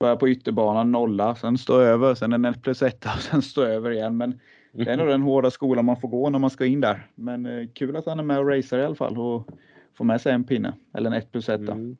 Börjar 0.00 0.16
på 0.16 0.28
ytterbanan, 0.28 0.92
nolla, 0.92 1.34
sen 1.34 1.58
stå 1.58 1.78
över, 1.80 2.14
sen 2.14 2.32
en 2.32 2.44
1 2.44 2.62
plus 2.62 2.82
1 2.82 3.04
och 3.16 3.22
sen 3.22 3.42
stå 3.42 3.62
över 3.62 3.90
igen. 3.90 4.16
Men 4.16 4.40
det 4.72 4.90
är 4.90 4.96
nog 4.96 5.08
den 5.08 5.22
hårda 5.22 5.50
skolan 5.50 5.84
man 5.84 6.00
får 6.00 6.08
gå 6.08 6.30
när 6.30 6.38
man 6.38 6.50
ska 6.50 6.66
in 6.66 6.80
där. 6.80 7.10
Men 7.14 7.46
eh, 7.46 7.68
kul 7.74 7.96
att 7.96 8.06
han 8.06 8.18
är 8.18 8.22
med 8.24 8.38
och 8.38 8.48
racear 8.48 8.80
i 8.80 8.84
alla 8.84 8.94
fall 8.94 9.18
och 9.18 9.48
får 9.94 10.04
med 10.04 10.20
sig 10.20 10.32
en 10.32 10.44
pinne, 10.44 10.74
eller 10.94 11.10
en 11.10 11.16
1 11.16 11.32
plus 11.32 11.48
1. 11.48 11.60
Mm. 11.60 11.96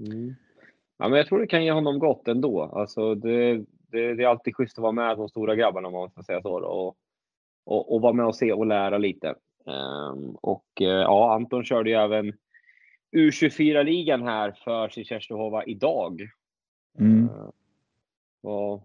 Mm. 0.00 0.34
Ja, 0.98 1.08
men 1.08 1.18
jag 1.18 1.26
tror 1.26 1.40
det 1.40 1.46
kan 1.46 1.64
ge 1.64 1.72
honom 1.72 1.98
gott 1.98 2.28
ändå. 2.28 2.62
Alltså 2.62 3.14
det, 3.14 3.54
det, 3.88 4.14
det 4.14 4.22
är 4.22 4.26
alltid 4.28 4.56
schysst 4.56 4.78
att 4.78 4.82
vara 4.82 4.92
med 4.92 5.16
de 5.16 5.28
stora 5.28 5.54
grabbarna 5.54 5.88
om 5.88 5.94
man 5.94 6.10
ska 6.10 6.22
säga 6.22 6.42
så. 6.42 6.64
Och, 6.64 6.96
och, 7.64 7.94
och 7.94 8.00
vara 8.00 8.12
med 8.12 8.26
och 8.26 8.36
se 8.36 8.52
och 8.52 8.66
lära 8.66 8.98
lite. 8.98 9.28
Ehm, 9.66 10.30
och 10.42 10.66
eh, 10.80 10.86
ja, 10.88 11.34
Anton 11.34 11.64
körde 11.64 11.90
ju 11.90 11.96
även 11.96 12.32
U24-ligan 13.16 14.22
här 14.22 14.52
för 14.64 14.88
Tjestehova 14.88 15.64
idag. 15.64 16.20
Mm. 16.98 17.24
Eh, 17.24 17.48
vad, 18.40 18.82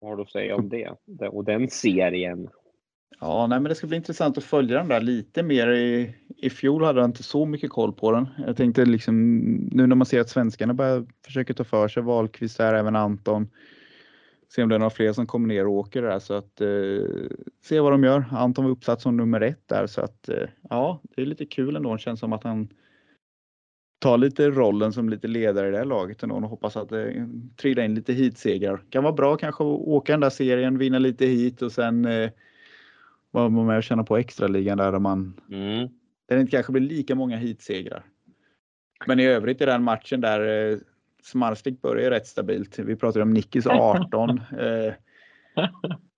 vad 0.00 0.10
har 0.10 0.16
du 0.16 0.22
att 0.22 0.30
säga 0.30 0.54
om? 0.56 0.68
Det- 0.68 1.28
Och 1.28 1.44
den 1.44 1.70
serien. 1.70 2.48
Ja, 3.20 3.46
nej, 3.46 3.60
men 3.60 3.68
det 3.68 3.74
ska 3.74 3.86
bli 3.86 3.96
intressant 3.96 4.38
att 4.38 4.44
följa 4.44 4.78
den 4.78 4.88
där 4.88 5.00
lite 5.00 5.42
mer. 5.42 5.68
I, 5.68 6.14
I 6.36 6.50
fjol 6.50 6.84
hade 6.84 7.00
jag 7.00 7.08
inte 7.08 7.22
så 7.22 7.46
mycket 7.46 7.70
koll 7.70 7.92
på 7.92 8.12
den. 8.12 8.28
Jag 8.46 8.56
tänkte 8.56 8.84
liksom 8.84 9.44
nu 9.72 9.86
när 9.86 9.96
man 9.96 10.06
ser 10.06 10.20
att 10.20 10.28
svenskarna 10.28 10.74
börjar 10.74 11.06
försöka 11.24 11.54
ta 11.54 11.64
för 11.64 11.88
sig 11.88 12.02
Wahlqvist 12.02 12.58
där, 12.58 12.74
även 12.74 12.96
Anton. 12.96 13.48
se 14.48 14.62
om 14.62 14.68
det 14.68 14.74
är 14.74 14.78
några 14.78 14.90
fler 14.90 15.12
som 15.12 15.26
kommer 15.26 15.48
ner 15.48 15.66
och 15.66 15.72
åker 15.72 16.02
där 16.02 16.18
så 16.18 16.34
att 16.34 16.60
eh, 16.60 16.68
se 17.64 17.80
vad 17.80 17.92
de 17.92 18.04
gör. 18.04 18.24
Anton 18.30 18.64
var 18.64 18.72
uppsatt 18.72 19.00
som 19.00 19.16
nummer 19.16 19.40
ett 19.40 19.68
där 19.68 19.86
så 19.86 20.00
att 20.00 20.28
eh, 20.28 20.48
ja, 20.70 21.00
det 21.16 21.22
är 21.22 21.26
lite 21.26 21.46
kul 21.46 21.76
ändå. 21.76 21.92
Det 21.92 22.00
känns 22.00 22.20
som 22.20 22.32
att 22.32 22.44
han 22.44 22.68
tar 23.98 24.18
lite 24.18 24.50
rollen 24.50 24.92
som 24.92 25.08
lite 25.08 25.28
ledare 25.28 25.68
i 25.68 25.70
det 25.70 25.78
här 25.78 25.84
laget 25.84 26.22
ändå 26.22 26.34
och 26.34 26.42
hoppas 26.42 26.76
att 26.76 26.88
det 26.88 27.10
eh, 27.10 27.26
trillar 27.56 27.82
in 27.82 27.94
lite 27.94 28.12
hitsegrar. 28.12 28.84
Kan 28.90 29.02
vara 29.04 29.14
bra 29.14 29.36
kanske 29.36 29.64
att 29.64 29.80
åka 29.80 30.12
den 30.12 30.20
där 30.20 30.30
serien, 30.30 30.78
vinna 30.78 30.98
lite 30.98 31.26
hit 31.26 31.62
och 31.62 31.72
sen 31.72 32.04
eh, 32.04 32.30
vara 33.40 33.64
med 33.64 33.76
och 33.76 33.82
känna 33.82 34.04
på 34.04 34.16
extraligan 34.16 34.78
där 34.78 34.98
man 34.98 35.40
Mm. 35.50 35.88
där 36.26 36.36
det 36.36 36.40
inte 36.40 36.50
kanske 36.50 36.72
blir 36.72 36.82
lika 36.82 37.14
många 37.14 37.36
hitsegrar. 37.36 38.04
Men 39.06 39.20
i 39.20 39.24
övrigt 39.26 39.60
i 39.60 39.64
den 39.66 39.82
matchen 39.82 40.20
där 40.20 40.70
eh, 40.72 40.78
Smarslik 41.22 41.82
börjar 41.82 42.10
rätt 42.10 42.26
stabilt. 42.26 42.78
Vi 42.78 42.96
pratade 42.96 43.22
om 43.22 43.30
Nickis 43.30 43.66
18. 43.66 44.30
eh, 44.58 44.92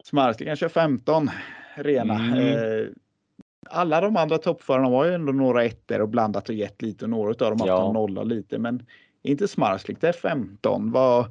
Smarslik 0.05 0.49
kanske 0.49 0.69
15 0.69 1.31
rena. 1.75 2.15
Mm. 2.15 2.39
Eh, 2.39 2.87
alla 3.71 4.01
de 4.01 4.17
andra 4.17 4.39
toppförarna 4.39 4.89
har 4.89 5.05
ju 5.05 5.13
ändå 5.15 5.33
några 5.33 5.65
ettor 5.65 6.01
och 6.01 6.09
blandat 6.09 6.49
och 6.49 6.55
gett 6.55 6.83
lite 6.83 7.05
och 7.05 7.11
några 7.11 7.29
av 7.31 7.37
dem 7.51 7.61
har 7.61 7.67
Ja. 7.67 7.77
haft 7.79 7.87
en 7.89 7.95
nolla 7.95 8.23
lite. 8.23 8.59
Men 8.59 8.87
inte 9.23 9.49
Smarslik, 9.49 10.01
det 10.01 10.09
är 10.09 10.13
15. 10.13 10.91
Vad, 10.93 11.27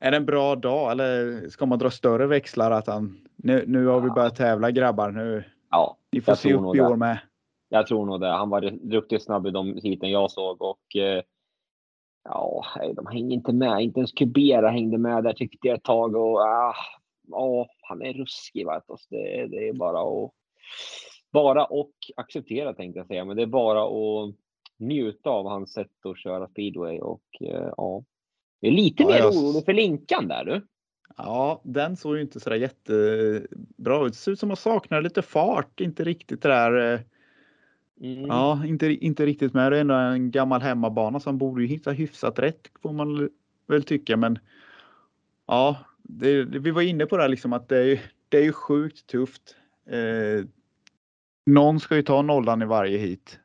är 0.00 0.10
det 0.10 0.16
en 0.16 0.26
bra 0.26 0.56
dag 0.56 0.92
eller 0.92 1.40
ska 1.48 1.66
man 1.66 1.78
dra 1.78 1.90
större 1.90 2.26
växlar 2.26 2.70
att 2.70 2.86
han 2.86 3.25
nu, 3.36 3.64
nu 3.66 3.86
har 3.86 4.00
vi 4.00 4.10
börjat 4.10 4.36
tävla 4.36 4.70
grabbar. 4.70 5.10
Nu, 5.10 5.44
Ja, 5.70 5.96
ni 6.12 6.20
får 6.20 6.34
se 6.34 6.54
upp 6.54 6.76
i 6.76 6.80
år 6.80 6.96
med. 6.96 7.18
jag 7.68 7.86
tror 7.86 8.06
nog 8.06 8.20
det. 8.20 8.28
Han 8.28 8.50
var 8.50 8.60
riktigt 8.90 9.22
snabb 9.22 9.46
i 9.46 9.50
de 9.50 9.66
heaten 9.82 10.10
jag 10.10 10.30
såg 10.30 10.62
och 10.62 10.96
eh, 10.96 11.22
ja, 12.24 12.64
de 12.96 13.06
hänger 13.06 13.34
inte 13.34 13.52
med. 13.52 13.80
Inte 13.80 14.00
ens 14.00 14.12
Kubera 14.12 14.70
hängde 14.70 14.98
med 14.98 15.24
där 15.24 15.32
tyckte 15.32 15.68
jag 15.68 15.76
ett 15.76 15.84
tag 15.84 16.16
och 16.16 16.38
ah, 16.40 16.74
ja, 17.28 17.66
han 17.82 18.02
är 18.02 18.12
ruskig. 18.12 18.66
Vet 18.66 18.82
du. 18.88 18.94
Det, 19.16 19.46
det 19.46 19.68
är 19.68 19.72
bara 19.72 20.00
att 20.00 20.30
bara 21.32 21.64
och 21.64 21.92
acceptera 22.16 22.72
tänkte 22.74 22.98
jag 22.98 23.06
säga, 23.06 23.24
men 23.24 23.36
det 23.36 23.42
är 23.42 23.46
bara 23.46 23.82
att 23.84 24.34
njuta 24.78 25.30
av 25.30 25.48
hans 25.48 25.72
sätt 25.72 26.06
att 26.06 26.18
köra 26.18 26.48
speedway 26.48 26.98
och 27.00 27.22
eh, 27.40 27.68
ja. 27.76 28.04
Jag 28.60 28.72
är 28.72 28.76
lite 28.76 29.02
Ja, 29.02 29.08
mer 29.08 29.16
jag- 29.18 29.34
orolig 29.36 29.64
för 29.64 29.72
Linkan 29.72 30.28
där 30.28 30.44
du. 30.44 30.66
Ja, 31.16 31.60
den 31.64 31.96
såg 31.96 32.16
ju 32.16 32.22
inte 32.22 32.40
sådär 32.40 32.56
jättebra 32.56 34.06
ut. 34.06 34.12
Det 34.12 34.18
ser 34.18 34.32
ut 34.32 34.40
som 34.40 34.50
att 34.50 34.58
saknar 34.58 35.02
lite 35.02 35.22
fart, 35.22 35.80
inte 35.80 36.04
riktigt 36.04 36.42
det 36.42 36.48
där. 36.48 36.94
eh, 36.94 37.00
Mm. 38.00 38.26
Ja, 38.26 38.62
inte, 38.66 38.86
inte 38.86 39.26
riktigt 39.26 39.54
med. 39.54 39.72
Det 39.72 39.76
är 39.76 39.80
ändå 39.80 39.94
en 39.94 40.30
gammal 40.30 40.60
hemmabana 40.62 41.20
som 41.20 41.38
borde 41.38 41.62
ju 41.62 41.68
hitta 41.68 41.90
hyfsat 41.90 42.38
rätt 42.38 42.68
får 42.82 42.92
man 42.92 43.28
väl 43.66 43.82
tycka. 43.82 44.16
Men 44.16 44.38
ja, 45.46 45.76
det, 46.02 46.44
vi 46.44 46.70
var 46.70 46.82
inne 46.82 47.06
på 47.06 47.16
det 47.16 47.22
här 47.22 47.28
liksom 47.28 47.52
att 47.52 47.68
det 47.68 47.78
är, 47.78 48.00
det 48.28 48.38
är 48.38 48.42
ju 48.42 48.52
sjukt 48.52 49.06
tufft. 49.06 49.56
Eh, 49.86 50.44
någon 51.46 51.80
ska 51.80 51.96
ju 51.96 52.02
ta 52.02 52.22
nollan 52.22 52.62
i 52.62 52.66
varje 52.66 52.98
hit. 52.98 53.38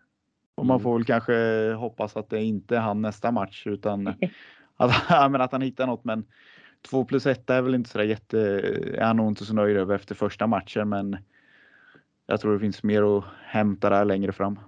Och 0.56 0.66
man 0.66 0.76
Mm. 0.76 0.84
får 0.84 0.94
väl 0.98 1.06
kanske 1.06 1.34
hoppas 1.74 2.16
att 2.18 2.30
det 2.30 2.44
inte 2.44 2.76
är 2.76 2.82
han 2.82 3.02
nästa 3.02 3.32
match 3.32 3.68
utan 3.68 4.08
att, 4.78 5.32
men 5.32 5.42
att 5.42 5.52
han 5.52 5.62
hittar 5.62 5.88
något. 5.88 6.04
Men 6.04 6.26
2 6.90 7.06
plus 7.06 7.26
1 7.26 7.50
är 7.50 7.62
väl 7.62 7.76
inte 7.76 7.90
så 7.90 7.98
där 7.98 8.06
jätte, 8.06 8.40
är 8.98 9.02
han 9.04 9.18
nog 9.18 9.28
inte 9.28 9.46
så 9.46 9.54
nöjd 9.54 9.78
över 9.78 9.96
efter 9.96 10.16
första 10.16 10.48
matchen. 10.48 10.90
Men 10.90 11.18
jag 12.28 12.42
tror 12.42 12.54
det 12.54 12.60
finns 12.60 12.84
mer 12.84 13.18
att 13.18 13.24
hämta 13.46 13.90
där 13.90 14.06
längre 14.06 14.32
fram. 14.32 14.60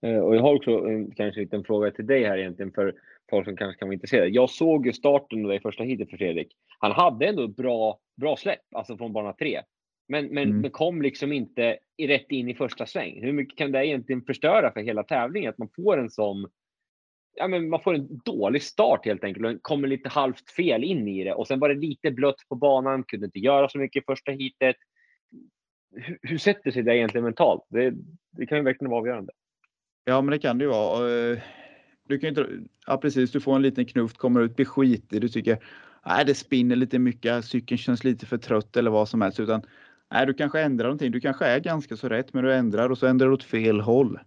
Eh, 0.00 0.18
Och 0.18 0.36
jag 0.36 0.42
har 0.42 0.54
också 0.54 0.70
en, 0.70 1.10
kanske 1.10 1.40
en 1.40 1.44
liten 1.44 1.64
fråga 1.64 1.90
till 1.90 2.06
dig 2.06 2.24
här 2.24 2.38
egentligen 2.38 2.72
för 2.72 2.94
folk 3.30 3.44
som 3.46 3.56
kanske 3.56 3.78
kan 3.78 3.88
vara 3.88 3.94
intresserade. 3.94 4.28
Jag 4.28 4.50
såg 4.50 4.86
ju 4.86 4.92
starten 4.92 5.42
det 5.42 5.60
första 5.60 5.84
heatet 5.84 6.10
för 6.10 6.16
Fredrik. 6.16 6.48
Han 6.78 6.92
hade 6.92 7.26
ändå 7.26 7.44
ett 7.44 7.56
bra, 7.56 7.98
bra 8.16 8.36
släpp, 8.36 8.74
alltså 8.74 8.96
från 8.96 9.12
bana 9.12 9.32
tre. 9.32 9.60
Men, 10.08 10.26
men, 10.26 10.48
Mm. 10.48 10.60
men 10.60 10.70
kom 10.70 11.02
liksom 11.02 11.32
inte 11.32 11.78
i, 11.96 12.06
rätt 12.06 12.26
in 12.30 12.48
i 12.48 12.54
första 12.54 12.86
sväng. 12.86 13.22
Hur 13.22 13.32
mycket 13.32 13.58
kan 13.58 13.72
det 13.72 13.86
egentligen 13.86 14.22
förstöra 14.22 14.72
för 14.72 14.80
hela 14.80 15.02
tävlingen? 15.02 15.50
Att 15.50 15.58
man 15.58 15.68
får 15.76 15.98
en 15.98 16.10
sån 16.10 16.48
Ja, 17.36 17.48
men 17.48 17.68
man 17.68 17.80
får 17.80 17.94
en 17.94 18.20
dålig 18.24 18.62
start 18.62 19.04
helt 19.04 19.24
enkelt 19.24 19.46
och 19.46 19.62
kommer 19.62 19.88
lite 19.88 20.08
halvt 20.08 20.50
fel 20.50 20.84
in 20.84 21.08
i 21.08 21.24
det. 21.24 21.34
Och 21.34 21.46
sen 21.46 21.58
var 21.58 21.68
det 21.68 21.74
lite 21.74 22.10
blött 22.10 22.48
på 22.48 22.54
banan, 22.54 23.04
kunde 23.04 23.26
inte 23.26 23.38
göra 23.38 23.68
så 23.68 23.78
mycket 23.78 24.02
i 24.02 24.04
första 24.06 24.32
heatet. 24.32 24.76
Hur, 25.94 26.18
hur 26.22 26.38
sätter 26.38 26.70
sig 26.70 26.82
det 26.82 26.96
egentligen 26.96 27.24
mentalt? 27.24 27.62
Det, 27.68 27.92
det 28.30 28.46
kan 28.46 28.58
ju 28.58 28.64
verkligen 28.64 28.90
vara 28.90 29.00
avgörande. 29.00 29.32
Ja, 30.04 30.20
men 30.20 30.30
det 30.30 30.38
kan 30.38 30.58
det 30.58 30.64
ju 30.64 30.70
vara. 30.70 31.10
Eh, 31.10 31.38
du 32.08 32.18
kan 32.18 32.26
ju 32.26 32.28
inte, 32.28 32.68
ja 32.86 32.96
precis, 32.96 33.30
du 33.30 33.40
får 33.40 33.56
en 33.56 33.62
liten 33.62 33.86
knuft, 33.86 34.16
kommer 34.16 34.40
ut, 34.40 34.56
blir 34.56 34.66
skitig, 34.66 35.20
du 35.20 35.28
tycker 35.28 35.58
nej, 36.06 36.24
det 36.24 36.34
spinner 36.34 36.76
lite 36.76 36.98
mycket, 36.98 37.44
cykeln 37.44 37.78
känns 37.78 38.04
lite 38.04 38.26
för 38.26 38.38
trött 38.38 38.76
eller 38.76 38.90
vad 38.90 39.08
som 39.08 39.22
helst. 39.22 39.40
Utan 39.40 39.62
nej, 40.10 40.26
du 40.26 40.34
kanske 40.34 40.60
ändrar 40.60 40.86
någonting. 40.86 41.12
Du 41.12 41.20
kanske 41.20 41.46
är 41.46 41.60
ganska 41.60 41.96
så 41.96 42.08
rätt, 42.08 42.34
men 42.34 42.44
du 42.44 42.54
ändrar 42.54 42.90
och 42.90 42.98
så 42.98 43.06
ändrar 43.06 43.28
du 43.28 43.34
åt 43.34 43.44
fel 43.44 43.80
håll. 43.80 44.18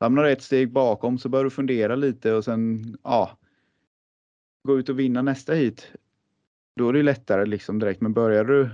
Hamnar 0.00 0.24
du 0.24 0.30
ett 0.30 0.42
steg 0.42 0.72
bakom 0.72 1.18
så 1.18 1.28
bör 1.28 1.44
du 1.44 1.50
fundera 1.50 1.96
lite 1.96 2.32
och 2.32 2.44
sen 2.44 2.96
ja, 3.04 3.38
gå 4.64 4.78
ut 4.78 4.88
och 4.88 4.98
vinna 4.98 5.22
nästa 5.22 5.52
hit. 5.52 5.92
Då 6.76 6.88
är 6.88 6.92
det 6.92 7.02
lättare 7.02 7.46
liksom 7.46 7.78
direkt. 7.78 8.00
Men 8.00 8.12
börjar 8.12 8.44
du 8.44 8.68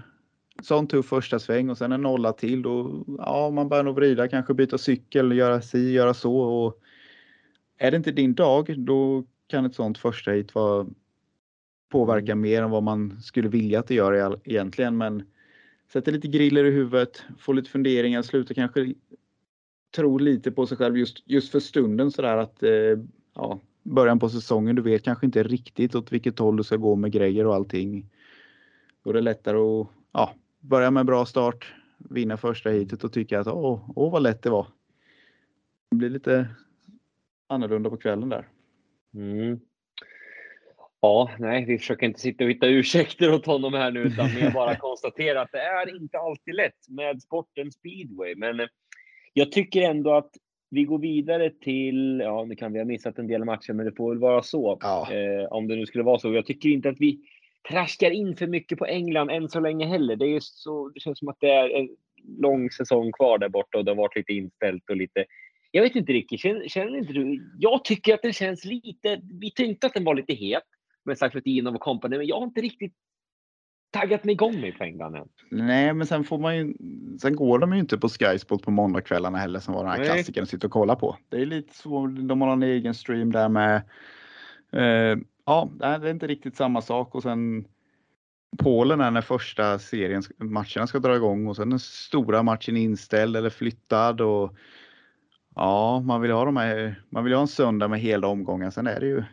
sån 0.62 0.86
tuff 0.86 1.06
första 1.06 1.38
sväng 1.38 1.70
och 1.70 1.78
sen 1.78 1.92
en 1.92 2.02
nolla 2.02 2.32
till 2.32 2.62
då, 2.62 3.04
ja, 3.18 3.50
man 3.50 3.68
börjar 3.68 3.84
nog 3.84 3.94
vrida, 3.94 4.28
kanske 4.28 4.54
byta 4.54 4.78
cykel, 4.78 5.32
göra 5.32 5.60
si, 5.60 5.92
göra 5.92 6.14
så. 6.14 6.38
Och 6.38 6.80
är 7.78 7.90
det 7.90 7.96
inte 7.96 8.12
din 8.12 8.34
dag, 8.34 8.74
då 8.78 9.24
kan 9.46 9.66
ett 9.66 9.74
sånt 9.74 9.98
första 9.98 10.30
hit 10.30 10.54
vara, 10.54 10.86
påverka 11.88 12.34
mer 12.34 12.62
än 12.62 12.70
vad 12.70 12.82
man 12.82 13.20
skulle 13.20 13.48
vilja 13.48 13.80
att 13.80 13.86
det 13.86 13.94
gör 13.94 14.40
egentligen. 14.44 14.96
Men 14.96 15.22
sätter 15.92 16.12
lite 16.12 16.28
griller 16.28 16.64
i 16.64 16.70
huvudet, 16.70 17.22
får 17.38 17.54
lite 17.54 17.70
funderingar, 17.70 18.22
slutar 18.22 18.54
kanske 18.54 18.94
tro 19.96 20.18
lite 20.18 20.52
på 20.52 20.66
sig 20.66 20.76
själv 20.76 20.98
just, 20.98 21.22
just 21.24 21.52
för 21.52 21.60
stunden 21.60 22.10
sådär 22.10 22.36
att 22.36 22.62
eh, 22.62 22.70
ja, 23.34 23.60
början 23.82 24.18
på 24.18 24.28
säsongen, 24.28 24.76
du 24.76 24.82
vet 24.82 25.04
kanske 25.04 25.26
inte 25.26 25.42
riktigt 25.42 25.94
åt 25.94 26.12
vilket 26.12 26.38
håll 26.38 26.56
du 26.56 26.64
ska 26.64 26.76
gå 26.76 26.96
med 26.96 27.12
grejer 27.12 27.46
och 27.46 27.54
allting. 27.54 28.06
Då 29.04 29.10
är 29.10 29.14
det 29.14 29.20
lättare 29.20 29.56
att 29.58 29.88
ja, 30.12 30.34
börja 30.60 30.90
med 30.90 31.06
bra 31.06 31.26
start, 31.26 31.74
vinna 31.98 32.36
första 32.36 32.70
hitet 32.70 33.04
och 33.04 33.12
tycka 33.12 33.40
att 33.40 33.46
åh, 33.46 33.90
åh 33.96 34.12
vad 34.12 34.22
lätt 34.22 34.42
det 34.42 34.50
var. 34.50 34.66
Det 35.90 35.96
blir 35.96 36.10
lite 36.10 36.48
annorlunda 37.46 37.90
på 37.90 37.96
kvällen 37.96 38.28
där. 38.28 38.48
Mm. 39.14 39.60
Ja, 41.00 41.30
nej, 41.38 41.64
vi 41.64 41.78
försöker 41.78 42.06
inte 42.06 42.20
sitta 42.20 42.44
och 42.44 42.50
hitta 42.50 42.66
ursäkter 42.66 43.34
åt 43.34 43.46
honom 43.46 43.74
här 43.74 43.90
nu, 43.90 44.00
utan 44.00 44.34
mer 44.34 44.50
bara 44.50 44.76
konstatera 44.76 45.40
att 45.40 45.52
det 45.52 45.60
är 45.60 45.96
inte 45.96 46.18
alltid 46.18 46.54
lätt 46.54 46.88
med 46.88 47.22
sporten 47.22 47.72
speedway. 47.72 48.34
Men 48.36 48.60
eh, 48.60 48.66
jag 49.38 49.52
tycker 49.52 49.82
ändå 49.82 50.14
att 50.14 50.30
vi 50.70 50.84
går 50.84 50.98
vidare 50.98 51.50
till, 51.50 52.20
ja, 52.24 52.44
nu 52.44 52.56
kan 52.56 52.72
vi 52.72 52.78
ha 52.78 52.84
missat 52.84 53.18
en 53.18 53.26
del 53.26 53.44
matcher, 53.44 53.72
men 53.72 53.86
det 53.86 53.92
får 53.96 54.10
väl 54.10 54.18
vara 54.18 54.42
så. 54.42 54.78
Ja. 54.80 55.12
Eh, 55.12 55.52
om 55.52 55.68
det 55.68 55.76
nu 55.76 55.86
skulle 55.86 56.04
vara 56.04 56.18
så. 56.18 56.34
Jag 56.34 56.46
tycker 56.46 56.68
inte 56.68 56.88
att 56.88 57.00
vi 57.00 57.20
traskar 57.68 58.10
in 58.10 58.36
för 58.36 58.46
mycket 58.46 58.78
på 58.78 58.86
England 58.86 59.30
än 59.30 59.48
så 59.48 59.60
länge 59.60 59.86
heller. 59.86 60.16
Det, 60.16 60.26
är 60.26 60.40
så, 60.40 60.88
det 60.88 61.00
känns 61.00 61.18
som 61.18 61.28
att 61.28 61.36
det 61.40 61.50
är 61.50 61.70
en 61.70 61.88
lång 62.38 62.70
säsong 62.70 63.12
kvar 63.12 63.38
där 63.38 63.48
borta 63.48 63.78
och 63.78 63.84
det 63.84 63.90
har 63.90 63.96
varit 63.96 64.16
lite 64.16 64.32
inställt 64.32 64.90
och 64.90 64.96
lite 64.96 65.24
jag 65.70 65.82
vet 65.82 65.96
inte 65.96 66.12
Ricky, 66.12 66.38
känner, 66.38 66.68
känner 66.68 66.98
inte 66.98 67.12
du? 67.12 67.52
Jag 67.58 67.84
tycker 67.84 68.14
att 68.14 68.22
den 68.22 68.32
känns 68.32 68.64
lite, 68.64 69.20
vi 69.40 69.50
tänkte 69.50 69.86
att 69.86 69.94
den 69.94 70.04
var 70.04 70.14
lite 70.14 70.34
het 70.34 70.62
med 71.04 71.18
Safetinov 71.18 71.74
och 71.74 71.80
company, 71.80 72.16
men 72.16 72.26
jag 72.26 72.36
har 72.36 72.44
inte 72.44 72.60
riktigt 72.60 72.94
taggat 73.90 74.24
mig 74.24 74.32
igång 74.32 74.60
med 74.60 74.78
på 74.78 74.84
England 74.84 75.16
än. 75.16 75.28
Nej, 75.50 75.94
men 75.94 76.06
sen 76.06 76.24
får 76.24 76.38
man 76.38 76.56
ju, 76.56 76.74
sen 77.20 77.36
går 77.36 77.58
de 77.58 77.72
ju 77.72 77.78
inte 77.78 77.98
på 77.98 78.08
Sky 78.08 78.38
Sport 78.38 78.62
på 78.62 78.70
måndagskvällarna 78.70 79.38
heller 79.38 79.60
som 79.60 79.74
var 79.74 79.82
den 79.82 79.90
här 79.92 79.98
Nej. 79.98 80.08
klassikern 80.08 80.42
att 80.42 80.48
sitta 80.48 80.66
och 80.66 80.72
kolla 80.72 80.96
på. 80.96 81.16
Det 81.28 81.36
är 81.36 81.46
lite 81.46 81.74
så, 81.74 82.06
de 82.06 82.40
har 82.40 82.52
en 82.52 82.62
egen 82.62 82.94
stream 82.94 83.32
där 83.32 83.48
med. 83.48 83.82
Eh, 84.72 85.18
ja, 85.46 85.70
det 85.78 85.86
är 85.86 86.10
inte 86.10 86.26
riktigt 86.26 86.56
samma 86.56 86.82
sak 86.82 87.14
och 87.14 87.22
sen 87.22 87.64
Polen 88.58 89.00
är 89.00 89.10
när 89.10 89.20
första 89.20 89.78
serien, 89.78 90.22
matcherna 90.38 90.86
ska 90.86 90.98
dra 90.98 91.16
igång 91.16 91.46
och 91.46 91.56
sen 91.56 91.70
den 91.70 91.78
stora 91.78 92.42
matchen 92.42 92.76
inställd 92.76 93.36
eller 93.36 93.50
flyttad 93.50 94.20
och 94.20 94.56
ja, 95.54 96.00
man 96.00 96.20
vill 96.20 96.30
ha 96.30 96.44
de 96.44 96.56
här, 96.56 97.02
man 97.10 97.24
vill 97.24 97.32
ha 97.32 97.40
en 97.40 97.48
söndag 97.48 97.88
med 97.88 98.00
hela 98.00 98.26
omgången. 98.26 98.72
Sen 98.72 98.86
är 98.86 99.00
det 99.00 99.06
ju, 99.06 99.24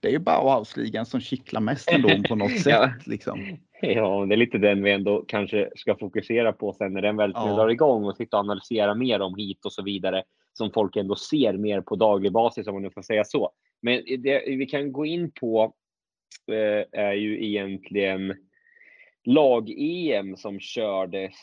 det 0.00 0.08
är 0.08 0.12
ju 0.12 0.18
Bauhausligan 0.18 1.06
som 1.06 1.20
kittlar 1.20 1.60
mest 1.60 1.90
ändå 1.90 2.08
på 2.28 2.34
något 2.34 2.60
sätt 2.62 3.06
liksom. 3.06 3.58
Ja, 3.86 4.26
det 4.28 4.34
är 4.34 4.36
lite 4.36 4.58
den 4.58 4.82
vi 4.82 4.90
ändå 4.92 5.24
kanske 5.28 5.70
ska 5.76 5.96
fokusera 5.96 6.52
på 6.52 6.72
sen 6.72 6.92
när 6.92 7.02
den 7.02 7.16
väl 7.16 7.32
Ja. 7.34 7.52
drar 7.52 7.68
igång 7.68 8.04
och 8.04 8.16
sitta 8.16 8.36
och 8.36 8.40
analysera 8.40 8.94
mer 8.94 9.20
om 9.20 9.34
hit 9.34 9.64
och 9.64 9.72
så 9.72 9.82
vidare 9.82 10.22
som 10.52 10.70
folk 10.70 10.96
ändå 10.96 11.14
ser 11.14 11.52
mer 11.52 11.80
på 11.80 11.96
daglig 11.96 12.32
basis 12.32 12.66
om 12.66 12.74
man 12.74 12.82
nu 12.82 12.90
får 12.90 13.02
säga 13.02 13.24
så. 13.24 13.50
Men 13.82 14.02
det 14.18 14.44
vi 14.46 14.66
kan 14.66 14.92
gå 14.92 15.06
in 15.06 15.32
på 15.40 15.74
eh, 16.52 17.00
är 17.00 17.12
ju 17.12 17.44
egentligen 17.44 18.34
lag-EM 19.24 20.36
som 20.36 20.60
kördes 20.60 21.34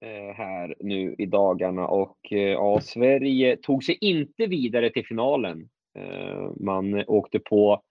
eh, 0.00 0.34
här 0.36 0.74
nu 0.80 1.14
i 1.18 1.26
dagarna 1.26 1.86
och 1.88 2.18
eh, 2.30 2.38
ja, 2.38 2.80
Sverige 2.80 3.56
tog 3.56 3.84
sig 3.84 3.98
inte 4.00 4.46
vidare 4.46 4.90
till 4.90 5.06
finalen. 5.06 5.68
Eh, 5.98 6.50
man 6.60 7.04
åkte 7.06 7.38
på 7.38 7.82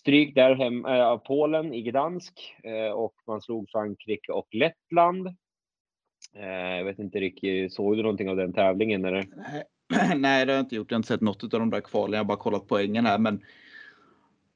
stryk 0.00 0.34
där 0.34 0.54
hem, 0.54 0.84
äh, 0.84 1.06
av 1.06 1.18
Polen 1.18 1.74
i 1.74 1.82
Gdansk 1.82 2.56
äh, 2.62 2.92
och 2.92 3.14
man 3.26 3.40
slog 3.40 3.70
Frankrike 3.70 4.32
och 4.32 4.48
Lettland. 4.54 5.26
Äh, 6.34 6.76
jag 6.76 6.84
vet 6.84 6.98
inte 6.98 7.20
Ricky, 7.20 7.70
såg 7.70 7.96
du 7.96 8.02
någonting 8.02 8.28
av 8.28 8.36
den 8.36 8.52
tävlingen? 8.52 9.04
Eller? 9.04 9.26
Nej, 10.16 10.46
det 10.46 10.52
har 10.52 10.56
jag 10.56 10.64
inte 10.64 10.76
gjort. 10.76 10.90
Jag 10.90 10.96
har 10.96 10.98
inte 10.98 11.08
sett 11.08 11.20
något 11.20 11.44
av 11.44 11.60
de 11.60 11.70
där 11.70 11.80
kvalen. 11.80 12.12
Jag 12.12 12.20
har 12.20 12.24
bara 12.24 12.38
kollat 12.38 12.68
poängen 12.68 13.06
här. 13.06 13.18
Men 13.18 13.42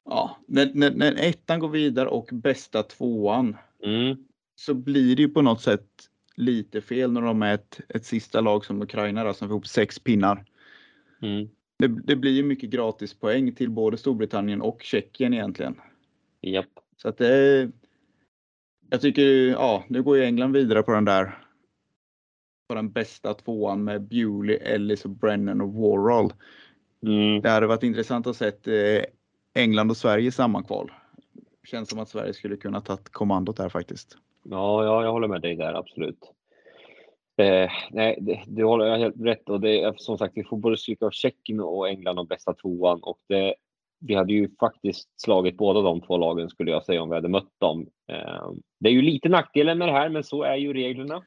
ja, 0.05 0.37
när, 0.47 0.71
när, 0.73 0.91
när 0.91 1.29
ettan 1.29 1.59
går 1.59 1.69
vidare 1.69 2.09
och 2.09 2.29
bästa 2.31 2.83
tvåan 2.83 3.57
Mm. 3.83 4.17
så 4.55 4.73
blir 4.73 5.15
det 5.15 5.21
ju 5.21 5.29
på 5.29 5.41
något 5.41 5.61
sätt 5.61 5.87
lite 6.35 6.81
fel 6.81 7.11
när 7.11 7.21
de 7.21 7.41
är 7.41 7.53
ett, 7.53 7.81
ett 7.89 8.05
sista 8.05 8.41
lag 8.41 8.65
som 8.65 8.81
Ukraina 8.81 9.33
som 9.33 9.47
får 9.47 9.55
ihop 9.55 9.67
sex 9.67 9.99
pinnar. 9.99 10.45
Mm. 11.21 11.49
Det, 11.83 11.87
det 11.87 12.15
blir 12.15 12.31
ju 12.31 12.43
mycket 12.43 12.69
gratispoäng 12.69 13.55
till 13.55 13.69
både 13.69 13.97
Storbritannien 13.97 14.61
och 14.61 14.81
Tjeckien 14.81 15.33
egentligen. 15.33 15.81
Japp. 16.41 16.69
Så 16.97 17.09
att 17.09 17.17
det 17.17 17.71
Jag 18.89 19.01
tycker, 19.01 19.23
ja, 19.47 19.83
nu 19.87 20.03
går 20.03 20.17
ju 20.17 20.23
England 20.23 20.53
vidare 20.53 20.83
på 20.83 20.91
den 20.91 21.05
där. 21.05 21.37
På 22.67 22.75
den 22.75 22.91
bästa 22.91 23.33
tvåan 23.33 23.83
med 23.83 24.01
Bewley, 24.01 24.55
Ellis 24.55 25.05
och 25.05 25.11
Brennan 25.11 25.61
och 25.61 25.73
Warhol. 25.73 26.33
Mm. 27.05 27.41
Det 27.41 27.49
hade 27.49 27.67
varit 27.67 27.83
intressant 27.83 28.27
att 28.27 28.37
se 28.37 28.45
eh, 28.47 29.03
England 29.53 29.89
och 29.89 29.97
Sverige 29.97 30.27
i 30.27 30.31
samma 30.31 30.63
kval. 30.63 30.91
Känns 31.63 31.89
som 31.89 31.99
att 31.99 32.09
Sverige 32.09 32.33
skulle 32.33 32.55
kunna 32.55 32.81
tagit 32.81 33.09
kommandot 33.09 33.57
där 33.57 33.69
faktiskt. 33.69 34.17
Ja, 34.43 34.83
ja, 34.83 35.03
jag 35.03 35.11
håller 35.11 35.27
med 35.27 35.41
dig 35.41 35.55
där, 35.55 35.73
absolut. 35.73 36.19
Eh, 37.37 37.71
nej, 37.91 38.17
det, 38.21 38.43
du 38.47 38.63
håller 38.63 38.97
helt 38.97 39.21
rätt 39.21 39.49
och 39.49 39.61
det 39.61 39.81
är 39.81 39.93
som 39.97 40.17
sagt, 40.17 40.37
vi 40.37 40.43
får 40.43 40.57
både 40.57 40.77
stryka 40.77 41.05
av 41.05 41.11
Tjeckien 41.11 41.59
och 41.59 41.89
England 41.89 42.19
och 42.19 42.27
bästa 42.27 42.53
tvåan 42.53 42.99
och 43.03 43.19
det, 43.29 43.55
vi 43.99 44.15
hade 44.15 44.33
ju 44.33 44.49
faktiskt 44.59 45.21
slagit 45.21 45.57
båda 45.57 45.81
de 45.81 46.01
två 46.01 46.17
lagen 46.17 46.49
skulle 46.49 46.71
jag 46.71 46.85
säga 46.85 47.01
om 47.01 47.09
vi 47.09 47.15
hade 47.15 47.29
mött 47.29 47.59
dem. 47.59 47.87
Eh, 48.11 48.51
det 48.79 48.89
är 48.89 48.93
ju 48.93 49.01
lite 49.01 49.29
nackdelen 49.29 49.77
med 49.77 49.87
det 49.87 49.91
här, 49.91 50.09
men 50.09 50.23
så 50.23 50.43
är 50.43 50.55
ju 50.55 50.73
reglerna. 50.73 51.19
Så 51.19 51.25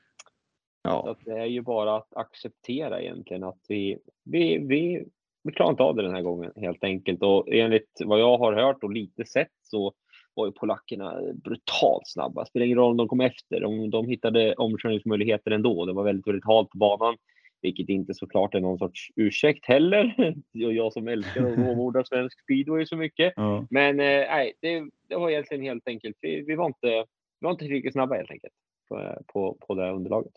Ja, 0.82 1.10
att 1.10 1.24
det 1.24 1.38
är 1.38 1.46
ju 1.46 1.62
bara 1.62 1.96
att 1.96 2.16
acceptera 2.16 3.02
egentligen 3.02 3.44
att 3.44 3.60
vi, 3.68 3.98
vi, 4.24 4.58
vi, 4.58 5.04
vi 5.42 5.52
klarar 5.52 5.70
inte 5.70 5.82
av 5.82 5.96
det 5.96 6.02
den 6.02 6.14
här 6.14 6.22
gången 6.22 6.52
helt 6.56 6.84
enkelt. 6.84 7.22
Och 7.22 7.48
enligt 7.48 8.02
vad 8.04 8.20
jag 8.20 8.38
har 8.38 8.52
hört 8.52 8.84
och 8.84 8.92
lite 8.92 9.24
sett 9.24 9.52
så 9.62 9.92
var 10.36 10.46
ju 10.46 10.52
polackerna 10.52 11.14
brutalt 11.34 12.06
snabba. 12.06 12.44
Spelar 12.46 12.66
ingen 12.66 12.78
roll 12.78 12.90
om 12.90 12.96
de 12.96 13.08
kom 13.08 13.20
efter. 13.20 13.60
De, 13.60 13.90
de 13.90 14.08
hittade 14.08 14.54
omkörningsmöjligheter 14.54 15.50
ändå. 15.50 15.86
Det 15.86 15.92
var 15.92 16.04
väldigt, 16.04 16.26
väldigt 16.26 16.44
halt 16.44 16.70
på 16.70 16.78
banan, 16.78 17.16
vilket 17.62 17.88
inte 17.88 18.14
såklart 18.14 18.54
är 18.54 18.60
någon 18.60 18.78
sorts 18.78 19.08
ursäkt 19.16 19.66
heller. 19.66 20.14
Och 20.66 20.72
jag 20.72 20.92
som 20.92 21.08
älskar 21.08 21.44
och 21.44 21.58
lovordar 21.58 22.04
svensk 22.04 22.40
speedway 22.40 22.86
så 22.86 22.96
mycket. 22.96 23.32
ja. 23.36 23.66
Men 23.70 24.00
eh, 24.00 24.06
nej, 24.06 24.52
det, 24.60 24.84
det 25.08 25.16
var 25.16 25.30
egentligen 25.30 25.64
helt 25.64 25.88
enkelt. 25.88 26.16
Vi, 26.20 26.40
vi, 26.42 26.54
var 26.54 26.66
inte, 26.66 26.86
vi 27.40 27.44
var 27.44 27.50
inte 27.50 27.64
tillräckligt 27.64 27.92
snabba 27.92 28.14
helt 28.14 28.30
enkelt 28.30 28.52
på, 28.88 29.18
på, 29.26 29.56
på 29.66 29.74
det 29.74 29.82
här 29.82 29.92
underlaget. 29.92 30.32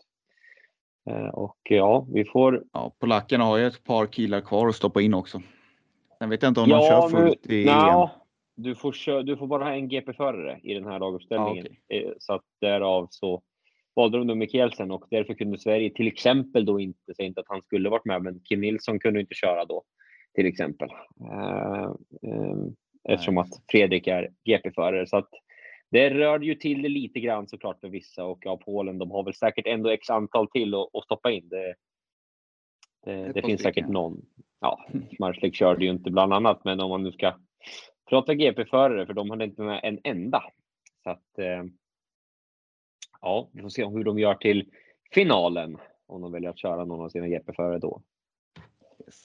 Eh, 1.10 1.28
och 1.28 1.58
ja, 1.62 2.06
vi 2.12 2.24
får. 2.24 2.62
ja, 2.72 2.92
polackerna 2.98 3.44
har 3.44 3.58
ju 3.58 3.66
ett 3.66 3.84
par 3.84 4.06
killar 4.06 4.40
kvar 4.40 4.68
att 4.68 4.74
stoppa 4.74 5.00
in 5.02 5.14
också. 5.14 5.42
Sen 6.18 6.30
vet 6.30 6.42
jag 6.42 6.50
inte 6.50 6.60
om 6.60 6.68
de 6.68 6.74
Ja, 6.74 7.08
kör 7.10 7.18
nu- 7.18 7.26
fullt 7.28 7.46
i 7.46 7.68
EM. 7.68 8.08
Du 8.62 8.74
får, 8.74 8.92
kö- 8.92 9.22
du 9.22 9.36
får 9.36 9.46
bara 9.46 9.64
ha 9.64 9.72
en 9.72 9.88
GP-förare 9.88 10.60
i 10.62 10.74
den 10.74 10.84
här 10.86 10.98
laguppställningen. 10.98 11.66
Ja, 11.86 11.96
Eh, 11.96 12.12
Så 12.18 12.32
att 12.32 12.44
därav 12.60 13.06
så 13.10 13.42
valde 13.96 14.18
de 14.18 14.26
då 14.26 14.34
Mikkelsen 14.34 14.90
och 14.90 15.04
därför 15.10 15.34
kunde 15.34 15.58
Sverige 15.58 15.90
till 15.90 16.06
exempel 16.06 16.64
då 16.64 16.80
inte, 16.80 17.14
säga 17.14 17.26
inte 17.26 17.40
att 17.40 17.48
han 17.48 17.62
skulle 17.62 17.88
varit 17.88 18.04
med, 18.04 18.22
men 18.22 18.40
Kim 18.40 18.60
Nilsson 18.60 18.98
kunde 18.98 19.20
inte 19.20 19.34
köra 19.34 19.64
då 19.64 19.82
till 20.34 20.46
exempel. 20.46 20.88
Eh, 21.32 21.82
eh, 22.30 22.56
eftersom 23.08 23.38
att 23.38 23.48
Fredrik 23.70 24.06
är 24.06 24.28
GP-förare. 24.44 25.06
Så 25.06 25.16
att 25.16 25.28
det 25.90 26.10
rörde 26.10 26.46
ju 26.46 26.54
till 26.54 26.82
det 26.82 26.88
lite 26.88 27.20
grann 27.20 27.48
såklart 27.48 27.80
för 27.80 27.88
vissa 27.88 28.24
och 28.24 28.38
ja, 28.40 28.56
Polen, 28.64 28.98
de 28.98 29.10
har 29.10 29.24
väl 29.24 29.34
säkert 29.34 29.66
ändå 29.66 29.88
x 29.90 30.10
antal 30.10 30.48
till 30.50 30.74
att, 30.74 30.88
att 30.94 31.04
stoppa 31.04 31.30
in. 31.30 31.48
Det, 31.48 31.74
det, 33.04 33.32
det 33.32 33.42
finns 33.42 33.62
säkert 33.62 33.88
någon. 33.88 34.22
Ja, 34.60 34.84
Marslik 35.18 35.54
körde 35.54 35.84
ju 35.84 35.90
inte 35.90 36.10
bland 36.10 36.32
annat, 36.32 36.64
men 36.64 36.80
om 36.80 36.90
man 36.90 37.02
nu 37.02 37.12
ska 37.12 37.32
prata 38.10 38.34
GP-förare, 38.34 39.06
för 39.06 39.14
de 39.14 39.30
hade 39.30 39.44
inte 39.44 39.62
med 39.62 39.80
en 39.82 39.98
enda. 40.04 40.42
Så 41.04 41.10
att, 41.10 41.38
eh, 41.38 41.64
ja, 43.20 43.48
vi 43.52 43.62
får 43.62 43.68
se 43.68 43.84
hur 43.86 44.04
de 44.04 44.18
gör 44.18 44.34
till 44.34 44.70
finalen. 45.12 45.76
Om 46.06 46.20
de 46.22 46.32
väljer 46.32 46.50
att 46.50 46.58
köra 46.58 46.84
någon 46.84 47.04
av 47.04 47.08
sina 47.08 47.28
GP-förare 47.28 47.78
då. 47.78 48.02
Yes. 49.06 49.24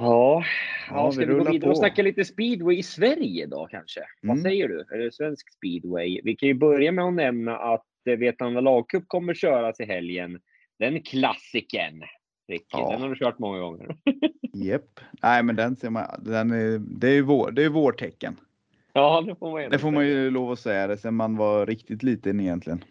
Ja, 0.00 0.44
Ja, 0.90 0.96
ja 0.96 1.06
vi 1.06 1.12
ska 1.12 1.26
vi, 1.26 1.32
gå 1.32 1.38
vidare 1.50 1.70
och 1.70 1.74
på. 1.74 1.78
snacka 1.78 2.02
lite 2.02 2.24
speedway 2.24 2.76
i 2.78 2.82
Sverige 2.82 3.46
då 3.46 3.66
kanske? 3.70 4.00
Vad 4.22 4.30
Mm. 4.30 4.42
säger 4.42 4.68
du? 4.68 4.80
Är 4.80 4.98
det 4.98 5.12
svensk 5.14 5.52
speedway? 5.52 6.20
Vi 6.24 6.36
kan 6.36 6.46
ju 6.48 6.54
börja 6.54 6.92
med 6.92 7.04
att 7.04 7.14
nämna 7.14 7.58
att 7.58 7.86
eh, 8.08 8.16
Vetlanda 8.16 8.60
lagcup 8.60 9.04
kommer 9.08 9.34
köras 9.34 9.80
i 9.80 9.84
helgen. 9.84 10.40
Den 10.78 11.02
klassiken. 11.02 12.02
Ricky, 12.48 12.64
Ja. 12.72 12.90
den 12.90 13.00
har 13.02 13.08
du 13.08 13.16
kört 13.16 13.38
många 13.38 13.58
gånger. 13.60 13.96
Japp. 14.52 15.00
Nej, 15.22 15.42
men 15.42 15.56
den 15.56 15.76
ser 15.76 15.90
man. 15.90 16.04
Den 16.18 16.50
är, 16.50 16.78
det 16.78 17.08
är 17.08 17.12
ju 17.12 17.22
vår, 17.22 17.50
det 17.50 17.64
är 17.64 17.68
vårtecken. 17.68 18.36
Ja, 18.92 19.20
det 19.26 19.34
får 19.36 19.50
man 19.50 19.60
ändå 19.60 19.70
Det 19.70 19.78
får 19.78 19.90
man 19.90 20.06
ju 20.06 20.30
lov 20.30 20.52
att 20.52 20.58
säga 20.58 20.86
det 20.86 20.96
sen 20.96 21.14
man 21.14 21.36
var 21.36 21.66
riktigt 21.66 22.02
liten 22.02 22.40
egentligen. 22.40 22.84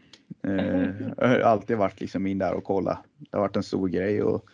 Eh, 0.44 0.90
jag 1.18 1.28
har 1.28 1.40
alltid 1.40 1.78
varit 1.78 2.02
liksom 2.02 2.28
in 2.28 2.38
där 2.38 2.54
och 2.54 2.64
kolla. 2.64 3.00
Det 3.18 3.38
har 3.38 3.40
varit 3.42 3.56
en 3.56 3.64
stor 3.64 3.88
grej 3.88 4.24
och 4.24 4.46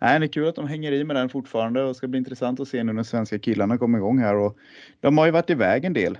nej, 0.00 0.20
det 0.20 0.26
är 0.26 0.28
kul 0.28 0.48
att 0.48 0.54
de 0.56 0.68
hänger 0.68 0.92
i 0.92 1.04
med 1.04 1.16
den 1.16 1.28
fortfarande 1.28 1.82
och 1.82 1.88
det 1.88 1.94
ska 1.94 2.08
bli 2.08 2.18
intressant 2.18 2.60
att 2.60 2.68
se 2.68 2.84
nu 2.84 2.92
när 2.92 3.02
svenska 3.02 3.38
killarna 3.38 3.78
kommer 3.78 3.98
igång 3.98 4.18
här 4.18 4.34
och 4.36 4.56
de 5.00 5.18
har 5.18 5.26
ju 5.26 5.32
varit 5.32 5.50
iväg 5.50 5.84
en 5.84 5.92
del. 5.92 6.18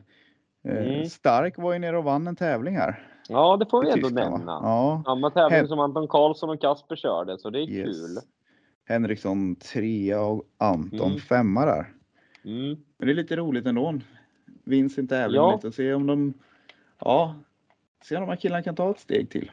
Eh, 0.68 0.76
Mm. 0.86 1.06
Stark 1.06 1.58
var 1.58 1.72
ju 1.72 1.78
nere 1.78 1.98
och 1.98 2.04
vann 2.04 2.26
en 2.26 2.36
tävling 2.36 2.76
här. 2.76 3.08
Ja, 3.28 3.56
det 3.56 3.66
får 3.70 3.82
vi 3.84 3.90
ändå 3.90 4.08
Tyskland, 4.08 4.30
nämna. 4.32 4.52
Ja, 4.52 5.02
Samma 5.06 5.30
tävling 5.30 5.56
Hen- 5.58 5.68
som 5.68 5.78
Anton 5.80 6.08
Karlsson 6.08 6.50
och 6.50 6.60
Kasper 6.60 6.96
körde, 6.96 7.38
så 7.38 7.50
det 7.50 7.58
är 7.58 7.70
yes. 7.70 7.86
kul. 7.86 8.18
Henriksson 8.88 9.56
trea 9.56 10.20
och 10.22 10.42
Anton 10.58 11.06
Mm. 11.08 11.18
femma 11.18 11.64
där. 11.66 11.92
Mm. 12.44 12.68
Men 12.98 13.06
det 13.06 13.10
är 13.10 13.14
lite 13.14 13.36
roligt 13.36 13.66
ändå. 13.66 13.94
Vinns 14.64 14.94
sin 14.94 15.08
tävling 15.08 15.36
Ja. 15.40 15.54
lite 15.54 15.66
och 15.68 15.74
se 15.74 15.94
om 15.94 16.06
de, 16.06 16.34
ja, 17.00 17.34
se 18.04 18.16
om 18.16 18.22
de 18.22 18.28
här 18.28 18.36
killarna 18.36 18.62
kan 18.62 18.74
ta 18.74 18.90
ett 18.90 19.00
steg 19.00 19.30
till. 19.30 19.50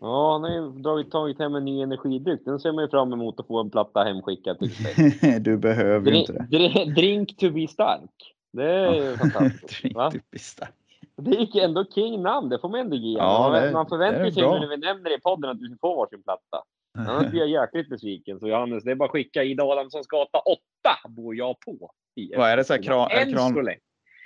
Ja, 0.00 0.32
han 0.32 0.42
har 0.42 0.50
ju 0.50 0.82
dragit, 0.82 1.10
tagit 1.10 1.38
hem 1.38 1.54
en 1.54 1.64
ny 1.64 1.82
energidryck. 1.82 2.40
Den 2.44 2.58
ser 2.60 2.72
man 2.72 2.84
ju 2.84 2.88
fram 2.90 3.12
emot 3.12 3.40
att 3.40 3.46
få 3.46 3.60
en 3.60 3.70
platta 3.70 4.04
hemskickad 4.04 4.58
till 4.58 4.70
sig. 4.74 5.40
du 5.40 5.56
behöver 5.58 6.10
ju 6.10 6.18
inte 6.18 6.32
Drink, 6.32 6.50
det. 6.50 6.58
drink, 6.58 6.94
drink 6.96 7.36
to 7.36 7.50
be 7.50 7.68
stark. 7.68 8.10
Det 8.52 8.70
är 8.70 8.94
ju 8.94 9.16
fantastiskt. 9.16 9.68
Drink 9.82 9.96
va? 9.96 10.10
to 10.10 10.18
be 10.30 10.38
stark. 10.38 10.70
Det 11.16 11.30
gick 11.30 11.54
ändå 11.56 11.84
king 11.84 12.22
namn, 12.22 12.48
det 12.48 12.58
får 12.58 12.68
man 12.68 12.80
ändå 12.80 12.96
ge 12.96 13.18
Ja, 13.18 13.38
honom. 13.42 13.62
det- 13.62 13.72
Man 13.72 13.88
förväntar 13.88 14.30
sig 14.30 14.42
nu 14.42 14.48
när 14.48 14.66
vi 14.68 14.76
nämner 14.76 15.10
det 15.10 15.16
i 15.16 15.20
podden 15.20 15.50
att 15.50 15.58
du 15.60 15.66
ska 15.66 15.76
få 15.80 15.96
varsin 15.96 16.22
platta. 16.22 16.62
Annars 16.98 17.30
blir 17.30 17.40
jag 17.40 17.48
jäkligt 17.48 17.88
besviken. 17.88 18.40
Så 18.40 18.48
Johannes, 18.48 18.84
det 18.84 18.90
är 18.90 18.94
bara 18.94 19.04
att 19.04 19.10
skicka 19.10 19.42
Ida 19.44 19.64
Adamssons 19.64 20.06
gata 20.06 20.38
8 20.38 20.60
bor 21.08 21.34
jag 21.36 21.60
på. 21.60 21.90
i 22.16 22.34
Vad 22.36 22.50
är 22.50 22.56
det 22.56 22.64
så 22.64 22.72
här 22.74 22.82
kran- 22.82 23.08
är 23.10 23.32
kran-. 23.32 23.74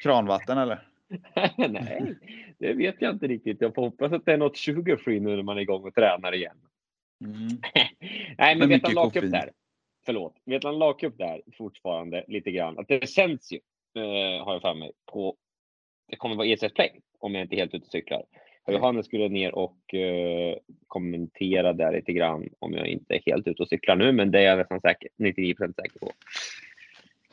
Kranvatten 0.03 0.59
eller? 0.59 0.83
Nej, 1.57 2.15
det 2.59 2.73
vet 2.73 2.97
jag 2.99 3.15
inte 3.15 3.27
riktigt. 3.27 3.61
Jag 3.61 3.75
får 3.75 3.83
hoppas 3.83 4.13
att 4.13 4.25
det 4.25 4.33
är 4.33 4.37
något 4.37 4.57
sugar-free 4.57 5.21
nu 5.21 5.37
när 5.37 5.43
man 5.43 5.57
är 5.57 5.61
igång 5.63 5.85
och 5.87 5.95
tränar 5.95 6.35
igen. 6.35 6.57
Nej, 8.39 8.57
men 8.57 8.69
mycket 8.69 8.95
lagcup 8.95 9.13
koffein. 9.15 9.31
där. 9.31 9.51
Förlåt. 10.07 10.35
Vetlanda 10.45 10.79
lagcup 10.87 11.19
där 11.19 11.43
fortfarande 11.59 12.25
lite 12.29 12.51
grann. 12.51 12.79
Att 12.79 12.89
det 12.89 13.07
sänds 13.11 13.53
ju, 13.53 13.59
eh, 13.97 14.45
har 14.45 14.53
jag 14.53 14.63
för 14.63 14.75
mig, 14.75 14.93
på... 15.13 15.37
Det 16.09 16.17
kommer 16.17 16.37
vara 16.37 16.47
ESS 16.47 16.73
Play 16.75 17.01
om 17.19 17.35
jag 17.35 17.45
inte 17.45 17.55
är 17.55 17.59
helt 17.59 17.75
ute 17.75 17.85
och 17.87 17.93
cyklar. 17.93 18.23
Johannes 18.67 19.07
skulle 19.07 19.29
ner 19.29 19.55
och 19.55 19.95
eh, 19.95 20.57
kommentera 20.87 21.73
där 21.73 21.93
lite 21.93 22.13
grann 22.13 22.49
om 22.59 22.73
jag 22.73 22.87
inte 22.87 23.15
är 23.15 23.21
helt 23.27 23.47
ute 23.47 23.63
och 23.63 23.69
cyklar 23.69 23.97
nu, 23.97 24.13
men 24.13 24.31
det 24.31 24.39
är 24.39 24.43
jag 24.43 24.59
nästan 24.59 24.81
säker, 24.81 25.09
99% 25.19 25.75
säker 25.75 25.99
på. 25.99 26.13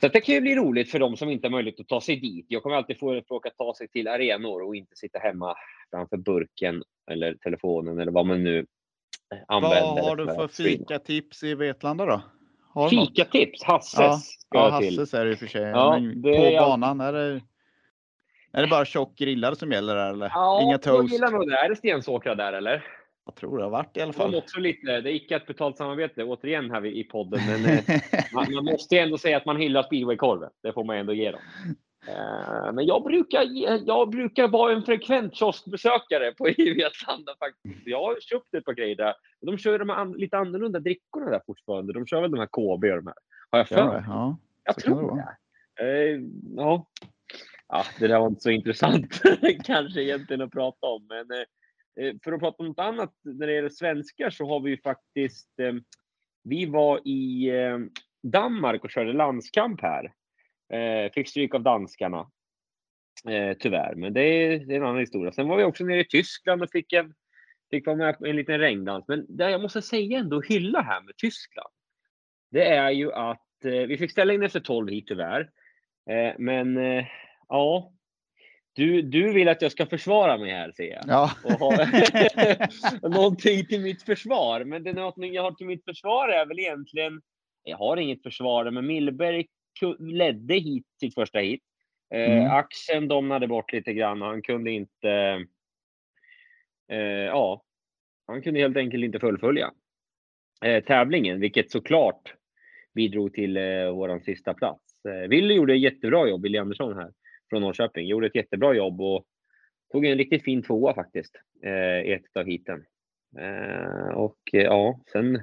Så 0.01 0.07
det 0.07 0.21
kan 0.21 0.35
ju 0.35 0.41
bli 0.41 0.55
roligt 0.55 0.91
för 0.91 0.99
de 0.99 1.17
som 1.17 1.29
inte 1.29 1.47
har 1.47 1.51
möjlighet 1.51 1.79
att 1.79 1.87
ta 1.87 2.01
sig 2.01 2.15
dit. 2.15 2.45
Jag 2.49 2.63
kommer 2.63 2.75
alltid 2.75 2.99
förespråka 2.99 3.49
att 3.49 3.57
ta 3.57 3.73
sig 3.73 3.87
till 3.87 4.07
arenor 4.07 4.63
och 4.63 4.75
inte 4.75 4.95
sitta 4.95 5.19
hemma 5.19 5.55
framför 5.91 6.17
burken 6.17 6.83
eller 7.11 7.33
telefonen 7.33 7.99
eller 7.99 8.11
vad 8.11 8.25
man 8.25 8.43
nu 8.43 8.65
använder. 9.47 9.81
Vad 9.81 10.03
har 10.03 10.15
du 10.15 10.25
för 10.25 10.47
fikatips 10.47 11.43
i 11.43 11.55
Vetlanda 11.55 12.05
då? 12.05 12.21
Har? 12.73 12.89
Fikatips, 12.89 13.63
Hasses 13.63 14.37
Ja, 14.49 14.69
ja 14.71 14.79
till. 14.79 14.99
Hasses 14.99 15.13
är 15.13 15.25
det 15.25 15.31
i 15.31 15.35
och 15.35 15.39
för 15.39 15.47
sig. 15.47 15.61
Ja, 15.61 16.01
på 16.23 16.65
banan 16.65 17.01
är 17.01 17.13
det, 17.13 17.41
är 18.57 18.61
det 18.61 18.67
bara 18.67 18.85
tjock 18.85 19.15
grillad 19.17 19.57
som 19.57 19.71
gäller 19.71 19.95
där 19.95 20.09
eller? 20.09 20.31
Ja, 20.33 20.61
Inga 20.61 20.77
toast? 20.77 21.13
gillar 21.13 21.31
nog 21.31 21.49
det. 21.49 21.55
Är 21.57 21.69
det 21.69 21.75
Stensåkra 21.75 22.35
där 22.35 22.53
eller? 22.53 22.85
Jag 23.25 23.35
tror 23.35 23.57
det 23.57 23.63
har 23.63 23.71
varit 23.71 23.97
i 23.97 24.01
alla 24.01 24.11
Det 24.11 24.17
fall. 24.17 24.35
också 24.35 24.59
lite, 24.59 25.01
det 25.01 25.11
är 25.11 25.15
icke 25.15 25.35
ett 25.35 25.47
betalt 25.47 25.77
samarbete 25.77 26.23
återigen 26.23 26.71
här 26.71 26.85
i 26.85 27.03
podden, 27.03 27.39
men 27.47 27.65
eh, 27.65 27.79
man, 28.33 28.53
man 28.53 28.65
måste 28.65 28.95
ju 28.95 29.01
ändå 29.01 29.17
säga 29.17 29.37
att 29.37 29.45
man 29.45 29.57
hyllar 29.57 29.83
speedwaykorven. 29.83 30.49
Det 30.63 30.73
får 30.73 30.83
man 30.83 30.97
ändå 30.97 31.13
ge 31.13 31.31
dem. 31.31 31.39
Eh, 32.07 32.73
Men 32.73 32.85
jag 32.85 33.03
brukar, 33.03 33.43
jag 33.87 34.09
brukar 34.09 34.47
vara 34.47 34.73
en 34.73 34.83
frekvent 34.83 35.35
kioskbesökare 35.35 36.31
på 36.31 36.49
i 36.57 36.73
Vetlanda 36.73 37.35
faktiskt. 37.39 37.87
Jag 37.87 38.01
har 38.03 38.17
köpt 38.21 38.53
ett 38.53 38.65
par 38.65 38.73
grejer 38.73 38.95
där. 38.95 39.13
De 39.41 39.57
kör 39.57 39.79
de 39.79 39.89
an, 39.89 40.11
lite 40.11 40.37
annorlunda 40.37 40.79
drickorna 40.79 41.29
där 41.29 41.41
fortfarande. 41.45 41.93
De 41.93 42.07
kör 42.07 42.21
väl 42.21 42.31
de 42.31 42.39
här 42.39 42.47
KB 42.47 42.83
och 42.91 43.03
de 43.03 43.07
här. 43.07 43.15
Har 43.49 43.59
jag 43.59 43.67
för 43.67 43.75
det? 43.75 44.03
Ja. 44.07 44.37
Jag 44.63 44.75
det 44.75 44.81
tror 44.81 45.01
vara. 45.01 45.15
det. 45.77 46.11
Eh, 46.13 46.19
ja 46.55 46.85
ja, 47.75 47.85
det 47.99 48.07
där 48.07 48.19
var 48.19 48.27
inte 48.27 48.41
så 48.41 48.49
intressant 48.49 49.21
kanske 49.65 50.01
egentligen 50.01 50.41
att 50.41 50.51
prata 50.51 50.87
om. 50.87 51.07
Men 51.07 51.31
eh, 51.31 52.05
eh, 52.05 52.15
för 52.23 52.33
att 52.33 52.39
prata 52.39 52.63
om 52.63 52.67
något 52.67 52.79
annat 52.79 53.13
när 53.23 53.47
det 53.47 53.53
gäller 53.53 53.69
svenskar 53.69 54.29
så 54.29 54.47
har 54.47 54.59
vi 54.59 54.69
ju 54.69 54.77
faktiskt. 54.77 55.59
Eh, 55.59 55.73
vi 56.43 56.65
var 56.65 57.07
i 57.07 57.49
eh, 57.49 57.77
Danmark 58.23 58.83
och 58.83 58.89
körde 58.89 59.13
landskamp 59.13 59.81
här. 59.81 60.13
Eh, 60.73 61.11
fick 61.11 61.29
stryk 61.29 61.53
av 61.55 61.63
danskarna. 61.63 62.31
Eh, 63.29 63.57
tyvärr, 63.59 63.95
men 63.95 64.13
det 64.13 64.21
är, 64.21 64.59
det 64.59 64.73
är, 64.73 64.77
en 64.77 64.85
annan 64.85 64.99
historia. 64.99 65.31
Sen 65.31 65.47
var 65.47 65.57
vi 65.57 65.63
också 65.63 65.83
nere 65.83 65.99
i 65.99 66.07
Tyskland 66.07 66.63
och 66.63 66.71
fick 66.71 66.93
en, 66.93 67.13
fick 67.71 67.85
vara 67.85 67.95
med 67.95 68.17
på 68.17 68.25
en 68.25 68.35
liten 68.35 68.59
regndans. 68.59 69.05
Men 69.07 69.25
det 69.37 69.51
jag 69.51 69.61
måste 69.61 69.81
säga 69.81 70.19
ändå 70.19 70.41
hylla 70.41 70.81
här 70.81 71.01
med 71.01 71.17
Tyskland. 71.17 71.69
Det 72.51 72.67
är 72.67 72.91
ju 72.91 73.13
att 73.13 73.65
eh, 73.65 73.71
vi 73.71 73.97
fick 73.97 74.11
ställa 74.11 74.33
in 74.33 74.43
efter 74.43 74.59
12 74.59 74.89
hit 74.89 75.07
tyvärr. 75.07 75.49
Eh, 76.09 76.33
men 76.37 76.77
eh, 76.77 77.05
ja, 77.49 77.91
du, 78.75 79.01
du 79.01 79.33
vill 79.33 79.47
att 79.47 79.61
jag 79.61 79.71
ska 79.71 79.85
försvara 79.85 80.37
mig 80.37 80.51
här 80.51 80.71
ser 80.71 80.89
jag. 80.89 81.03
Ja. 81.07 81.31
Och 81.43 83.11
någonting 83.11 83.65
till 83.65 83.81
mitt 83.81 84.03
försvar. 84.03 84.63
Men 84.63 84.83
det 84.83 84.93
någonting 84.93 85.33
jag 85.33 85.43
har 85.43 85.51
till 85.51 85.67
mitt 85.67 85.83
försvar 85.85 86.29
är 86.29 86.45
väl 86.45 86.59
egentligen, 86.59 87.21
jag 87.63 87.77
har 87.77 87.97
inget 87.97 88.23
försvar, 88.23 88.71
men 88.71 88.87
Millberg 88.87 89.45
ledde 89.99 90.53
hit 90.53 90.85
sitt 90.99 91.13
första 91.13 91.39
hit. 91.39 91.61
Mm. 92.13 92.51
Axeln 92.51 93.07
domnade 93.07 93.47
bort 93.47 93.73
lite 93.73 93.93
grann 93.93 94.21
och 94.21 94.27
han 94.27 94.41
kunde 94.41 94.71
inte, 94.71 95.45
eh, 96.91 96.97
ja, 97.25 97.63
han 98.27 98.41
kunde 98.41 98.59
helt 98.59 98.77
enkelt 98.77 99.03
inte 99.03 99.19
fullfölja 99.19 99.71
eh, 100.65 100.83
tävlingen, 100.83 101.39
vilket 101.39 101.71
såklart 101.71 102.33
bidrog 102.93 103.33
till 103.33 103.57
eh, 103.57 103.89
våran 103.89 104.21
sista 104.21 104.53
plats. 104.53 105.05
Eh, 105.05 105.27
Willy 105.29 105.53
gjorde 105.53 105.73
ett 105.73 105.81
jättebra 105.81 106.27
jobb, 106.27 106.43
Willy 106.43 106.57
Andersson 106.57 106.95
här 106.95 107.11
från 107.49 107.61
Norrköping, 107.61 108.07
gjorde 108.07 108.27
ett 108.27 108.35
jättebra 108.35 108.73
jobb 108.73 109.01
och 109.01 109.25
tog 109.91 110.05
en 110.05 110.17
riktigt 110.17 110.43
fin 110.43 110.63
tvåa 110.63 110.93
faktiskt 110.93 111.35
eh, 111.63 112.09
i 112.09 112.13
ett 112.13 112.37
av 112.39 112.45
heaten. 112.45 112.85
Eh, 113.39 114.13
och 114.13 114.39
eh, 114.53 114.61
ja, 114.61 114.99
sen. 115.11 115.41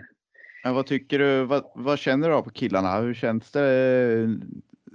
Men 0.65 0.75
vad 0.75 0.87
tycker 0.87 1.19
du? 1.19 1.45
Vad, 1.45 1.65
vad 1.75 1.99
känner 1.99 2.31
du 2.31 2.43
på 2.43 2.51
killarna? 2.51 3.01
Hur 3.01 3.15
känns 3.15 3.51
det? 3.51 4.41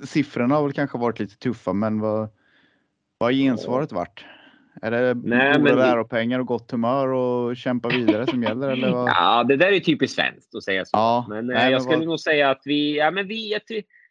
Siffrorna 0.06 0.56
har 0.56 0.64
väl 0.64 0.74
kanske 0.74 0.98
varit 0.98 1.20
lite 1.20 1.38
tuffa, 1.38 1.74
men 1.74 2.00
vad, 2.00 2.30
vad 3.18 3.28
har 3.28 3.32
gensvaret 3.32 3.92
varit? 3.92 4.26
Är 4.82 4.92
det 4.92 5.14
Nej, 5.14 5.60
goda 5.60 5.76
läropengar 5.76 6.40
och 6.40 6.46
gott 6.46 6.72
humör 6.72 7.08
och 7.08 7.58
kämpa 7.58 7.90
vidare 7.90 8.28
som 8.28 8.44
gäller? 8.44 8.70
Eller 8.70 8.92
vad? 8.92 9.10
Ja, 9.10 9.44
det 9.44 9.56
där 9.56 9.72
är 9.72 9.80
typiskt 9.80 10.16
svenskt 10.16 10.56
att 10.56 10.64
säga 10.64 10.86
så. 10.86 10.98
Ja, 10.98 11.26
men, 11.30 11.48
nej, 11.48 11.72
jag 11.72 11.82
skulle 11.82 11.98
vad... 11.98 12.08
nog 12.08 12.20
säga 12.20 12.50
att 12.50 12.62
vi, 12.66 12.98
ja, 12.98 13.12
men 13.12 13.28
vi 13.28 13.52
jag, 13.52 13.62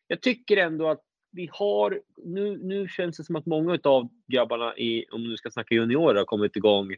jag, 0.07 0.20
tycker 0.20 0.57
ändå 0.57 0.90
att 0.90 1.01
vi 1.31 1.49
har, 1.53 2.01
nu, 2.16 2.59
nu 2.62 2.89
känns 2.89 3.16
det 3.16 3.24
som 3.24 3.37
att 3.37 3.47
många 3.47 3.79
av 3.85 4.09
grabbarna 4.27 4.77
i, 4.77 5.05
om 5.12 5.24
du 5.24 5.37
ska 5.37 5.51
snacka 5.51 5.74
juniorer, 5.74 6.14
har 6.14 6.24
kommit 6.24 6.57
igång 6.57 6.95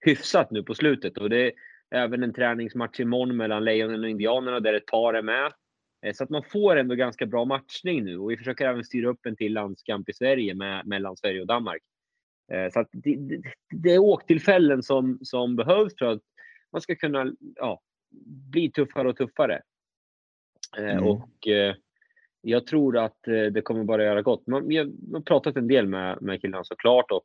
hyfsat 0.00 0.50
nu 0.50 0.62
på 0.62 0.74
slutet. 0.74 1.18
Och 1.18 1.30
det 1.30 1.46
är 1.46 1.52
även 1.90 2.22
en 2.22 2.32
träningsmatch 2.32 3.00
imorgon 3.00 3.36
mellan 3.36 3.64
Lejonen 3.64 4.04
och 4.04 4.10
Indianerna 4.10 4.60
där 4.60 4.74
ett 4.74 4.86
par 4.86 5.14
är 5.14 5.22
med. 5.22 5.52
Eh, 6.06 6.12
så 6.12 6.24
att 6.24 6.30
man 6.30 6.42
får 6.42 6.76
ändå 6.76 6.94
ganska 6.94 7.26
bra 7.26 7.44
matchning 7.44 8.04
nu 8.04 8.18
och 8.18 8.30
vi 8.30 8.36
försöker 8.36 8.68
även 8.68 8.84
styra 8.84 9.08
upp 9.08 9.26
en 9.26 9.36
till 9.36 9.52
landskamp 9.52 10.08
i 10.08 10.12
Sverige 10.12 10.54
med, 10.54 10.86
mellan 10.86 11.16
Sverige 11.16 11.40
och 11.40 11.46
Danmark. 11.46 11.82
Eh, 12.52 12.72
så 12.72 12.80
att 12.80 12.88
det, 12.92 13.16
det, 13.16 13.42
det 13.70 13.94
är 13.94 13.98
åktillfällen 13.98 14.82
som, 14.82 15.18
som 15.22 15.56
behövs 15.56 15.94
för 15.98 16.06
att 16.06 16.22
man 16.72 16.82
ska 16.82 16.94
kunna 16.94 17.32
ja, 17.54 17.80
bli 18.50 18.70
tuffare 18.70 19.08
och 19.08 19.16
tuffare. 19.16 19.62
Eh, 20.78 20.84
mm. 20.84 21.04
Och 21.04 21.48
jag 22.48 22.66
tror 22.66 22.98
att 22.98 23.28
eh, 23.28 23.44
det 23.44 23.62
kommer 23.62 23.84
bara 23.84 24.04
göra 24.04 24.22
gott. 24.22 24.46
Man, 24.46 24.70
jag 24.70 24.92
har 25.12 25.20
pratat 25.20 25.56
en 25.56 25.68
del 25.68 25.86
med, 25.86 26.22
med 26.22 26.40
killarna 26.40 26.64
såklart 26.64 27.10
och 27.10 27.24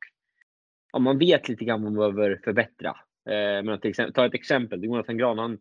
ja, 0.94 1.00
man 1.00 1.18
vet 1.18 1.50
lite 1.50 1.66
grann 1.66 1.84
vad 1.84 1.94
man 1.94 2.14
behöver 2.14 2.42
förbättra. 2.44 2.90
Eh, 3.30 3.64
men 3.64 3.80
till 3.80 3.90
exempel, 3.90 4.14
ta 4.14 4.26
ett 4.26 4.34
exempel. 4.34 4.84
Jonathan 4.84 5.18
Gran, 5.18 5.38
han, 5.38 5.60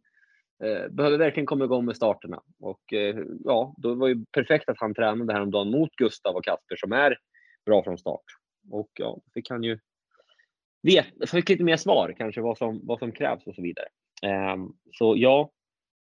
eh, 0.64 0.88
behöver 0.90 1.18
verkligen 1.18 1.46
komma 1.46 1.64
igång 1.64 1.84
med 1.84 1.96
starterna. 1.96 2.42
Och 2.60 2.92
eh, 2.92 3.16
ja, 3.44 3.74
då 3.76 3.94
var 3.94 4.08
det 4.08 4.24
perfekt 4.32 4.68
att 4.68 4.80
han 4.80 4.94
tränade 4.94 5.32
häromdagen 5.32 5.70
mot 5.70 5.96
Gustav 5.96 6.36
och 6.36 6.44
Kasper 6.44 6.76
som 6.76 6.92
är 6.92 7.18
bra 7.66 7.84
från 7.84 7.98
start. 7.98 8.24
Och 8.70 8.90
ja, 8.94 9.18
det 9.24 9.30
fick 9.32 9.50
han 9.50 9.62
ju 9.62 9.78
vet, 10.82 11.30
fick 11.30 11.48
lite 11.48 11.64
mer 11.64 11.76
svar 11.76 12.14
kanske 12.18 12.40
vad 12.40 12.58
som, 12.58 12.80
vad 12.82 12.98
som 12.98 13.12
krävs 13.12 13.46
och 13.46 13.54
så 13.54 13.62
vidare. 13.62 13.86
Eh, 14.22 14.56
så 14.92 15.14
ja, 15.16 15.50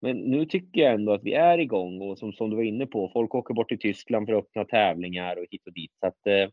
men 0.04 0.18
nu 0.18 0.46
tycker 0.46 0.82
jag 0.82 0.94
ändå 0.94 1.14
att 1.14 1.24
vi 1.24 1.34
är 1.34 1.58
igång 1.58 2.02
och 2.02 2.18
som, 2.18 2.34
som 2.34 2.50
du 2.50 2.56
var 2.56 2.64
inne 2.64 2.86
på, 2.86 3.10
folk 3.14 3.36
åker 3.36 3.54
bort 3.54 3.70
till 3.70 3.80
Tyskland 3.80 4.28
för 4.28 4.34
att 4.34 4.44
öppna 4.44 4.66
tävlingar 4.66 5.36
och 5.36 5.46
hit 5.52 5.68
och 5.68 5.74
dit. 5.74 5.92
Så 6.00 6.08
att 6.08 6.28
eh, 6.28 6.50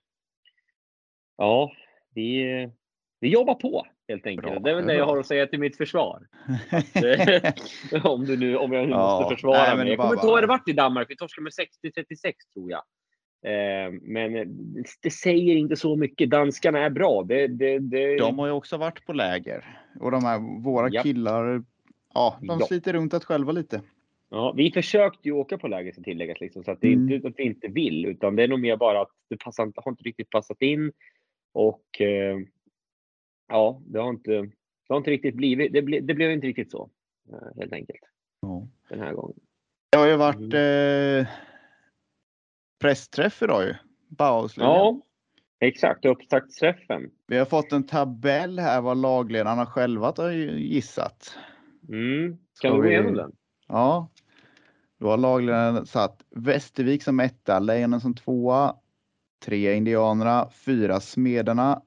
ja, 1.36 1.72
vi, 2.14 2.44
vi 3.20 3.28
jobbar 3.28 3.54
på 3.54 3.86
helt 4.08 4.26
enkelt. 4.26 4.52
Bra, 4.52 4.60
det 4.60 4.70
är 4.70 4.74
väl 4.74 4.86
det 4.86 4.94
jag 4.94 5.06
har 5.06 5.18
att 5.18 5.26
säga 5.26 5.46
till 5.46 5.60
mitt 5.60 5.76
försvar. 5.76 6.26
Att, 6.70 8.04
om, 8.04 8.24
du 8.24 8.36
nu, 8.36 8.56
om 8.56 8.72
jag 8.72 8.84
nu 8.86 8.90
ja, 8.90 9.20
måste 9.20 9.34
försvara 9.34 9.74
nej, 9.74 9.76
mig. 9.76 9.88
Jag 9.88 9.98
kommer 9.98 10.14
inte 10.14 10.26
ihåg 10.26 10.36
hur 10.36 10.42
det 10.42 10.48
varit 10.48 10.68
i 10.68 10.72
Danmark. 10.72 11.10
Vi 11.10 11.16
torskade 11.16 11.42
med 11.42 11.52
60-36 11.52 12.32
tror 12.54 12.70
jag. 12.70 12.82
Eh, 13.46 13.92
men 14.02 14.32
det 15.02 15.10
säger 15.10 15.56
inte 15.56 15.76
så 15.76 15.96
mycket. 15.96 16.30
Danskarna 16.30 16.78
är 16.78 16.90
bra. 16.90 17.22
Det, 17.22 17.46
det, 17.46 17.78
det... 17.78 18.16
De 18.16 18.38
har 18.38 18.46
ju 18.46 18.52
också 18.52 18.76
varit 18.76 19.06
på 19.06 19.12
läger 19.12 19.80
och 20.00 20.10
de 20.10 20.24
här 20.24 20.62
våra 20.62 20.88
ja. 20.90 21.02
killar. 21.02 21.62
Ja, 22.14 22.38
de 22.40 22.60
ja. 22.60 22.66
sliter 22.66 22.92
runt 22.92 23.14
att 23.14 23.24
själva 23.24 23.52
lite. 23.52 23.82
Ja, 24.30 24.52
vi 24.56 24.72
försökte 24.72 25.28
ju 25.28 25.32
åka 25.32 25.58
på 25.58 25.68
läger 25.68 25.92
ska 25.92 26.02
tilläggas, 26.02 26.40
liksom, 26.40 26.64
så 26.64 26.70
att 26.70 26.80
det 26.80 26.88
är 26.88 26.92
mm. 26.92 27.12
inte 27.12 27.28
att 27.28 27.34
vi 27.36 27.42
inte 27.42 27.68
vill, 27.68 28.06
utan 28.06 28.36
det 28.36 28.42
är 28.42 28.48
nog 28.48 28.60
mer 28.60 28.76
bara 28.76 29.02
att 29.02 29.10
det 29.28 29.36
passar, 29.36 29.72
har 29.76 29.92
inte 29.92 30.02
riktigt 30.02 30.30
passat 30.30 30.62
in. 30.62 30.92
Och 31.52 32.00
eh, 32.00 32.38
ja, 33.48 33.82
det 33.86 33.98
har 33.98 34.10
inte, 34.10 34.30
det 34.30 34.88
har 34.88 34.96
inte 34.96 35.10
riktigt 35.10 35.34
blivit, 35.34 35.72
det, 35.72 35.82
ble, 35.82 36.00
det 36.00 36.14
blev 36.14 36.30
inte 36.30 36.46
riktigt 36.46 36.70
så 36.70 36.90
eh, 37.32 37.58
helt 37.58 37.72
enkelt. 37.72 38.00
Ja. 38.40 38.68
Den 38.88 39.00
här 39.00 39.12
gången. 39.12 39.36
Det 39.90 39.98
har 39.98 40.06
ju 40.06 40.16
varit 40.16 40.54
mm. 40.54 41.20
eh, 41.20 41.26
pressträff 42.80 43.42
idag 43.42 43.64
ju. 43.64 43.74
Bauhausligan. 44.08 44.70
Ja, 44.70 45.00
exakt. 45.60 46.04
Upptaktsträffen. 46.04 47.10
Vi 47.26 47.38
har 47.38 47.46
fått 47.46 47.72
en 47.72 47.86
tabell 47.86 48.58
här 48.58 48.80
vad 48.80 48.96
lagledarna 48.96 49.66
själva 49.66 50.12
har 50.16 50.30
gissat. 50.30 51.36
Mm. 51.88 52.38
Kan 52.60 52.72
du 52.72 52.82
gå 52.82 52.88
igenom 52.88 53.14
den? 53.14 53.32
Ja. 53.68 54.08
Då 54.98 55.08
har 55.08 55.16
lagledaren 55.16 55.86
satt 55.86 56.22
Västervik 56.30 57.02
som 57.02 57.20
etta, 57.20 57.58
Lejonen 57.58 58.00
som 58.00 58.14
tvåa, 58.14 58.74
tre 59.44 59.74
Indianerna, 59.74 60.48
fyra 60.66 61.00
Smederna, 61.00 61.82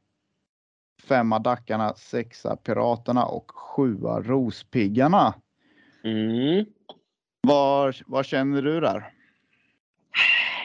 femma 1.04 1.40
Dackarna, 1.40 1.94
sexa 1.94 2.56
Piraterna 2.56 3.26
och 3.26 3.52
sjua 3.52 4.22
Rospiggarna. 4.22 5.34
Mm. 6.04 6.66
Vad, 7.48 7.96
vad 8.06 8.26
känner 8.26 8.62
du 8.62 8.80
där? 8.80 9.14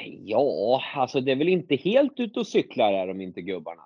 Ja, 0.04 0.82
alltså 0.94 1.20
det 1.20 1.32
är 1.32 1.36
väl 1.36 1.48
inte 1.48 1.76
helt 1.76 2.20
ute 2.20 2.40
och 2.40 2.46
cyklar 2.46 2.92
är 2.92 3.06
de 3.06 3.20
inte 3.20 3.42
gubbarna. 3.42 3.82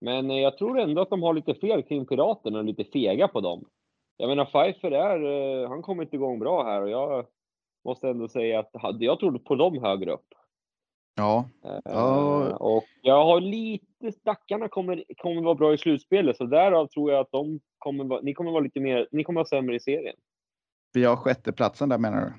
Men 0.00 0.30
eh, 0.30 0.36
jag 0.36 0.58
tror 0.58 0.78
ändå 0.78 1.02
att 1.02 1.10
de 1.10 1.22
har 1.22 1.34
lite 1.34 1.54
fel 1.54 1.82
kring 1.82 2.06
Piraterna 2.06 2.58
och 2.58 2.64
lite 2.64 2.84
fega 2.84 3.28
på 3.28 3.40
dem. 3.40 3.64
Jag 4.16 4.28
menar 4.28 4.44
Pfeiffer 4.44 4.90
är, 4.90 5.24
eh, 5.62 5.68
han 5.68 5.82
kommit 5.82 6.14
igång 6.14 6.38
bra 6.38 6.64
här 6.64 6.82
och 6.82 6.90
jag 6.90 7.26
måste 7.84 8.08
ändå 8.08 8.28
säga 8.28 8.58
att 8.58 9.00
jag 9.00 9.18
trodde 9.18 9.38
på 9.38 9.54
dem 9.54 9.82
högre 9.82 10.12
upp. 10.12 10.26
Ja. 11.16 11.48
Uh, 11.88 12.54
och 12.54 12.84
jag 13.02 13.24
har 13.24 13.40
lite, 13.40 14.12
stackarna 14.12 14.68
kommer, 14.68 15.04
kommer 15.16 15.42
vara 15.42 15.54
bra 15.54 15.74
i 15.74 15.78
slutspelet, 15.78 16.36
så 16.36 16.44
därav 16.44 16.86
tror 16.86 17.12
jag 17.12 17.20
att 17.20 17.30
de 17.30 17.60
kommer 17.78 18.04
vara, 18.04 18.20
ni 18.20 18.34
kommer 18.34 18.50
vara 18.50 18.60
lite 18.60 18.80
mer, 18.80 19.08
ni 19.12 19.24
kommer 19.24 19.40
vara 19.40 19.48
sämre 19.48 19.76
i 19.76 19.80
serien. 19.80 20.16
Vi 20.92 21.04
har 21.04 21.16
sjätteplatsen 21.16 21.88
där 21.88 21.98
menar 21.98 22.20
du? 22.20 22.32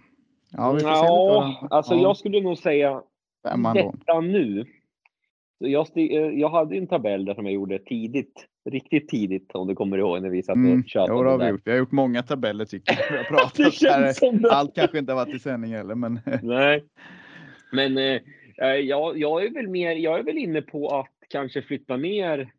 Ja, 0.52 0.72
vi 0.72 0.80
får 0.80 0.90
ja 0.90 1.58
se 1.62 1.68
alltså 1.70 1.94
ja. 1.94 2.02
jag 2.02 2.18
skulle 2.18 2.42
nog 2.42 2.58
säga 2.58 3.04
Femman 3.48 3.76
detta 3.76 4.14
då. 4.14 4.22
nu. 4.22 4.66
Jag, 5.60 5.88
jag 6.34 6.50
hade 6.50 6.78
en 6.78 6.88
tabell 6.88 7.26
där 7.26 7.34
som 7.34 7.46
jag 7.46 7.54
gjorde 7.54 7.80
tidigt, 7.80 8.46
riktigt 8.70 9.10
tidigt 9.10 9.52
om 9.54 9.68
du 9.68 9.76
kommer 9.76 9.98
ihåg 9.98 10.22
när 10.22 10.30
vi 10.30 10.44
satt 10.44 10.54
och 10.54 10.58
mm. 10.58 10.84
Jo, 10.88 11.24
det 11.24 11.30
har 11.30 11.38
vi 11.38 11.48
gjort. 11.48 11.62
Vi 11.66 11.72
har 11.72 11.78
gjort 11.78 11.92
många 11.92 12.24
tabeller 12.24 12.66
tycker 12.66 12.94
jag. 12.94 13.12
Vi 13.12 13.18
har 13.18 13.24
pratat 13.24 14.52
Allt 14.52 14.76
kanske 14.76 15.00
inte 15.00 15.12
har 15.12 15.26
varit 15.26 15.36
i 15.36 15.40
sändning 15.40 15.74
heller, 15.74 15.96
men. 15.96 16.20
Nej, 16.42 16.84
men 17.72 17.98
eh, 17.98 18.22
Eh, 18.62 18.68
jag, 18.68 19.18
jag, 19.18 19.46
är 19.46 19.54
väl 19.54 19.68
mer, 19.68 19.96
jag 19.96 20.20
är 20.20 20.24
väl 20.24 20.38
inne 20.38 20.62
på 20.62 20.88
att 20.88 21.14
kanske 21.30 21.62
flytta 21.62 21.98
ner 21.98 22.52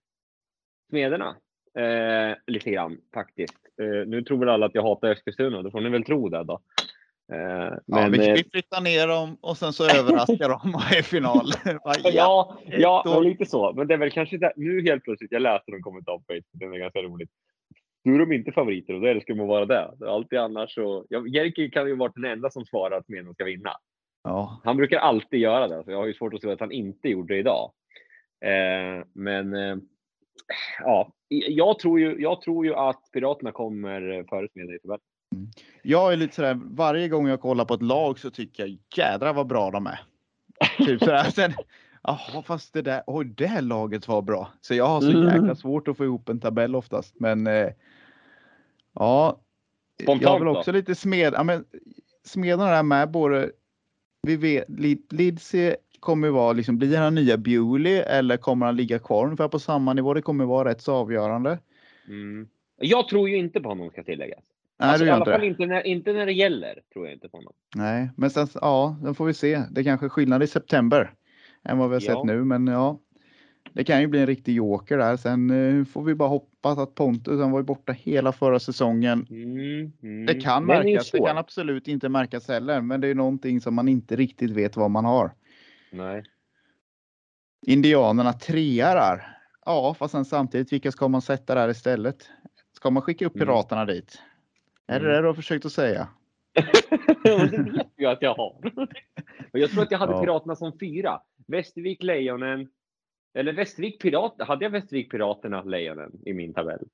Smederna 0.88 1.36
eh, 1.78 2.36
lite 2.46 2.70
grann 2.70 3.00
faktiskt. 3.14 3.58
Eh, 3.80 4.08
nu 4.08 4.22
tror 4.22 4.38
väl 4.38 4.48
alla 4.48 4.66
att 4.66 4.74
jag 4.74 4.82
hatar 4.82 5.10
Eskilstuna, 5.10 5.62
då 5.62 5.70
får 5.70 5.80
ni 5.80 5.90
väl 5.90 6.04
tro 6.04 6.28
det 6.28 6.44
då. 6.44 6.60
Eh, 7.32 7.76
men, 7.86 8.02
ja, 8.02 8.08
vi 8.08 8.44
flyttar 8.52 8.80
ner 8.80 9.06
dem 9.06 9.36
och 9.40 9.56
sen 9.56 9.72
så 9.72 9.84
överraskar 9.84 10.48
de 10.48 10.98
i 10.98 11.02
final. 11.02 11.46
ja, 12.04 12.58
ja, 12.66 13.02
ja 13.04 13.20
lite 13.20 13.46
så. 13.46 13.72
Men 13.72 13.86
det 13.86 13.94
är 13.94 13.98
väl 13.98 14.10
kanske 14.10 14.38
det, 14.38 14.52
nu 14.56 14.82
helt 14.82 15.04
plötsligt. 15.04 15.32
Jag 15.32 15.42
läste 15.42 15.70
någon 15.70 15.82
kommentar 15.82 16.18
på 16.18 16.24
Facebook, 16.28 16.44
det 16.52 16.64
är 16.64 16.78
ganska 16.78 17.02
roligt. 17.02 17.30
Nu 18.04 18.14
är 18.14 18.18
de 18.18 18.32
inte 18.32 18.52
favoriter 18.52 18.94
och 18.94 19.14
då 19.14 19.20
ska 19.20 19.34
man 19.34 19.46
vara 19.46 19.66
det. 19.66 19.90
Alltid 20.08 20.38
annars 20.38 20.74
så. 20.74 21.06
Ja, 21.08 21.26
Jerker 21.26 21.70
kan 21.70 21.86
ju 21.88 21.96
vara 21.96 22.12
den 22.14 22.24
enda 22.24 22.50
som 22.50 22.64
svarar 22.64 22.96
att 22.96 23.06
Smedjan 23.06 23.34
ska 23.34 23.44
vinna. 23.44 23.70
Ja. 24.24 24.60
Han 24.64 24.76
brukar 24.76 24.98
alltid 24.98 25.40
göra 25.40 25.68
det, 25.68 25.84
så 25.84 25.90
jag 25.90 25.98
har 25.98 26.06
ju 26.06 26.14
svårt 26.14 26.34
att 26.34 26.40
se 26.40 26.50
att 26.50 26.60
han 26.60 26.72
inte 26.72 27.08
gjorde 27.08 27.34
det 27.34 27.40
idag. 27.40 27.72
Eh, 28.44 29.04
men 29.12 29.54
eh, 29.54 29.76
ja, 30.80 31.12
jag 31.28 31.78
tror, 31.78 32.00
ju, 32.00 32.20
jag 32.20 32.40
tror 32.40 32.66
ju 32.66 32.74
att 32.74 33.02
Piraterna 33.12 33.52
kommer 33.52 34.24
före 34.28 34.48
Smedjan 34.48 34.76
i 34.76 34.78
tabellen. 34.78 35.00
Jag 35.82 36.12
är 36.12 36.16
lite 36.16 36.34
sådär, 36.34 36.58
varje 36.64 37.08
gång 37.08 37.28
jag 37.28 37.40
kollar 37.40 37.64
på 37.64 37.74
ett 37.74 37.82
lag 37.82 38.18
så 38.18 38.30
tycker 38.30 38.62
jag 38.66 38.78
jädrar 38.96 39.32
vad 39.32 39.46
bra 39.46 39.70
de 39.70 39.86
är. 39.86 40.00
Typ 40.78 41.00
sådär. 41.00 41.24
Sen, 41.34 41.52
jaha, 42.02 42.42
fast 42.42 42.72
det 42.72 42.82
där, 42.82 43.02
oj, 43.06 43.24
det 43.24 43.46
här 43.46 43.62
laget 43.62 44.08
var 44.08 44.22
bra. 44.22 44.48
Så 44.60 44.74
jag 44.74 44.86
har 44.86 45.00
så 45.00 45.10
Mm. 45.10 45.34
jäkla 45.34 45.54
svårt 45.54 45.88
att 45.88 45.96
få 45.96 46.04
ihop 46.04 46.28
en 46.28 46.40
tabell 46.40 46.76
oftast. 46.76 47.14
Men 47.20 47.46
eh, 47.46 47.68
ja, 48.94 49.40
Spontant 50.02 50.22
jag 50.22 50.38
vill 50.38 50.46
då? 50.54 50.58
också 50.58 50.72
lite 50.72 50.94
smed. 50.94 51.32
Ja, 51.34 51.42
men, 51.42 51.64
smederna 52.24 52.70
där 52.70 52.82
med 52.82 53.10
både, 53.10 53.50
vi 54.22 54.36
vet, 54.36 54.68
Lid- 54.68 55.12
Lidsey 55.12 55.74
kommer 56.00 56.28
vara, 56.28 56.52
liksom, 56.52 56.78
blir 56.78 56.96
han 56.98 57.14
nya 57.14 57.36
Bewley 57.36 57.96
eller 57.96 58.36
kommer 58.36 58.66
han 58.66 58.76
ligga 58.76 58.98
kvar 58.98 59.24
ungefär 59.24 59.48
på 59.48 59.58
samma 59.58 59.92
nivå? 59.94 60.14
Det 60.14 60.22
kommer 60.22 60.44
vara 60.44 60.68
rätt 60.68 60.80
så 60.82 60.94
avgörande. 60.94 61.58
Mm. 62.08 62.48
Jag 62.80 63.08
tror 63.08 63.28
ju 63.28 63.36
inte 63.36 63.60
på 63.60 63.68
honom 63.68 63.90
ska 63.90 64.02
tilläggas. 64.04 64.42
Nej, 64.80 64.88
alltså, 64.88 65.04
du 65.04 65.04
I 65.04 65.08
gör 65.08 65.14
alla 65.14 65.24
inte 65.24 65.32
fall 65.32 65.44
inte 65.44 65.66
när, 65.66 65.86
inte 65.86 66.12
när 66.12 66.26
det 66.26 66.32
gäller, 66.32 66.80
tror 66.92 67.06
jag 67.06 67.14
inte 67.14 67.28
på 67.28 67.36
honom. 67.36 67.52
Nej, 67.76 68.10
men 68.16 68.30
sen, 68.30 68.48
ja, 68.54 68.96
den 69.02 69.14
får 69.14 69.26
vi 69.26 69.34
se. 69.34 69.62
Det 69.70 69.84
kanske 69.84 70.06
är 70.06 70.10
skillnad 70.10 70.42
i 70.42 70.46
september 70.46 71.14
än 71.64 71.78
vad 71.78 71.88
vi 71.88 71.94
har 71.94 72.02
Ja. 72.02 72.14
sett 72.14 72.24
nu, 72.24 72.44
men 72.44 72.66
ja. 72.66 73.00
Det 73.72 73.84
kan 73.84 74.00
ju 74.00 74.06
bli 74.06 74.20
en 74.20 74.26
riktig 74.26 74.54
joker 74.54 74.98
där. 74.98 75.16
Sen 75.16 75.50
eh, 75.80 75.84
får 75.84 76.02
vi 76.02 76.14
bara 76.14 76.28
hoppas 76.28 76.78
att 76.78 76.94
Pontus, 76.94 77.40
han 77.40 77.50
var 77.50 77.58
ju 77.58 77.64
borta 77.64 77.92
hela 77.92 78.32
förra 78.32 78.58
säsongen. 78.58 79.26
Mm, 79.30 79.92
mm. 80.02 80.26
Det 80.26 80.34
kan 80.34 80.66
Den 80.66 80.76
är 80.76 80.84
märkas, 80.84 81.10
det 81.10 81.18
kan 81.18 81.38
absolut 81.38 81.88
inte 81.88 82.08
märkas 82.08 82.48
heller, 82.48 82.80
men 82.80 83.00
det 83.00 83.08
är 83.08 83.14
någonting 83.14 83.60
som 83.60 83.74
man 83.74 83.88
inte 83.88 84.16
riktigt 84.16 84.50
vet 84.50 84.76
vad 84.76 84.90
man 84.90 85.04
har. 85.04 85.32
Nej. 85.92 86.24
Indianerna 87.66 88.32
trea 88.32 88.94
där. 88.94 89.36
Ja, 89.66 89.94
fast 89.94 90.12
sen 90.12 90.24
samtidigt, 90.24 90.72
vilka 90.72 90.92
ska 90.92 91.08
man 91.08 91.22
sätta 91.22 91.54
där 91.54 91.68
istället? 91.68 92.30
Ska 92.76 92.90
man 92.90 93.02
skicka 93.02 93.26
upp 93.26 93.34
Mm. 93.36 93.46
piraterna 93.46 93.84
dit? 93.84 94.22
Är 94.88 95.00
det 95.00 95.06
Mm. 95.06 95.12
det 95.16 95.20
du 95.20 95.26
har 95.26 95.34
försökt 95.34 95.64
att 95.66 95.72
säga? 95.72 96.08
Det 97.22 97.36
vet 97.72 97.86
jag 97.96 98.12
att 98.12 98.22
jag 98.22 98.34
har. 98.34 98.54
Jag 99.52 99.70
tror 99.70 99.82
att 99.82 99.90
jag 99.90 99.98
hade 99.98 100.12
Ja. 100.12 100.20
Piraterna 100.20 100.56
som 100.56 100.78
fyra. 100.78 101.20
Västervik 101.46 102.02
Lejonen. 102.02 102.68
Eller 103.34 103.52
Västervik 103.52 104.02
Pirater. 104.02 104.44
Hade 104.44 104.64
jag 104.64 104.70
Västervik 104.70 105.10
Piraterna 105.10 105.62
Lejonen 105.62 106.12
i 106.26 106.32
min 106.32 106.54
tabell? 106.54 106.84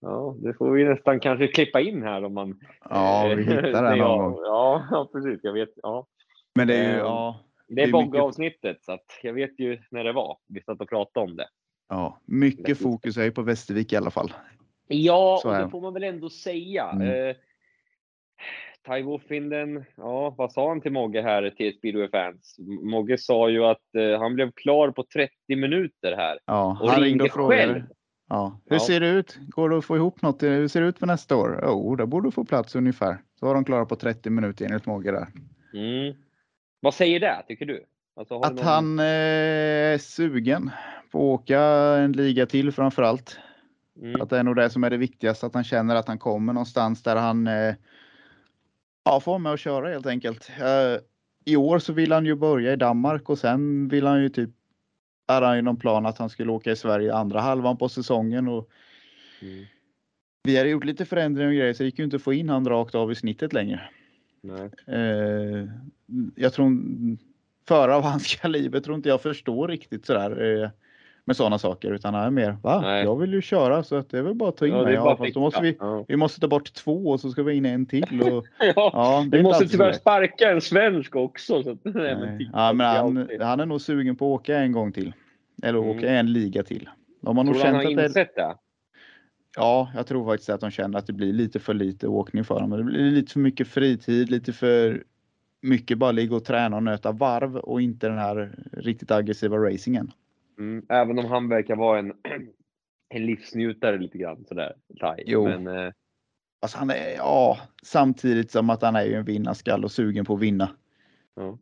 Ja, 0.00 0.36
det 0.42 0.54
får 0.54 0.70
vi 0.72 0.84
nästan 0.84 1.20
kanske 1.20 1.46
klippa 1.48 1.80
in 1.80 2.02
här 2.02 2.24
om 2.24 2.34
man... 2.34 2.60
Ja, 2.90 3.32
vi 3.36 3.42
hittar 3.44 3.62
det 3.62 3.96
någon 3.96 4.18
gång. 4.32 4.42
Ja, 4.44 4.86
ja, 4.90 5.08
precis. 5.12 5.40
Jag 5.42 5.52
vet. 5.52 5.68
Ja. 5.82 6.06
Men 6.54 6.68
det 6.68 6.74
är 6.76 6.84
ju, 6.88 6.90
Ehm, 6.94 6.98
ja, 6.98 7.40
Det 7.68 7.72
är 7.74 7.76
är 7.82 7.86
mycket- 7.86 7.92
Bogge-avsnittet, 7.92 8.84
så 8.84 8.92
att 8.92 9.06
jag 9.22 9.32
vet 9.32 9.58
ju 9.60 9.78
när 9.90 10.04
det 10.04 10.12
var. 10.12 10.38
Vi 10.48 10.62
satt 10.62 10.80
och 10.80 10.88
pratade 10.88 11.26
om 11.30 11.36
det. 11.36 11.48
ja, 11.88 12.20
mycket 12.26 12.78
fokus 12.78 13.16
är 13.16 13.24
ju 13.24 13.30
på 13.30 13.42
Västervik 13.42 13.92
i 13.92 13.96
alla 13.96 14.10
fall. 14.10 14.32
Ja, 14.94 15.40
och 15.44 15.52
det 15.54 15.68
får 15.70 15.80
man 15.80 15.94
väl 15.94 16.02
ändå 16.04 16.30
säga. 16.30 16.90
Mm. 16.90 17.28
Eh, 17.30 17.36
Taiwo 18.86 19.18
Finden, 19.18 19.84
ja, 19.96 20.34
vad 20.38 20.52
sa 20.52 20.68
han 20.68 20.80
till 20.80 20.92
Mogge 20.92 21.22
här 21.22 21.50
till 21.50 21.76
Speedway 21.78 22.08
fans? 22.08 22.56
Mogge 22.82 23.18
sa 23.18 23.48
ju 23.50 23.64
att 23.64 23.94
eh, 23.98 24.18
han 24.20 24.34
blev 24.34 24.50
klar 24.52 24.90
på 24.90 25.04
30 25.14 25.32
minuter 25.56 26.16
här. 26.16 26.38
Ja, 26.44 26.78
Och 26.82 26.90
han 26.90 27.00
ringde 27.02 27.24
och 27.24 27.30
frågade. 27.30 27.62
själv. 27.62 27.82
Ja. 28.28 28.60
Hur 28.66 28.76
Ja. 28.76 28.80
ser 28.80 29.00
det 29.00 29.08
ut? 29.08 29.38
Går 29.48 29.68
det 29.70 29.78
att 29.78 29.84
få 29.84 29.96
ihop 29.96 30.22
något? 30.22 30.42
Hur 30.42 30.68
ser 30.68 30.80
det 30.80 30.86
ut 30.86 30.98
för 30.98 31.06
nästa 31.06 31.36
år? 31.36 31.60
Jo, 31.66 31.96
där 31.96 32.06
borde 32.06 32.28
du 32.28 32.32
få 32.32 32.44
plats 32.44 32.74
ungefär. 32.76 33.18
Så 33.40 33.46
var 33.46 33.54
de 33.54 33.64
klara 33.64 33.86
på 33.86 33.96
30 33.96 34.30
minuter 34.30 34.64
enligt 34.64 34.86
Mogge 34.86 35.10
där. 35.12 35.26
Mm. 35.74 36.14
Vad 36.80 36.94
säger 36.94 37.20
det, 37.20 37.42
tycker 37.48 37.66
du? 37.66 37.84
Alltså, 38.16 38.40
Att 38.40 38.54
någon- 38.54 38.64
han 38.64 38.98
eh, 38.98 39.04
är 39.04 39.98
sugen 39.98 40.70
på 41.12 41.18
att 41.34 41.40
åka 41.40 41.60
en 41.98 42.12
liga 42.12 42.46
till 42.46 42.72
framför 42.72 43.02
allt. 43.02 43.38
Mm. 44.00 44.20
Att 44.20 44.30
det 44.30 44.38
är 44.38 44.42
nog 44.42 44.56
det 44.56 44.70
som 44.70 44.84
är 44.84 44.90
det 44.90 44.96
viktigaste, 44.96 45.46
att 45.46 45.54
han 45.54 45.64
känner 45.64 45.94
att 45.94 46.08
han 46.08 46.18
kommer 46.18 46.52
någonstans 46.52 47.02
där 47.02 47.16
han 47.16 47.46
eh, 47.46 47.74
ja, 49.04 49.20
får 49.20 49.38
med 49.38 49.52
och 49.52 49.58
köra 49.58 49.88
helt 49.88 50.06
enkelt. 50.06 50.50
Eh, 50.60 51.00
I 51.44 51.56
år 51.56 51.78
så 51.78 51.92
vill 51.92 52.12
han 52.12 52.26
ju 52.26 52.34
börja 52.34 52.72
i 52.72 52.76
Danmark 52.76 53.30
och 53.30 53.38
sen 53.38 53.88
vill 53.88 54.06
han 54.06 54.22
ju 54.22 54.28
typ, 54.28 54.50
hade 55.28 55.46
han 55.46 55.56
ju 55.56 55.62
någon 55.62 55.76
plan 55.76 56.06
att 56.06 56.18
han 56.18 56.30
skulle 56.30 56.52
åka 56.52 56.72
i 56.72 56.76
Sverige 56.76 57.14
andra 57.14 57.40
halvan 57.40 57.76
på 57.76 57.88
säsongen 57.88 58.48
och 58.48 58.70
Mm. 59.42 59.64
vi 60.42 60.58
hade 60.58 60.70
gjort 60.70 60.84
lite 60.84 61.04
förändringar 61.04 61.48
och 61.48 61.56
grejer 61.56 61.72
så 61.72 61.82
det 61.82 61.86
gick 61.86 61.98
ju 61.98 62.04
inte 62.04 62.16
att 62.16 62.22
få 62.22 62.32
in 62.32 62.48
han 62.48 62.68
rakt 62.68 62.94
av 62.94 63.12
i 63.12 63.14
snittet 63.14 63.52
längre. 63.52 63.80
Nej. 64.42 64.70
Eh, 64.86 65.68
jag 66.36 66.52
tror 66.52 66.72
förare 67.68 67.94
av 67.94 68.02
hans 68.02 68.34
kaliber 68.40 68.80
tror 68.80 68.96
inte 68.96 69.08
jag 69.08 69.22
förstår 69.22 69.68
riktigt 69.68 70.06
sådär 70.06 70.62
eh, 70.62 70.70
med 71.24 71.36
sådana 71.36 71.58
saker 71.58 71.92
utan 71.92 72.14
han 72.14 72.24
är 72.26 72.30
mer 72.30 72.56
va? 72.62 72.80
Nej. 72.80 73.04
Jag 73.04 73.16
vill 73.16 73.32
ju 73.34 73.40
köra 73.40 73.82
så 73.82 73.96
att 73.96 74.10
det 74.10 74.18
är 74.18 74.22
väl 74.22 74.34
bara 74.34 74.48
att 74.48 74.56
ta 74.56 74.66
in 74.66 74.72
Ja, 74.72 74.78
det 74.78 74.84
mig. 74.84 74.94
Ja, 74.94 75.16
fast 75.16 75.34
då 75.34 75.40
måste 75.40 75.62
vi, 75.62 75.76
Ja. 75.80 76.04
vi 76.08 76.16
måste 76.16 76.40
ta 76.40 76.48
bort 76.48 76.72
två 76.74 77.06
och 77.10 77.20
så 77.20 77.30
ska 77.30 77.42
vi 77.42 77.54
in 77.54 77.66
en 77.66 77.86
till. 77.86 78.22
Och, 78.22 78.46
Ja. 78.58 78.72
ja, 78.76 79.26
Vi 79.32 79.42
måste 79.42 79.68
tyvärr 79.68 79.92
sparka 79.92 80.50
en 80.50 80.60
svensk 80.60 81.16
också. 81.16 81.62
Så 81.62 81.70
att, 81.70 81.78
nej, 81.82 82.16
men 82.16 82.50
Ja, 82.52 82.72
men 82.72 82.86
han, 82.86 83.28
han 83.40 83.60
är 83.60 83.66
nog 83.66 83.80
sugen 83.80 84.16
på 84.16 84.34
att 84.34 84.40
åka 84.40 84.58
en 84.58 84.72
gång 84.72 84.92
till. 84.92 85.12
Eller 85.62 85.78
Mm. 85.78 85.90
åka 85.98 86.10
en 86.10 86.32
liga 86.32 86.62
till. 86.62 86.88
De 87.22 87.36
har 87.36 87.44
nog 87.44 87.54
du 87.54 87.60
han 87.60 87.66
känt 87.66 87.76
har 87.84 87.90
att 87.90 87.96
det, 87.96 88.04
insett 88.04 88.34
det? 88.36 88.54
Ja, 89.56 89.90
jag 89.94 90.06
tror 90.06 90.26
faktiskt 90.26 90.50
att 90.50 90.60
de 90.60 90.70
känner 90.70 90.98
att 90.98 91.06
det 91.06 91.12
blir 91.12 91.32
lite 91.32 91.58
för 91.58 91.74
lite 91.74 92.06
åkning 92.08 92.44
för 92.44 92.60
dem. 92.60 92.70
Det 92.70 92.82
blir 92.84 93.10
lite 93.10 93.32
för 93.32 93.40
mycket 93.40 93.68
fritid, 93.68 94.30
lite 94.30 94.52
för 94.52 95.02
mycket 95.62 95.98
bara 95.98 96.12
ligga 96.12 96.36
och 96.36 96.44
träna 96.44 96.76
och 96.76 96.82
nöta 96.82 97.12
varv 97.12 97.56
och 97.56 97.80
inte 97.80 98.08
den 98.08 98.18
här 98.18 98.52
riktigt 98.72 99.10
aggressiva 99.10 99.56
racingen. 99.56 100.12
Mm. 100.60 100.86
Även 100.88 101.18
om 101.18 101.24
han 101.24 101.48
verkar 101.48 101.76
vara 101.76 101.98
en, 101.98 102.12
en 103.14 103.26
livsnjutare 103.26 103.98
lite 103.98 104.18
grann 104.18 104.44
sådär. 104.48 104.76
Tai. 105.00 105.22
Jo. 105.26 105.44
Men, 105.44 105.66
eh, 105.66 105.92
Alltså 106.62 106.78
han 106.78 106.90
är, 106.90 107.14
ja, 107.16 107.58
samtidigt 107.82 108.50
som 108.50 108.70
att 108.70 108.82
han 108.82 108.96
är 108.96 109.04
ju 109.04 109.14
en 109.14 109.24
vinnarskall 109.24 109.84
och 109.84 109.92
sugen 109.92 110.24
på 110.24 110.34
att 110.34 110.40
vinna. 110.40 110.70
ja. 111.34 111.58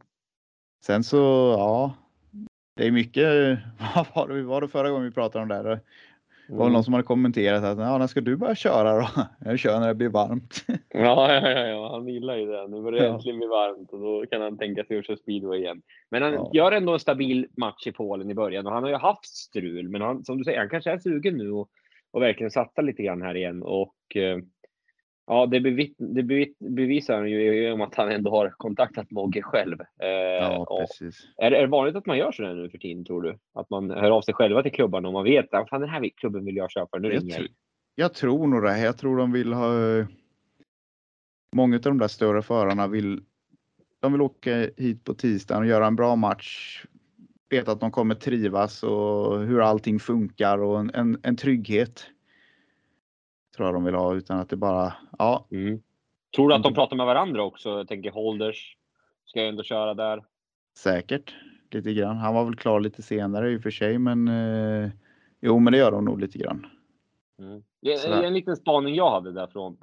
Sen 0.86 1.05
så, 1.05 1.16
ja, 1.59 1.94
det 2.76 2.86
är 2.86 2.90
mycket, 2.90 3.24
vad 3.94 4.07
var 4.14 4.28
det, 4.28 4.42
var 4.42 4.61
det 4.61 4.68
förra 4.68 4.90
gången 4.90 5.05
vi 5.05 5.12
pratade 5.12 5.42
om 5.42 5.49
det 5.49 5.55
här? 5.55 5.80
Det 6.49 6.55
var 6.55 6.62
Mm. 6.64 6.72
någon 6.72 6.84
som 6.84 6.94
hade 6.94 7.05
kommenterat 7.07 7.64
att, 7.64 7.78
ja, 7.78 7.99
när 7.99 8.07
ska 8.07 8.20
du 8.20 8.36
börja 8.36 8.55
köra 8.55 8.96
då? 8.99 9.09
Jag 9.44 9.59
kör 9.59 9.80
när 9.80 9.88
det 9.88 9.94
blir 9.94 10.09
varmt. 10.09 10.64
Ja, 10.88 11.32
ja, 11.34 11.51
ja, 11.51 11.66
ja, 11.66 11.90
han 11.92 12.09
gillar 12.09 12.36
ju 12.36 12.46
det. 12.46 12.68
Nu 12.68 12.82
börjar 12.82 13.01
det 13.01 13.07
Ja. 13.07 13.14
äntligen 13.14 13.38
bli 13.38 13.46
varmt 13.46 13.92
och 13.92 14.01
då 14.01 14.26
kan 14.30 14.40
han 14.42 14.59
tänka 14.59 14.84
sig 14.84 14.99
att 14.99 15.07
köra 15.07 15.16
speedway 15.16 15.59
igen. 15.59 15.82
Men 16.11 16.22
han 16.22 16.32
Ja. 16.32 16.51
gör 16.55 16.72
ändå 16.72 16.92
en 16.92 16.99
stabil 17.01 17.46
match 17.57 17.86
i 17.86 17.92
Polen 17.92 18.30
i 18.30 18.34
början 18.34 18.66
och 18.66 18.72
han 18.72 18.82
har 18.82 18.90
ju 18.90 18.96
haft 18.96 19.26
strul. 19.36 19.88
Men 19.88 20.01
han, 20.01 20.24
som 20.24 20.38
du 20.38 20.44
säger, 20.44 20.59
han 20.59 20.68
kanske 20.68 20.90
är 20.90 20.99
sugen 20.99 21.36
nu 21.36 21.51
och, 21.51 21.68
och 22.11 22.22
verkligen 22.22 22.51
satsa 22.51 22.82
lite 22.82 23.03
grann 23.03 23.22
här 23.22 23.36
igen. 23.36 23.62
Och 23.62 24.16
eh, 24.16 24.38
ja, 25.29 25.47
det, 25.47 25.61
bevit, 25.61 25.95
det 25.99 26.22
bevit, 26.22 26.59
bevisar 26.59 27.16
han 27.16 27.31
ju 27.31 27.62
genom 27.62 27.81
att 27.81 27.95
han 27.95 28.11
ändå 28.11 28.31
har 28.31 28.51
kontaktat 28.51 29.11
Mogge 29.11 29.43
själv. 29.43 29.81
Eh, 29.81 30.09
Ja, 30.41 30.79
precis. 30.81 31.29
är, 31.37 31.53
är 31.53 31.61
det 31.61 31.66
vanligt 31.66 31.97
att 31.97 32.07
man 32.07 32.18
gör 32.18 32.33
sådär 32.33 32.55
nu 32.55 32.70
för 32.70 32.79
tiden, 32.79 33.05
tror 33.05 33.22
du? 33.22 33.39
Att 33.55 33.70
man 33.70 33.91
hör 33.91 34.11
av 34.11 34.22
sig 34.22 34.35
själva 34.35 34.62
till 34.62 34.72
klubbarna 34.72 35.09
och 35.09 35.14
man 35.14 35.24
vet 35.24 35.55
att 35.55 35.70
den 35.70 35.89
här 35.89 36.09
klubben 36.16 36.45
vill 36.45 36.57
jag 36.57 36.70
köpa, 36.70 36.99
nu 36.99 37.12
Jag, 37.12 37.22
ringer 37.22 37.41
jag. 37.41 37.49
jag 37.95 38.14
tror 38.14 38.47
nog 38.47 38.62
det. 38.62 38.79
Jag 38.79 38.99
tror 38.99 39.16
de 39.16 39.33
vill 39.33 39.53
ha. 39.53 39.70
Många 41.57 41.76
av 41.76 41.83
de 41.83 41.99
där 41.99 42.09
större 42.09 42.43
förarna 42.43 42.87
vill. 42.87 43.20
De 44.01 44.12
vill 44.12 44.20
åka 44.22 44.70
hit 44.76 45.05
på 45.05 45.14
tisdagen 45.14 45.62
och 45.62 45.68
göra 45.68 45.87
en 45.87 45.97
bra 45.97 46.16
match. 46.16 46.85
Veta 47.51 47.72
att 47.72 47.81
de 47.81 47.91
kommer 47.91 48.14
trivas 48.14 48.83
och 48.83 49.41
hur 49.41 49.61
allting 49.61 49.99
funkar 49.99 50.59
och 50.59 50.81
en, 50.81 50.91
en, 50.95 51.20
en 51.22 51.37
trygghet. 51.37 52.07
Tror 53.59 53.66
jag 53.68 53.74
de 53.74 53.84
vill 53.84 53.94
ha 53.94 54.14
utan 54.14 54.38
att 54.38 54.48
det 54.48 54.56
bara, 54.56 54.92
ja, 55.18 55.46
Mm. 55.50 55.80
Tror 56.36 56.48
du 56.48 56.54
att 56.54 56.62
de 56.62 56.74
pratar 56.74 56.96
med 56.96 57.06
varandra 57.06 57.42
också? 57.42 57.68
Jag 57.68 57.88
tänker 57.88 58.11
Holders 58.11 58.76
ska 59.24 59.42
ju 59.42 59.48
ändå 59.48 59.62
köra 59.62 59.94
där. 59.94 60.24
säkert 60.76 61.34
lite 61.70 61.92
grann. 61.94 62.16
Han 62.16 62.34
var 62.34 62.44
väl 62.44 62.56
klar 62.56 62.80
lite 62.80 63.02
senare 63.02 63.50
i 63.50 63.59
och 63.59 63.62
för 63.62 63.70
sig, 63.70 63.98
men 63.98 64.28
eh, 64.28 64.90
jo, 65.40 65.59
men 65.59 65.72
det 65.72 65.78
gör 65.78 65.90
de 65.90 66.04
nog 66.04 66.20
lite 66.20 66.38
grann. 66.38 66.66
Mm. 67.38 67.62
Sådär. 67.98 68.22
en 68.22 68.34
liten 68.34 68.56
spaning 68.56 68.94
jag 68.94 69.11
hade 69.11 69.32
där 69.32 69.46
från, 69.46 69.76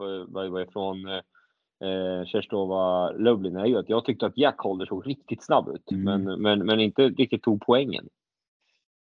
från 0.74 1.08
eh, 1.08 2.26
Kerstova 2.26 3.12
Lublin 3.12 3.56
är 3.56 3.66
ju 3.66 3.78
att 3.78 3.90
jag 3.90 4.06
tyckte 4.06 4.26
att 4.26 4.38
Jack 4.38 4.60
Holder 4.60 4.86
såg 4.86 5.08
riktigt 5.08 5.44
snabb 5.44 5.70
ut, 5.70 5.92
Mm. 5.92 6.24
men, 6.24 6.42
men, 6.42 6.66
men 6.66 6.80
inte 6.80 7.10
riktigt 7.10 7.44
tog 7.44 7.62
poängen. 7.66 8.10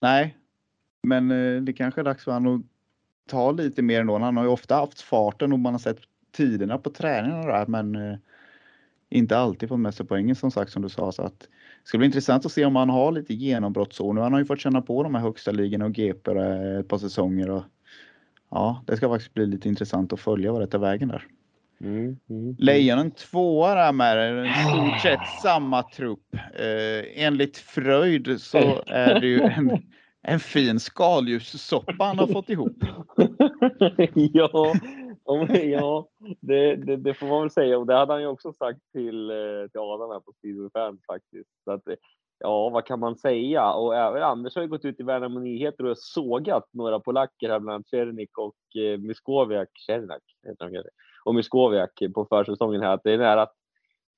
Nej, 0.01 0.37
men 1.03 1.31
eh, 1.31 1.61
det 1.61 1.73
kanske 1.73 2.01
är 2.01 2.05
dags 2.05 2.23
för 2.23 2.31
honom 2.31 2.55
att 2.59 2.65
ta 3.27 3.51
lite 3.51 3.81
mer 3.81 4.01
ändå. 4.01 4.17
Han 4.17 4.37
har 4.37 4.43
ju 4.43 4.49
ofta 4.49 4.75
haft 4.75 5.01
farten 5.01 5.53
och 5.53 5.59
man 5.59 5.73
har 5.73 5.79
sett 5.79 5.99
tiderna 6.31 6.77
på 6.77 6.89
träningarna 6.89 7.47
där, 7.47 7.65
men 7.65 7.95
eh, 7.95 8.17
inte 9.09 9.37
alltid 9.37 9.69
fått 9.69 9.79
med 9.79 9.93
sig 9.93 10.05
poängen 10.05 10.35
som 10.35 10.51
sagt 10.51 10.71
som 10.71 10.81
du 10.81 10.89
sa. 10.89 11.11
Så 11.11 11.21
att 11.21 11.39
det 11.39 11.47
ska 11.87 11.97
bli 11.97 12.07
intressant 12.07 12.45
att 12.45 12.51
se 12.51 12.65
om 12.65 12.75
han 12.75 12.89
har 12.89 13.11
lite 13.11 13.33
genombrottsår. 13.33 14.13
Nu 14.13 14.21
han 14.21 14.33
har 14.33 14.39
ju 14.39 14.45
fått 14.45 14.59
känna 14.59 14.81
på 14.81 15.03
de 15.03 15.15
här 15.15 15.21
högsta 15.21 15.51
ligorna 15.51 15.85
och 15.85 15.93
GP 15.93 16.31
eh, 16.31 16.79
ett 16.79 16.87
par 16.87 16.97
säsonger. 16.97 17.49
Och, 17.49 17.63
ja, 18.51 18.83
det 18.87 18.97
ska 18.97 19.09
faktiskt 19.09 19.33
bli 19.33 19.45
lite 19.45 19.69
intressant 19.69 20.13
att 20.13 20.19
följa 20.19 20.51
vad 20.51 20.61
det 20.61 20.67
tar 20.67 20.79
vägen 20.79 21.07
där. 21.07 21.27
Mm. 21.81 22.17
Mm. 22.29 22.55
Lejonen 22.59 23.11
tvåa 23.11 23.75
där 23.75 23.91
med 23.91 24.45
i 24.45 24.49
stort 24.49 25.01
sett 25.01 25.41
samma 25.41 25.83
trupp. 25.83 26.35
Eh, 26.53 27.23
enligt 27.25 27.57
Fröjd 27.57 28.41
så 28.41 28.83
är 28.87 29.19
det 29.19 29.27
ju 29.27 29.41
en, 29.41 29.81
en 30.27 30.39
fin 30.39 30.79
skaldjurssoppa 30.79 32.03
han 32.03 32.19
har 32.19 32.27
fått 32.27 32.49
ihop. 32.49 32.77
ja, 34.33 34.73
ja 35.63 36.07
det, 36.41 36.75
det, 36.75 36.97
det, 36.97 37.13
får 37.13 37.27
man 37.27 37.41
väl 37.41 37.49
säga. 37.49 37.77
Och 37.77 37.85
det 37.85 37.95
hade 37.95 38.13
han 38.13 38.21
ju 38.21 38.27
också 38.27 38.53
sagt 38.53 38.79
till, 38.93 39.29
eh, 39.29 39.67
till 39.71 39.79
Adam 39.79 40.09
här 40.11 40.19
på 40.19 40.33
Speedway 40.37 40.69
Fans 40.73 41.01
faktiskt. 41.07 41.49
Så 41.63 41.71
att, 41.71 41.87
eh, 41.87 41.95
ja, 42.39 42.69
vad 42.69 42.85
kan 42.85 42.99
man 42.99 43.15
säga? 43.15 43.71
Och 43.71 43.95
även 43.95 44.23
Anders 44.23 44.55
har 44.55 44.61
ju 44.61 44.67
gått 44.67 44.85
ut 44.85 44.99
i 44.99 45.03
Värnamo 45.03 45.39
Nyheter 45.39 45.85
och 45.85 45.97
sågat 45.97 46.69
några 46.71 46.99
polacker 46.99 47.49
här, 47.49 47.59
bland 47.59 47.75
annat 47.75 47.87
Czernik 47.87 48.37
och 48.37 48.81
eh, 48.81 48.99
Myskowiak, 48.99 49.69
Czernak 49.87 50.23
heter 50.47 50.65
han 50.65 50.83
och 51.25 51.35
Myskowiak 51.35 52.01
på 52.15 52.25
försäsongen 52.25 52.81
här, 52.81 52.93
att 52.93 53.03
det 53.03 53.13
är 53.13 53.17
nära 53.17 53.41
att 53.41 53.55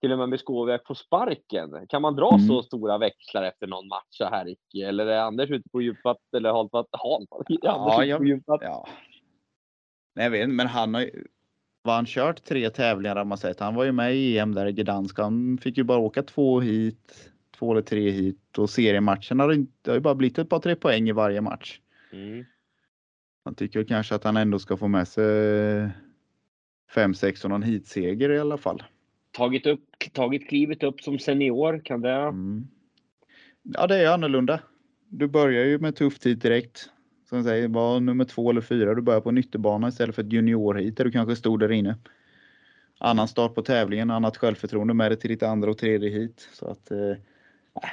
till 0.06 0.12
och 0.12 0.18
med 0.18 0.30
Myskowiak 0.30 0.88
får 0.88 0.96
sparken. 0.96 1.88
Kan 1.88 2.02
man 2.02 2.16
dra 2.16 2.34
mm. 2.34 2.48
så 2.48 2.64
stora 2.64 2.98
växlar 2.98 3.44
efter 3.44 3.68
någon 3.68 3.88
match 3.88 4.08
så 4.10 4.26
här 4.26 4.46
Ricky? 4.46 4.82
Eller 4.82 5.06
är 5.06 5.20
Anders 5.20 5.50
ute 5.50 5.70
på 5.70 5.82
djupat 5.82 6.18
eller 6.38 6.52
halt 6.52 6.74
vatten? 6.74 7.00
Halt, 7.04 7.46
ja, 7.48 8.04
jag, 8.04 8.28
djupat. 8.28 8.60
ja. 8.64 8.88
Nej, 10.16 10.24
jag 10.24 10.32
vet 10.32 10.50
men 10.50 10.68
han 10.68 10.94
har 10.94 11.02
ju 11.02 11.28
var 11.84 11.96
han 11.96 12.06
kört 12.06 12.44
tre 12.44 12.70
tävlingar 12.70 13.16
har 13.16 13.26
man 13.26 13.38
sett. 13.38 13.60
Han 13.60 13.76
var 13.76 13.84
ju 13.84 13.92
med 13.92 14.16
i 14.16 14.38
EM 14.38 14.54
där 14.54 14.66
i 14.66 14.72
Gdansk. 14.72 15.20
Han 15.20 15.58
fick 15.58 15.78
ju 15.78 15.84
bara 15.84 16.00
åka 16.00 16.24
två 16.24 16.60
hit, 16.60 17.32
två 17.58 17.72
eller 17.72 17.82
tre 17.82 18.12
hit 18.12 18.58
och 18.58 18.70
seriematchen 18.70 19.40
har 19.40 19.54
det 19.54 19.92
har 19.92 19.96
ju 19.96 20.02
bara 20.02 20.16
blivit 20.16 20.38
ett 20.38 20.50
par 20.50 20.60
tre 20.60 20.76
poäng 20.76 21.10
i 21.10 21.12
varje 21.12 21.42
match. 21.42 21.80
Mm. 22.12 22.46
Man 23.46 23.56
tycker 23.56 23.84
kanske 23.84 24.16
att 24.16 24.24
han 24.24 24.38
ändå 24.38 24.60
ska 24.60 24.78
få 24.78 24.88
med 24.88 25.08
sig 25.08 25.90
fem, 26.96 27.14
sex 27.14 27.44
och 27.44 27.50
någon 27.50 27.64
hitseger 27.64 28.30
i 28.30 28.40
alla 28.40 28.58
fall 28.58 28.84
tagit, 29.36 29.66
upp, 29.66 29.84
tagit 30.14 30.50
klivet 30.50 30.84
upp 30.84 31.02
som 31.02 31.20
senior? 31.20 31.82
Kan 31.86 32.02
det... 32.02 32.12
Mm. 32.12 32.68
Ja, 33.64 33.88
det 33.88 33.96
är 33.96 34.14
annorlunda. 34.14 34.60
Du 35.10 35.28
börjar 35.28 35.66
ju 35.66 35.80
med 35.80 35.96
tuff 35.96 36.20
tid 36.20 36.38
direkt. 36.38 36.90
Som 37.30 37.44
säger, 37.44 37.68
var 37.68 38.00
nummer 38.00 38.26
två 38.26 38.50
eller 38.50 38.62
fyra. 38.62 38.96
Du 38.96 39.02
börjar 39.02 39.22
på 39.22 39.32
nyttebana 39.32 39.88
istället 39.88 40.16
för 40.16 40.24
ett 40.24 40.34
juniorhit 40.34 40.98
där 40.98 41.06
du 41.06 41.12
kanske 41.12 41.36
stod 41.36 41.60
där 41.60 41.72
inne. 41.72 41.98
Annan 42.98 43.28
start 43.28 43.56
på 43.56 43.62
tävlingen, 43.62 44.12
annat 44.12 44.38
självförtroende 44.38 44.94
med 44.94 45.12
dig 45.12 45.20
till 45.20 45.30
ditt 45.30 45.44
andra 45.44 45.72
och 45.72 45.78
tredje 45.78 46.10
hit. 46.10 46.50
Så 46.54 46.68
att 46.68 46.92
eh, 46.92 46.98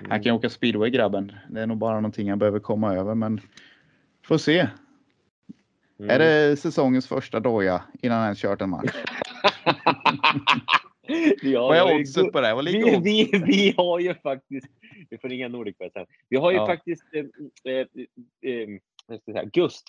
han 0.09 0.23
kan 0.23 0.33
åka 0.33 0.51
speedway 0.51 0.91
grabben. 0.91 1.33
Det 1.49 1.61
är 1.61 1.67
nog 1.67 1.79
bara 1.79 1.95
någonting 1.95 2.31
han 2.31 2.39
behöver 2.39 2.59
komma 2.59 2.95
över, 2.95 3.15
men 3.15 3.41
får 4.23 4.39
se. 4.39 4.69
Mm. 5.99 6.11
Är 6.11 6.19
det 6.19 6.57
säsongens 6.57 7.07
första 7.07 7.41
doja 7.41 7.83
innan 8.03 8.19
han 8.19 8.27
ens 8.27 8.39
kört 8.39 8.61
en 8.61 8.71
match? 8.71 8.97
Ja, 11.43 11.67
Vad 11.67 11.77
är 11.77 12.01
oddset 12.01 12.33
på 12.33 12.41
det? 12.41 12.55
Vad 12.55 12.65
vi, 12.65 13.01
vi, 13.03 13.31
vi, 13.47 13.75
har 13.77 14.01
ju 14.01 14.15
faktiskt, 14.15 14.67
vi 15.11 15.19
får 15.19 15.29
ringa 15.29 15.49
Nordic 15.49 15.77
sen. 15.93 16.07
Vi 16.29 16.37
har 16.37 16.51
ju 16.51 16.57
ja. 16.57 16.67
faktiskt 16.67 17.05
eh, 17.13 17.25
eh, 17.73 17.87
eh, 18.53 19.21
säga, 19.25 19.45
Gust 19.45 19.89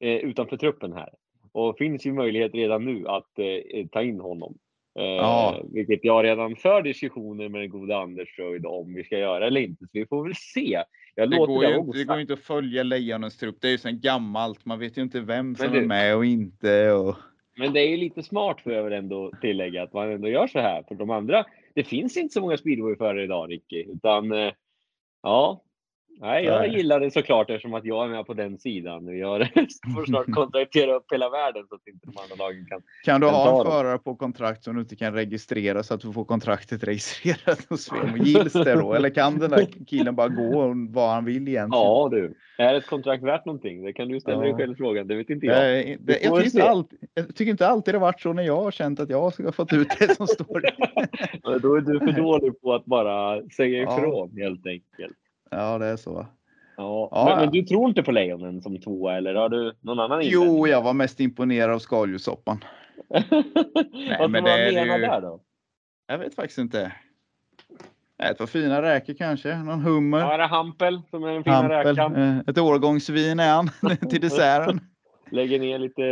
eh, 0.00 0.16
utanför 0.16 0.56
truppen 0.56 0.92
här. 0.92 1.08
Och 1.52 1.78
finns 1.78 2.06
ju 2.06 2.12
möjlighet 2.12 2.54
redan 2.54 2.84
nu 2.84 3.08
att 3.08 3.38
eh, 3.38 3.86
ta 3.92 4.02
in 4.02 4.20
honom. 4.20 4.58
Eh, 4.98 5.04
ja. 5.04 5.62
Vilket 5.72 6.04
jag 6.04 6.24
redan 6.24 6.56
för 6.56 6.82
diskussioner 6.82 7.48
med 7.48 7.60
den 7.60 7.70
gode 7.70 7.96
Anders 7.96 8.36
Fröjd 8.36 8.66
om 8.66 8.94
vi 8.94 9.04
ska 9.04 9.18
göra 9.18 9.46
eller 9.46 9.60
inte. 9.60 9.84
Så 9.84 9.90
vi 9.92 10.06
får 10.06 10.24
väl 10.24 10.34
se. 10.36 10.82
Jag 11.14 11.30
det, 11.30 11.36
går 11.36 11.64
ju, 11.64 11.78
inte, 11.78 11.98
det 11.98 12.04
går 12.04 12.20
inte 12.20 12.32
att 12.32 12.40
följa 12.40 12.82
Lejonens 12.82 13.36
trupp. 13.36 13.56
Det 13.60 13.68
är 13.68 13.72
ju 13.72 13.78
sen 13.78 14.00
gammalt. 14.00 14.64
Man 14.64 14.78
vet 14.78 14.98
ju 14.98 15.02
inte 15.02 15.20
vem 15.20 15.56
som 15.56 15.72
du, 15.72 15.78
är 15.78 15.86
med 15.86 16.16
och 16.16 16.24
inte. 16.24 16.92
Och... 16.92 17.16
Men 17.58 17.72
det 17.72 17.80
är 17.80 17.88
ju 17.88 17.96
lite 17.96 18.22
smart 18.22 18.60
för 18.60 18.70
jag 18.70 18.92
ändå 18.92 19.32
tillägga 19.40 19.82
att 19.82 19.92
man 19.92 20.12
ändå 20.12 20.28
gör 20.28 20.46
så 20.46 20.58
här. 20.58 20.82
För 20.88 20.94
de 20.94 21.10
andra, 21.10 21.44
det 21.74 21.84
finns 21.84 22.16
inte 22.16 22.32
så 22.32 22.40
många 22.40 22.56
speedwayförare 22.56 23.24
idag 23.24 23.50
Ricky. 23.50 23.84
Utan 23.84 24.32
eh, 24.32 24.52
ja, 25.22 25.62
Nej, 26.20 26.44
jag 26.44 26.68
gillar 26.68 27.00
det 27.00 27.10
såklart 27.10 27.50
eftersom 27.50 27.74
att 27.74 27.84
jag 27.84 28.04
är 28.04 28.08
med 28.08 28.26
på 28.26 28.34
den 28.34 28.58
sidan. 28.58 29.18
Jag 29.18 29.40
får 29.94 30.06
snart 30.06 30.26
kontraktera 30.34 30.94
upp 30.94 31.12
hela 31.12 31.30
världen 31.30 31.66
så 31.68 31.74
att 31.74 31.88
inte 31.88 32.06
de 32.06 32.18
andra 32.18 32.44
lagen 32.44 32.66
kan. 32.66 32.82
Kan 33.04 33.20
du 33.20 33.26
ha 33.26 33.60
en 33.60 33.66
förare 33.66 33.98
på 33.98 34.16
kontrakt 34.16 34.64
som 34.64 34.74
du 34.74 34.80
inte 34.80 34.96
kan 34.96 35.14
registrera 35.14 35.82
så 35.82 35.94
att 35.94 36.00
du 36.00 36.12
får 36.12 36.24
kontraktet 36.24 36.84
registrerat 36.84 37.66
hos 37.68 37.80
Svemo? 37.84 38.16
Gills 38.16 38.52
det 38.52 38.74
då? 38.74 38.94
Eller 38.94 39.10
kan 39.10 39.38
den 39.38 39.50
där 39.50 39.66
killen 39.86 40.16
bara 40.16 40.28
gå 40.28 40.74
vad 40.90 41.10
han 41.10 41.24
vill 41.24 41.48
egentligen? 41.48 41.70
Ja 41.70 42.08
du, 42.12 42.34
är 42.58 42.74
ett 42.74 42.86
kontrakt 42.86 43.22
värt 43.22 43.44
någonting? 43.44 43.84
Det 43.84 43.92
kan 43.92 44.08
du 44.08 44.20
ställa 44.20 44.40
dig 44.40 44.54
själv 44.54 44.74
frågan. 44.74 45.06
Det 45.06 45.16
vet 45.16 45.30
inte 45.30 45.46
jag. 45.46 45.56
Det, 45.56 45.96
det, 46.00 46.20
jag, 46.22 46.44
tycker 46.44 46.58
inte 46.58 46.70
alltid, 46.70 46.98
jag 47.14 47.28
tycker 47.28 47.50
inte 47.50 47.66
alltid 47.66 47.94
det 47.94 47.98
varit 47.98 48.20
så 48.20 48.32
när 48.32 48.42
jag 48.42 48.62
har 48.62 48.70
känt 48.70 49.00
att 49.00 49.10
jag 49.10 49.20
har 49.20 49.52
fått 49.52 49.72
ut 49.72 49.88
det 49.98 50.16
som 50.16 50.26
står. 50.26 50.60
då 51.58 51.74
är 51.74 51.80
du 51.80 51.98
för 51.98 52.12
dålig 52.12 52.60
på 52.60 52.74
att 52.74 52.84
bara 52.84 53.42
säga 53.48 53.82
ifrån 53.82 54.30
ja. 54.34 54.44
helt 54.44 54.66
enkelt. 54.66 55.16
Ja, 55.50 55.78
det 55.78 55.86
är 55.86 55.96
så. 55.96 56.26
Ja, 56.76 57.08
ja. 57.12 57.24
Men, 57.28 57.38
men, 57.38 57.50
du 57.50 57.62
tror 57.62 57.88
inte 57.88 58.02
på 58.02 58.12
lejonen 58.12 58.62
som 58.62 58.80
tvåa 58.80 59.16
eller 59.16 59.34
har 59.34 59.48
du 59.48 59.74
någon 59.80 60.00
annan 60.00 60.22
inställning? 60.22 60.56
Jo, 60.56 60.66
jag 60.66 60.82
var 60.82 60.92
mest 60.92 61.20
imponerad 61.20 61.70
av 61.70 61.78
skaldjurssoppan. 61.78 62.64
Vad 64.18 64.30
men 64.30 64.44
det 64.44 64.72
menar 64.72 64.98
ju... 64.98 65.06
där 65.06 65.20
då? 65.20 65.40
Jag 66.06 66.18
vet 66.18 66.34
faktiskt 66.34 66.58
inte. 66.58 66.92
Ett 68.22 68.38
par 68.38 68.46
fina 68.46 68.82
räkor 68.82 69.14
kanske, 69.14 69.56
någon 69.56 69.80
hummer. 69.80 70.18
Ja, 70.18 70.36
det 70.36 70.46
Hampel 70.46 71.00
som 71.10 71.24
är 71.24 71.32
den 71.32 71.44
fina 71.44 71.56
Hampel. 71.56 71.86
räkan. 71.86 72.16
Eh, 72.16 72.38
ett 72.46 72.58
årgångsvin 72.58 73.40
är 73.40 73.54
han 73.54 73.70
till 74.10 74.20
desserten. 74.20 74.80
Lägger 75.30 75.60
ner 75.60 75.78
lite, 75.78 76.02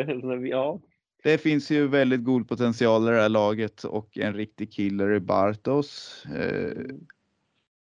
ja. 0.49 0.80
Det 1.22 1.39
finns 1.39 1.70
ju 1.70 1.89
väldigt 1.89 2.24
god 2.24 2.49
potential 2.49 3.09
i 3.09 3.11
det 3.11 3.20
här 3.20 3.28
laget 3.28 3.84
och 3.84 4.18
en 4.18 4.34
riktig 4.34 4.72
killer 4.72 5.14
i 5.14 5.20
Bartos. 5.20 6.24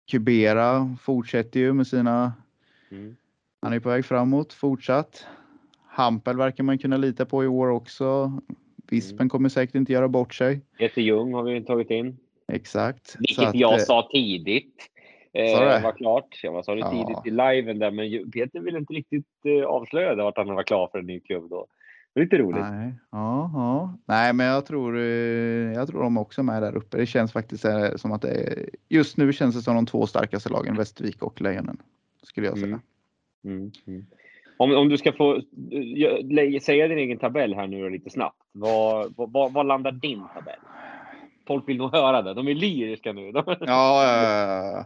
Eh, 0.08 0.12
Kubera 0.12 0.96
fortsätter 1.02 1.60
ju 1.60 1.74
med 1.74 1.88
sina... 1.88 2.34
Mm. 2.92 3.16
Han 3.62 3.74
är 3.74 3.80
på 3.80 3.90
väg 3.90 4.06
framåt 4.06 4.54
fortsatt. 4.54 5.26
Hampel 5.88 6.38
verkar 6.38 6.64
man 6.64 6.78
kunna 6.78 6.98
lita 6.98 7.26
på 7.26 7.44
i 7.44 7.48
år 7.48 7.68
också. 7.68 8.42
Vispen 8.90 9.18
mm. 9.18 9.30
kommer 9.30 9.50
säkert 9.50 9.76
inte 9.76 9.94
göra 9.94 10.08
bort 10.08 10.34
sig. 10.34 10.62
Peter 10.78 11.02
Ljung 11.02 11.34
har 11.34 11.44
vi 11.44 11.64
tagit 11.64 11.90
in. 11.90 12.18
Exakt. 12.48 13.16
Vilket 13.20 13.48
att, 13.48 13.56
jag 13.56 13.74
eh, 13.74 13.80
sa 13.80 14.10
tidigt. 14.12 14.90
Eh, 15.34 15.84
var 15.84 15.98
klart. 15.98 16.40
Jag 16.44 16.66
sa 16.66 16.76
det 16.76 16.80
ja. 16.80 16.92
tidigt 16.92 17.26
i 17.26 17.30
liven 17.30 17.80
där, 17.80 17.92
men 17.92 18.32
Peter 18.32 18.60
ville 18.60 18.78
inte 18.78 18.94
riktigt 18.94 19.26
eh, 19.46 19.66
avslöja 19.66 20.16
vart 20.16 20.38
han 20.38 20.56
var 20.56 20.64
klar 20.64 20.90
för 20.92 21.00
en 21.00 21.06
ny 21.06 21.20
klubb 21.20 21.50
då. 21.50 21.68
Lite 22.16 22.38
roligt. 22.38 22.62
Nej, 22.62 22.94
ja, 23.12 23.52
ja. 23.54 23.98
Nej, 24.06 24.34
men 24.34 24.46
jag 24.46 24.66
tror, 24.66 24.98
eh, 24.98 25.04
jag 25.74 25.88
tror 25.88 26.04
de 26.04 26.18
också 26.18 26.42
är 26.42 26.44
med 26.44 26.64
där 26.64 26.76
uppe. 26.76 26.98
Det 26.98 27.06
känns 27.06 27.32
faktiskt 27.32 27.66
eh, 27.66 27.96
som 27.96 28.12
att 28.12 28.22
det 28.22 28.30
är, 28.30 28.70
just 28.90 29.18
nu 29.18 29.34
känns 29.34 29.56
det 29.56 29.62
som 29.62 29.76
de 29.76 29.86
två 29.86 30.08
starkaste 30.08 30.50
lagen, 30.50 30.76
Västervik 30.76 31.24
och 31.24 31.42
Lejonen. 31.42 31.78
Skulle 32.24 32.48
jag 32.48 32.58
säga. 32.58 32.80
Mm. 33.46 33.58
Mm. 33.58 33.72
Mm. 33.88 34.06
Om, 34.58 34.76
om 34.76 34.90
du 34.90 34.98
ska 34.98 35.14
få 35.14 35.36
eh, 35.36 36.60
säga 36.62 36.88
din 36.88 36.98
egen 36.98 37.18
tabell 37.18 37.54
här 37.54 37.68
nu 37.68 37.90
lite 37.90 38.10
snabbt. 38.10 38.42
Vad, 38.52 39.14
vad 39.54 39.66
landar 39.66 39.92
din 39.92 40.24
tabell? 40.34 40.60
Folk 41.48 41.70
vill 41.70 41.78
nog 41.78 41.92
höra 41.92 42.22
det. 42.22 42.34
De 42.34 42.48
är 42.48 42.56
lyriska 42.56 43.14
nu. 43.14 43.32
ja, 43.34 43.44
ja, 43.66 44.86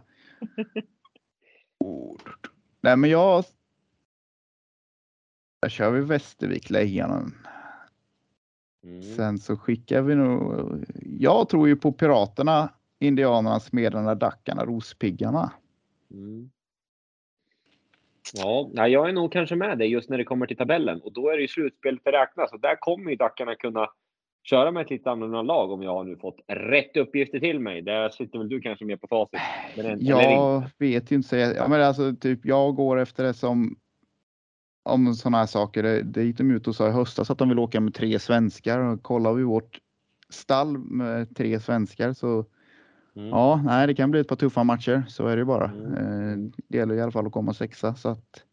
Nej, 2.80 2.96
men 2.96 3.10
jag 3.10 3.44
där 5.62 5.68
kör 5.68 5.90
vi 5.90 6.00
Västervik 6.00 6.70
Lejonen. 6.70 7.34
Mm. 8.84 9.02
Sen 9.02 9.38
så 9.38 9.56
skickar 9.56 10.02
vi 10.02 10.14
nog. 10.14 10.84
Jag 11.18 11.48
tror 11.48 11.68
ju 11.68 11.76
på 11.76 11.92
Piraterna, 11.92 12.68
Indianerna, 12.98 13.60
Smederna, 13.60 14.14
Dackarna, 14.14 14.64
Rospiggarna. 14.64 15.52
Mm. 16.10 16.50
Ja, 18.34 18.88
jag 18.88 19.08
är 19.08 19.12
nog 19.12 19.32
kanske 19.32 19.56
med 19.56 19.78
dig 19.78 19.88
just 19.88 20.10
när 20.10 20.18
det 20.18 20.24
kommer 20.24 20.46
till 20.46 20.56
tabellen 20.56 21.00
och 21.00 21.12
då 21.12 21.28
är 21.28 21.36
det 21.36 21.42
ju 21.42 21.48
slutspel 21.48 22.00
för 22.00 22.12
räknas 22.12 22.52
och 22.52 22.60
där 22.60 22.76
kommer 22.76 23.10
ju 23.10 23.16
Dackarna 23.16 23.54
kunna 23.54 23.90
köra 24.42 24.70
med 24.70 24.82
ett 24.82 24.90
lite 24.90 25.10
annorlunda 25.10 25.42
lag 25.42 25.70
om 25.70 25.82
jag 25.82 25.94
har 25.94 26.04
nu 26.04 26.16
fått 26.16 26.40
rätt 26.46 26.96
uppgifter 26.96 27.40
till 27.40 27.60
mig. 27.60 27.82
Där 27.82 28.08
sitter 28.08 28.38
väl 28.38 28.48
du 28.48 28.60
kanske 28.60 28.84
med 28.84 29.00
på 29.00 29.06
facit? 29.06 29.40
jag 30.00 30.62
vet 30.78 31.10
ju 31.10 31.16
inte. 31.16 31.36
Ja, 31.36 31.68
men 31.68 31.82
alltså, 31.82 32.12
typ, 32.20 32.40
jag 32.46 32.74
går 32.74 32.98
efter 32.98 33.24
det 33.24 33.34
som 33.34 33.76
om 34.82 35.14
sådana 35.14 35.38
här 35.38 35.46
saker. 35.46 35.82
Det, 35.82 36.02
det 36.02 36.24
gick 36.24 36.38
de 36.38 36.50
ut 36.50 36.68
och 36.68 36.76
sa 36.76 36.88
i 36.88 36.90
höstas 36.90 37.30
att 37.30 37.38
de 37.38 37.48
vill 37.48 37.58
åka 37.58 37.80
med 37.80 37.94
tre 37.94 38.18
svenskar. 38.18 38.78
Och 38.78 39.02
kollar 39.02 39.32
vi 39.32 39.42
vårt 39.42 39.80
stall 40.28 40.78
med 40.78 41.36
tre 41.36 41.60
svenskar 41.60 42.12
så 42.12 42.44
mm. 43.16 43.28
ja, 43.28 43.62
nej, 43.64 43.86
det 43.86 43.94
kan 43.94 44.10
bli 44.10 44.20
ett 44.20 44.28
par 44.28 44.36
tuffa 44.36 44.64
matcher. 44.64 45.04
Så 45.08 45.26
är 45.26 45.36
det 45.36 45.40
ju 45.40 45.44
bara. 45.44 45.70
Mm. 45.70 45.92
Eh, 45.94 46.50
det 46.68 46.78
gäller 46.78 46.94
i 46.94 47.00
alla 47.00 47.12
fall 47.12 47.26
att 47.26 47.32
komma 47.32 47.54
sexa 47.54 47.94
så 47.94 48.08
att 48.08 48.44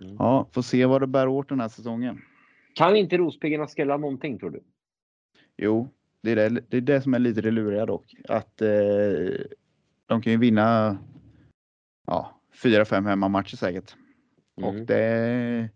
mm. 0.00 0.16
ja, 0.18 0.48
får 0.52 0.62
se 0.62 0.86
vad 0.86 1.02
det 1.02 1.06
bär 1.06 1.28
åt 1.28 1.48
den 1.48 1.60
här 1.60 1.68
säsongen. 1.68 2.20
Kan 2.74 2.96
inte 2.96 3.16
Rospiggarna 3.16 3.66
skrälla 3.66 3.96
någonting 3.96 4.38
tror 4.38 4.50
du? 4.50 4.62
Jo, 5.56 5.88
det 6.20 6.30
är 6.30 6.36
det, 6.36 6.60
det 6.68 6.76
är 6.76 6.80
det 6.80 7.02
som 7.02 7.14
är 7.14 7.18
lite 7.18 7.40
det 7.40 7.50
luriga 7.50 7.86
dock. 7.86 8.14
Att 8.28 8.62
eh, 8.62 8.68
de 10.06 10.22
kan 10.22 10.32
ju 10.32 10.38
vinna 10.38 10.98
ja, 12.06 12.40
fyra, 12.62 12.84
fem 12.84 13.06
hemmamatcher 13.06 13.56
säkert. 13.56 13.96
Mm. 14.56 14.68
Och 14.68 14.86
det, 14.86 15.68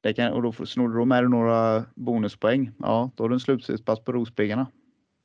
det 0.00 0.14
kan, 0.14 0.32
och 0.32 0.42
då 0.42 0.52
snor 0.52 0.88
du 0.88 1.04
med 1.04 1.30
några 1.30 1.84
bonuspoäng. 1.94 2.70
Ja, 2.78 3.10
då 3.16 3.24
har 3.24 3.28
du 3.28 3.34
en 3.34 3.40
slutspelsplats 3.40 4.04
på 4.04 4.12
Rospiggarna. 4.12 4.66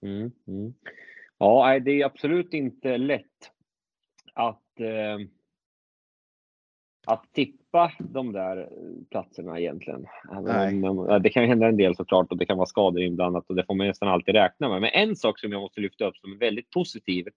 Mm. 0.01 0.31
Mm. 0.47 0.73
Ja, 1.37 1.79
det 1.79 2.01
är 2.01 2.05
absolut 2.05 2.53
inte 2.53 2.97
lätt 2.97 3.51
att 4.33 4.79
eh, 4.79 5.27
att 7.07 7.33
tippa 7.33 7.91
de 7.99 8.31
där 8.33 8.69
platserna 9.11 9.59
egentligen. 9.59 10.05
Men, 10.43 11.21
det 11.21 11.29
kan 11.29 11.45
hända 11.45 11.67
en 11.67 11.77
del 11.77 11.95
såklart 11.95 12.31
och 12.31 12.37
det 12.37 12.45
kan 12.45 12.57
vara 12.57 12.65
skador 12.65 13.01
inblandat 13.01 13.49
och 13.49 13.55
det 13.55 13.65
får 13.65 13.75
man 13.75 13.87
nästan 13.87 14.09
alltid 14.09 14.35
räkna 14.35 14.69
med. 14.69 14.81
Men 14.81 14.89
en 14.93 15.15
sak 15.15 15.39
som 15.39 15.51
jag 15.51 15.61
måste 15.61 15.81
lyfta 15.81 16.05
upp 16.05 16.17
som 16.17 16.31
är 16.31 16.37
väldigt 16.37 16.69
positiv, 16.69 17.27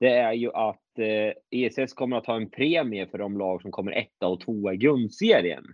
det 0.00 0.12
är 0.12 0.32
ju 0.32 0.52
att 0.52 0.98
eh, 0.98 1.32
ESS 1.60 1.92
kommer 1.92 2.16
att 2.16 2.26
ha 2.26 2.36
en 2.36 2.50
premie 2.50 3.06
för 3.06 3.18
de 3.18 3.38
lag 3.38 3.62
som 3.62 3.70
kommer 3.70 3.92
etta 3.92 4.26
och 4.26 4.40
tvåa 4.40 4.74
i 4.74 4.76
grundserien. 4.76 5.64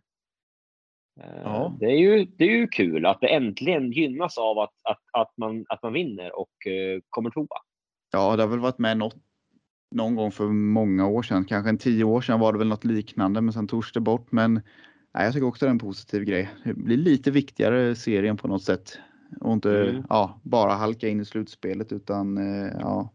Eh, 1.21 1.41
Ja. 1.45 1.77
Det, 1.81 1.87
är 1.87 1.99
ju, 1.99 2.25
det 2.25 2.45
är 2.45 2.57
ju 2.57 2.69
kul 2.69 3.07
att 3.07 3.21
det 3.21 3.29
äntligen 3.35 3.93
gynnas 3.93 4.39
av 4.39 4.59
att, 4.59 4.73
att, 4.83 5.01
att, 5.13 5.33
man, 5.37 5.65
att 5.69 5.83
man 5.83 5.93
vinner 5.93 6.39
och 6.39 6.67
eh, 6.67 7.01
kommer 7.11 7.31
tvåa. 7.31 7.47
Ja, 8.13 8.37
det 8.37 8.43
har 8.43 8.51
väl 8.51 8.59
varit 8.59 8.79
med 8.79 8.97
något, 8.97 9.17
någon 9.95 10.15
gång 10.15 10.33
för 10.33 10.45
många 10.47 11.07
år 11.09 11.23
sedan. 11.23 11.45
Kanske 11.45 11.69
en 11.69 11.79
tio 11.79 12.05
år 12.05 12.21
sedan 12.21 12.41
var 12.41 12.53
det 12.53 12.59
väl 12.59 12.69
något 12.69 12.85
liknande, 12.85 13.41
men 13.41 13.53
sen 13.53 13.67
togs 13.69 13.93
det 13.93 14.01
bort. 14.01 14.33
Men 14.33 14.55
nej, 15.15 15.25
jag 15.25 15.33
tycker 15.33 15.47
också 15.47 15.65
det 15.65 15.69
är 15.69 15.71
en 15.71 15.79
positiv 15.79 16.25
grej. 16.25 16.51
Det 16.65 16.75
blir 16.75 16.97
lite 16.97 17.31
viktigare 17.31 17.95
serien 17.95 18.37
på 18.37 18.49
något 18.49 18.63
sätt. 18.63 18.99
Och 19.41 19.53
inte 19.53 19.81
Mm. 19.91 20.05
ja, 20.09 20.41
bara 20.43 20.73
halka 20.73 21.09
in 21.09 21.21
i 21.21 21.25
slutspelet 21.25 21.93
utan 21.93 22.39
eh, 22.39 22.73
ja, 22.81 23.11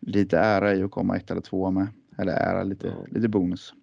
lite 0.00 0.38
ära 0.38 0.74
i 0.74 0.82
att 0.82 0.90
komma 0.90 1.16
ett 1.16 1.30
eller 1.30 1.40
två 1.40 1.70
med. 1.70 1.88
Eller 2.18 2.32
ära, 2.32 2.62
lite, 2.62 2.86
Ja. 2.86 3.06
lite 3.10 3.28
bonus. 3.28 3.74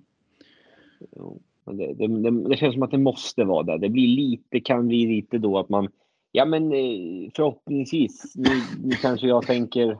Men 1.65 1.77
det, 1.77 1.93
det, 1.93 2.07
det, 2.07 2.49
det 2.49 2.57
känns 2.57 2.73
som 2.73 2.83
att 2.83 2.91
det 2.91 2.97
måste 2.97 3.43
vara 3.43 3.63
det. 3.63 3.77
Det 3.77 3.89
blir 3.89 4.07
lite, 4.07 4.59
kan 4.59 4.87
bli 4.87 5.05
lite 5.05 5.37
då 5.37 5.59
att 5.59 5.69
man, 5.69 5.87
ja 6.31 6.45
men 6.45 6.63
eh, 6.71 7.31
förhoppningsvis, 7.35 8.33
nu, 8.35 8.49
nu 8.83 8.91
kanske 8.91 9.27
jag 9.27 9.45
tänker 9.45 9.99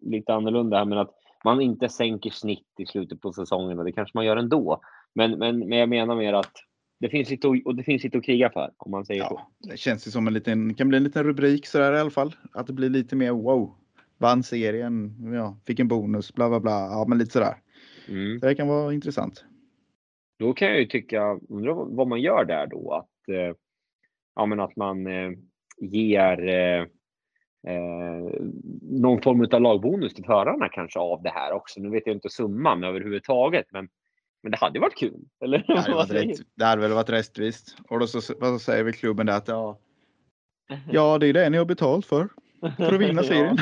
lite 0.00 0.34
annorlunda 0.34 0.76
här, 0.78 0.84
men 0.84 0.98
att 0.98 1.10
man 1.44 1.60
inte 1.60 1.88
sänker 1.88 2.30
snitt 2.30 2.66
i 2.78 2.86
slutet 2.86 3.20
på 3.20 3.32
säsongen 3.32 3.78
och 3.78 3.84
det 3.84 3.92
kanske 3.92 4.18
man 4.18 4.24
gör 4.24 4.36
ändå. 4.36 4.80
Men, 5.14 5.38
men, 5.38 5.58
men 5.58 5.78
jag 5.78 5.88
menar 5.88 6.16
mer 6.16 6.32
att 6.32 6.52
det 7.00 7.08
finns 7.08 7.30
lite, 7.30 7.48
och 7.48 7.74
det 7.74 7.82
finns 7.82 8.04
lite 8.04 8.18
att 8.18 8.24
kriga 8.24 8.50
för, 8.50 8.70
om 8.76 8.90
man 8.90 9.04
säger 9.06 9.24
så. 9.24 9.40
Ja, 9.58 9.70
det 9.70 9.76
känns 9.76 10.06
ju 10.06 10.10
som 10.10 10.26
en 10.26 10.34
liten, 10.34 10.74
kan 10.74 10.88
bli 10.88 10.96
en 10.96 11.04
liten 11.04 11.24
rubrik 11.24 11.66
sådär 11.66 11.92
i 11.92 12.00
alla 12.00 12.10
fall. 12.10 12.34
Att 12.52 12.66
det 12.66 12.72
blir 12.72 12.90
lite 12.90 13.16
mer 13.16 13.32
wow. 13.32 13.74
Vann 14.22 14.42
serien, 14.42 15.14
ja, 15.34 15.56
fick 15.66 15.80
en 15.80 15.88
bonus, 15.88 16.34
bla 16.34 16.48
bla 16.48 16.60
bla. 16.60 16.70
Ja, 16.70 17.04
men 17.08 17.18
lite 17.18 17.32
sådär. 17.32 17.54
Mm. 18.08 18.40
Så 18.40 18.46
det 18.46 18.54
kan 18.54 18.68
vara 18.68 18.92
intressant. 18.92 19.44
Då 20.38 20.52
kan 20.52 20.68
jag 20.68 20.80
ju 20.80 20.86
tycka, 20.86 21.38
undra 21.48 21.74
vad 21.74 22.08
man 22.08 22.20
gör 22.20 22.44
där 22.44 22.66
då, 22.66 22.92
att, 22.92 23.34
eh, 23.36 23.56
ja, 24.34 24.46
men 24.46 24.60
att 24.60 24.76
man 24.76 25.06
eh, 25.06 25.30
ger 25.80 26.48
eh, 26.48 26.80
eh, 27.74 28.40
någon 28.82 29.22
form 29.22 29.48
av 29.52 29.60
lagbonus 29.60 30.14
till 30.14 30.24
förarna 30.24 30.68
kanske 30.68 30.98
av 30.98 31.22
det 31.22 31.30
här 31.30 31.52
också. 31.52 31.80
Nu 31.80 31.90
vet 31.90 32.06
jag 32.06 32.16
inte 32.16 32.30
summan 32.30 32.84
överhuvudtaget, 32.84 33.66
men, 33.72 33.88
men 34.42 34.52
det 34.52 34.58
hade 34.58 34.80
varit 34.80 34.98
kul. 34.98 35.24
Eller? 35.44 35.64
Det 35.66 35.80
hade, 35.80 35.94
varit 35.94 36.10
rätt, 36.10 36.40
det 36.54 36.64
hade 36.64 36.82
väl 36.82 36.92
varit 36.92 37.10
rättvist. 37.10 37.76
Och 37.88 38.00
då 38.00 38.06
så, 38.06 38.34
vad 38.40 38.60
säger 38.60 38.84
vi 38.84 38.92
klubben 38.92 39.26
där 39.26 39.36
att 39.36 39.48
ja, 39.48 39.78
ja, 40.90 41.18
det 41.18 41.26
är 41.26 41.32
det 41.32 41.50
ni 41.50 41.56
har 41.56 41.64
betalt 41.64 42.06
för. 42.06 42.28
För 42.76 42.94
att 42.94 43.00
vinna 43.00 43.22
serien. 43.22 43.56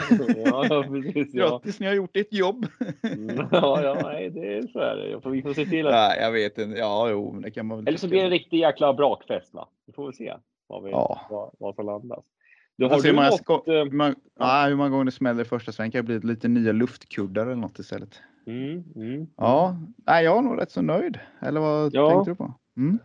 ja, 0.45 0.67
ja, 0.71 0.83
precis. 0.89 1.35
Ja. 1.35 1.49
Grattis, 1.49 1.81
ni 1.81 1.87
har 1.87 1.95
gjort 1.95 2.17
ert 2.17 2.33
jobb. 2.33 2.67
Mm, 3.03 3.47
ja, 3.53 3.83
ja, 3.83 3.99
nej, 4.03 4.31
det 4.31 4.55
är 4.59 4.63
så 4.67 4.79
är 4.79 4.97
det. 4.97 5.31
Vi 5.31 5.43
får 5.43 5.55
se 5.55 5.67
till 5.67 5.87
att... 5.87 5.93
Nej, 5.93 6.19
jag 6.21 6.33
vet 6.33 6.59
inte. 6.59 6.79
Ja, 6.79 7.11
jo, 7.11 7.33
men 7.33 7.43
det 7.43 7.51
kan 7.51 7.67
man 7.67 7.79
väl 7.79 7.89
Eller 7.89 7.99
så 7.99 8.09
blir 8.09 8.19
det 8.19 8.25
en 8.25 8.31
riktig 8.31 8.59
jäkla 8.59 8.95
brakfest, 8.95 9.55
va? 9.55 9.69
Vi 9.87 9.93
får 9.93 10.05
väl 10.05 10.15
se 10.15 10.35
vad, 10.67 10.83
vi, 10.85 10.91
Ja. 10.91 11.21
vad, 11.31 11.51
vad 11.59 11.75
som 11.75 11.87
landas. 11.87 12.25
Du, 12.77 12.87
har 12.87 12.97
se 12.99 13.03
du 13.03 13.09
hur 13.09 13.15
många 13.17 13.29
eh, 13.79 13.85
hur 13.85 13.97
många- 13.97 14.15
ja, 14.39 14.65
hur 14.69 14.77
många 14.77 14.89
gånger 14.91 15.05
det 15.05 15.11
smäller 15.11 15.43
i 15.43 15.45
första 15.45 15.73
svängen 15.73 15.91
kan 15.93 16.05
det 16.07 16.21
bli 16.21 16.31
lite 16.31 16.49
nya 16.49 16.73
luftkuddar 16.73 17.43
eller 17.47 17.55
något 17.55 17.79
istället. 17.79 18.21
Mm, 18.47 18.85
mm. 18.97 19.27
Ja, 19.37 19.77
nej, 20.07 20.25
jag 20.25 20.39
är 20.39 20.43
nog 20.43 20.61
rätt 20.61 20.71
så 20.71 20.83
nöjd. 20.83 21.19
Eller 21.43 21.61
vad 21.61 21.95
Ja. 21.95 22.11
tänkte 22.11 22.31
du 22.31 22.35
på? 22.35 22.55
Mm. 22.77 22.99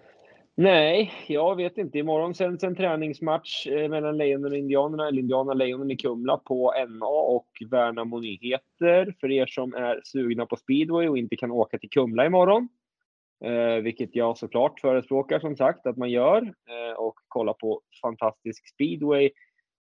Nej, 0.58 1.12
jag 1.28 1.56
vet 1.56 1.78
inte. 1.78 2.00
Imorgon 2.00 2.36
sänds 2.36 2.64
en 2.64 2.76
träningsmatch 2.76 3.68
eh, 3.68 3.90
mellan 3.90 4.18
Lejonen 4.18 4.52
och 4.52 4.58
Indianerna, 4.58 5.08
eller 5.08 5.20
Indianerna 5.20 5.54
Lejonen 5.54 5.92
i 5.92 5.98
Kumla 5.98 6.38
på 6.38 6.74
NA 6.90 7.06
och 7.08 7.48
Värnamo 7.70 8.20
Nyheter 8.20 9.16
för 9.20 9.32
er 9.32 9.46
som 9.46 9.74
är 9.74 10.02
sugna 10.04 10.46
på 10.46 10.56
speedway 10.56 11.08
och 11.08 11.18
inte 11.18 11.36
kan 11.36 11.52
åka 11.52 11.78
till 11.78 11.90
Kumla 11.90 12.26
imorgon. 12.26 12.68
Eh, 13.44 13.82
vilket 13.84 14.16
jag 14.16 14.38
såklart 14.38 14.80
förespråkar 14.80 15.40
som 15.40 15.56
sagt 15.56 15.88
att 15.88 15.98
man 15.98 16.10
gör 16.10 16.42
eh, 16.44 16.98
och 16.98 17.16
kolla 17.28 17.54
på 17.54 17.82
fantastisk 18.02 18.74
speedway. 18.74 19.26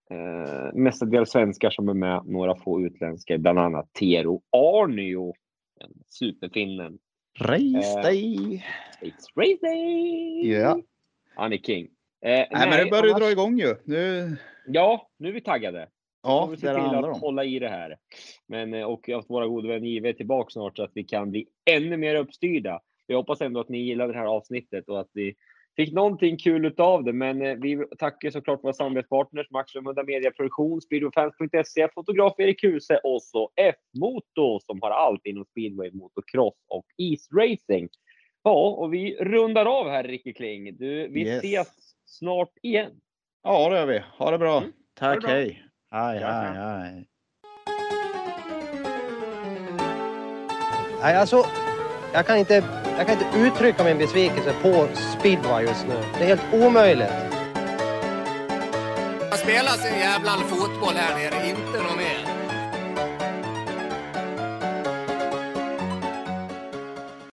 Eh, 0.10 0.74
mestadels 0.74 1.32
svenskar 1.32 1.70
som 1.70 1.90
är 1.90 1.94
med, 1.94 2.22
några 2.26 2.56
få 2.56 2.82
utländska, 2.82 3.38
bland 3.38 3.60
annat 3.60 3.94
Tero 3.94 4.42
Arnio, 4.52 5.34
superfinnen. 6.10 6.98
Race 7.40 7.98
Eh, 7.98 8.02
day! 8.04 8.66
It's 9.02 9.26
race 9.36 9.58
day! 9.62 10.52
Ja. 10.52 10.80
Han 11.36 11.54
är 11.54 11.58
king. 11.58 11.86
Eh, 11.86 12.30
Nej, 12.30 12.48
men 12.52 12.70
det 12.86 12.92
börjar 12.92 13.06
ju 13.08 13.14
dra 13.14 13.32
igång 13.32 13.60
ju. 13.60 13.76
Nu, 13.86 14.36
Ja, 14.68 15.10
nu 15.18 15.30
är 15.30 15.34
vi 15.34 15.42
taggade. 15.42 15.88
ja, 16.24 16.46
vi 16.46 16.56
det 16.56 16.68
är 16.68 16.74
det 16.74 16.80
till 16.80 16.84
handlar 16.90 17.10
att 17.10 17.16
om. 17.16 17.22
hålla 17.22 17.44
i 17.44 17.60
det 17.60 17.70
här. 17.70 17.98
Men, 18.48 18.74
eh, 18.74 18.84
och 18.86 19.10
att 19.10 19.30
våra 19.30 19.48
gode 19.48 19.68
vän 19.68 19.84
JW 19.86 20.10
är 20.10 20.14
tillbaka 20.14 20.50
snart 20.50 20.78
så 20.78 20.84
att 20.84 20.92
vi 20.94 21.04
kan 21.04 21.32
bli 21.32 21.48
ännu 21.72 21.98
mer 21.98 22.16
uppstyrda. 22.16 22.80
Jag 23.08 23.18
hoppas 23.18 23.42
ändå 23.42 23.60
att 23.60 23.70
ni 23.70 23.78
gillade 23.78 24.14
det 24.14 24.20
här 24.20 24.26
avsnittet 24.26 24.90
och 24.90 25.00
att 25.00 25.10
ni 25.14 25.34
fick 25.76 25.94
någonting 25.94 26.38
kul 26.38 26.66
utav 26.66 27.04
det. 27.04 27.14
Men 27.14 27.42
eh, 27.42 27.56
vi 27.56 27.86
tackar 27.98 28.30
såklart 28.32 28.64
våra 28.64 28.74
samarbetspartners 28.74 29.52
Max 29.52 29.76
Munda 29.76 30.04
Media 30.04 30.32
Produktion, 30.32 30.82
Speedwayfans.se, 30.82 31.88
fotograf 31.96 32.34
Erik 32.38 32.64
Huse 32.64 32.98
och 33.04 33.24
så 33.24 33.50
F-Moto 33.56 34.60
som 34.60 34.80
har 34.82 34.92
allt 34.92 35.26
inom 35.26 35.46
speedway, 35.46 35.92
motocross 35.92 36.56
och 36.68 36.86
isracing. 36.98 37.90
Ja, 38.44 38.68
och 38.70 38.94
vi 38.94 39.16
rundar 39.20 39.66
av 39.66 39.90
här 39.90 40.04
Ricky 40.04 40.34
Kling. 40.34 40.78
Du, 40.78 41.08
vi 41.08 41.22
Yes. 41.22 41.38
ses 41.44 41.68
snart 42.06 42.52
igen. 42.62 42.92
Ja, 43.44 43.70
det 43.70 43.76
gör 43.76 43.86
vi. 43.86 44.02
Ha 44.18 44.32
det 44.32 44.38
bra. 44.38 44.58
Mm. 44.58 44.72
Tack, 45.00 45.22
bra. 45.22 45.30
hej. 45.32 45.64
Hej, 45.92 46.20
hej, 46.20 46.54
hej. 46.56 47.06
Nej, 51.02 51.16
alltså, 51.18 51.38
jag 52.14 52.28
kan, 52.28 52.38
inte, 52.38 52.64
jag 52.98 53.08
kan 53.08 53.16
inte 53.20 53.38
uttrycka 53.40 53.84
min 53.84 53.98
besvikelse 53.98 54.54
på 54.62 54.88
speedway 55.20 55.66
just 55.66 55.88
nu. 55.88 55.96
Det 56.18 56.24
är 56.24 56.28
helt 56.28 56.54
omöjligt. 56.54 57.14
Man 59.30 59.38
spelar 59.38 59.72
sin 59.72 60.00
jävla 60.00 60.32
fotboll 60.32 60.96
här 60.96 61.16
nere, 61.16 61.50
inte 61.50 61.84
något 61.84 61.98
mer. 61.98 62.33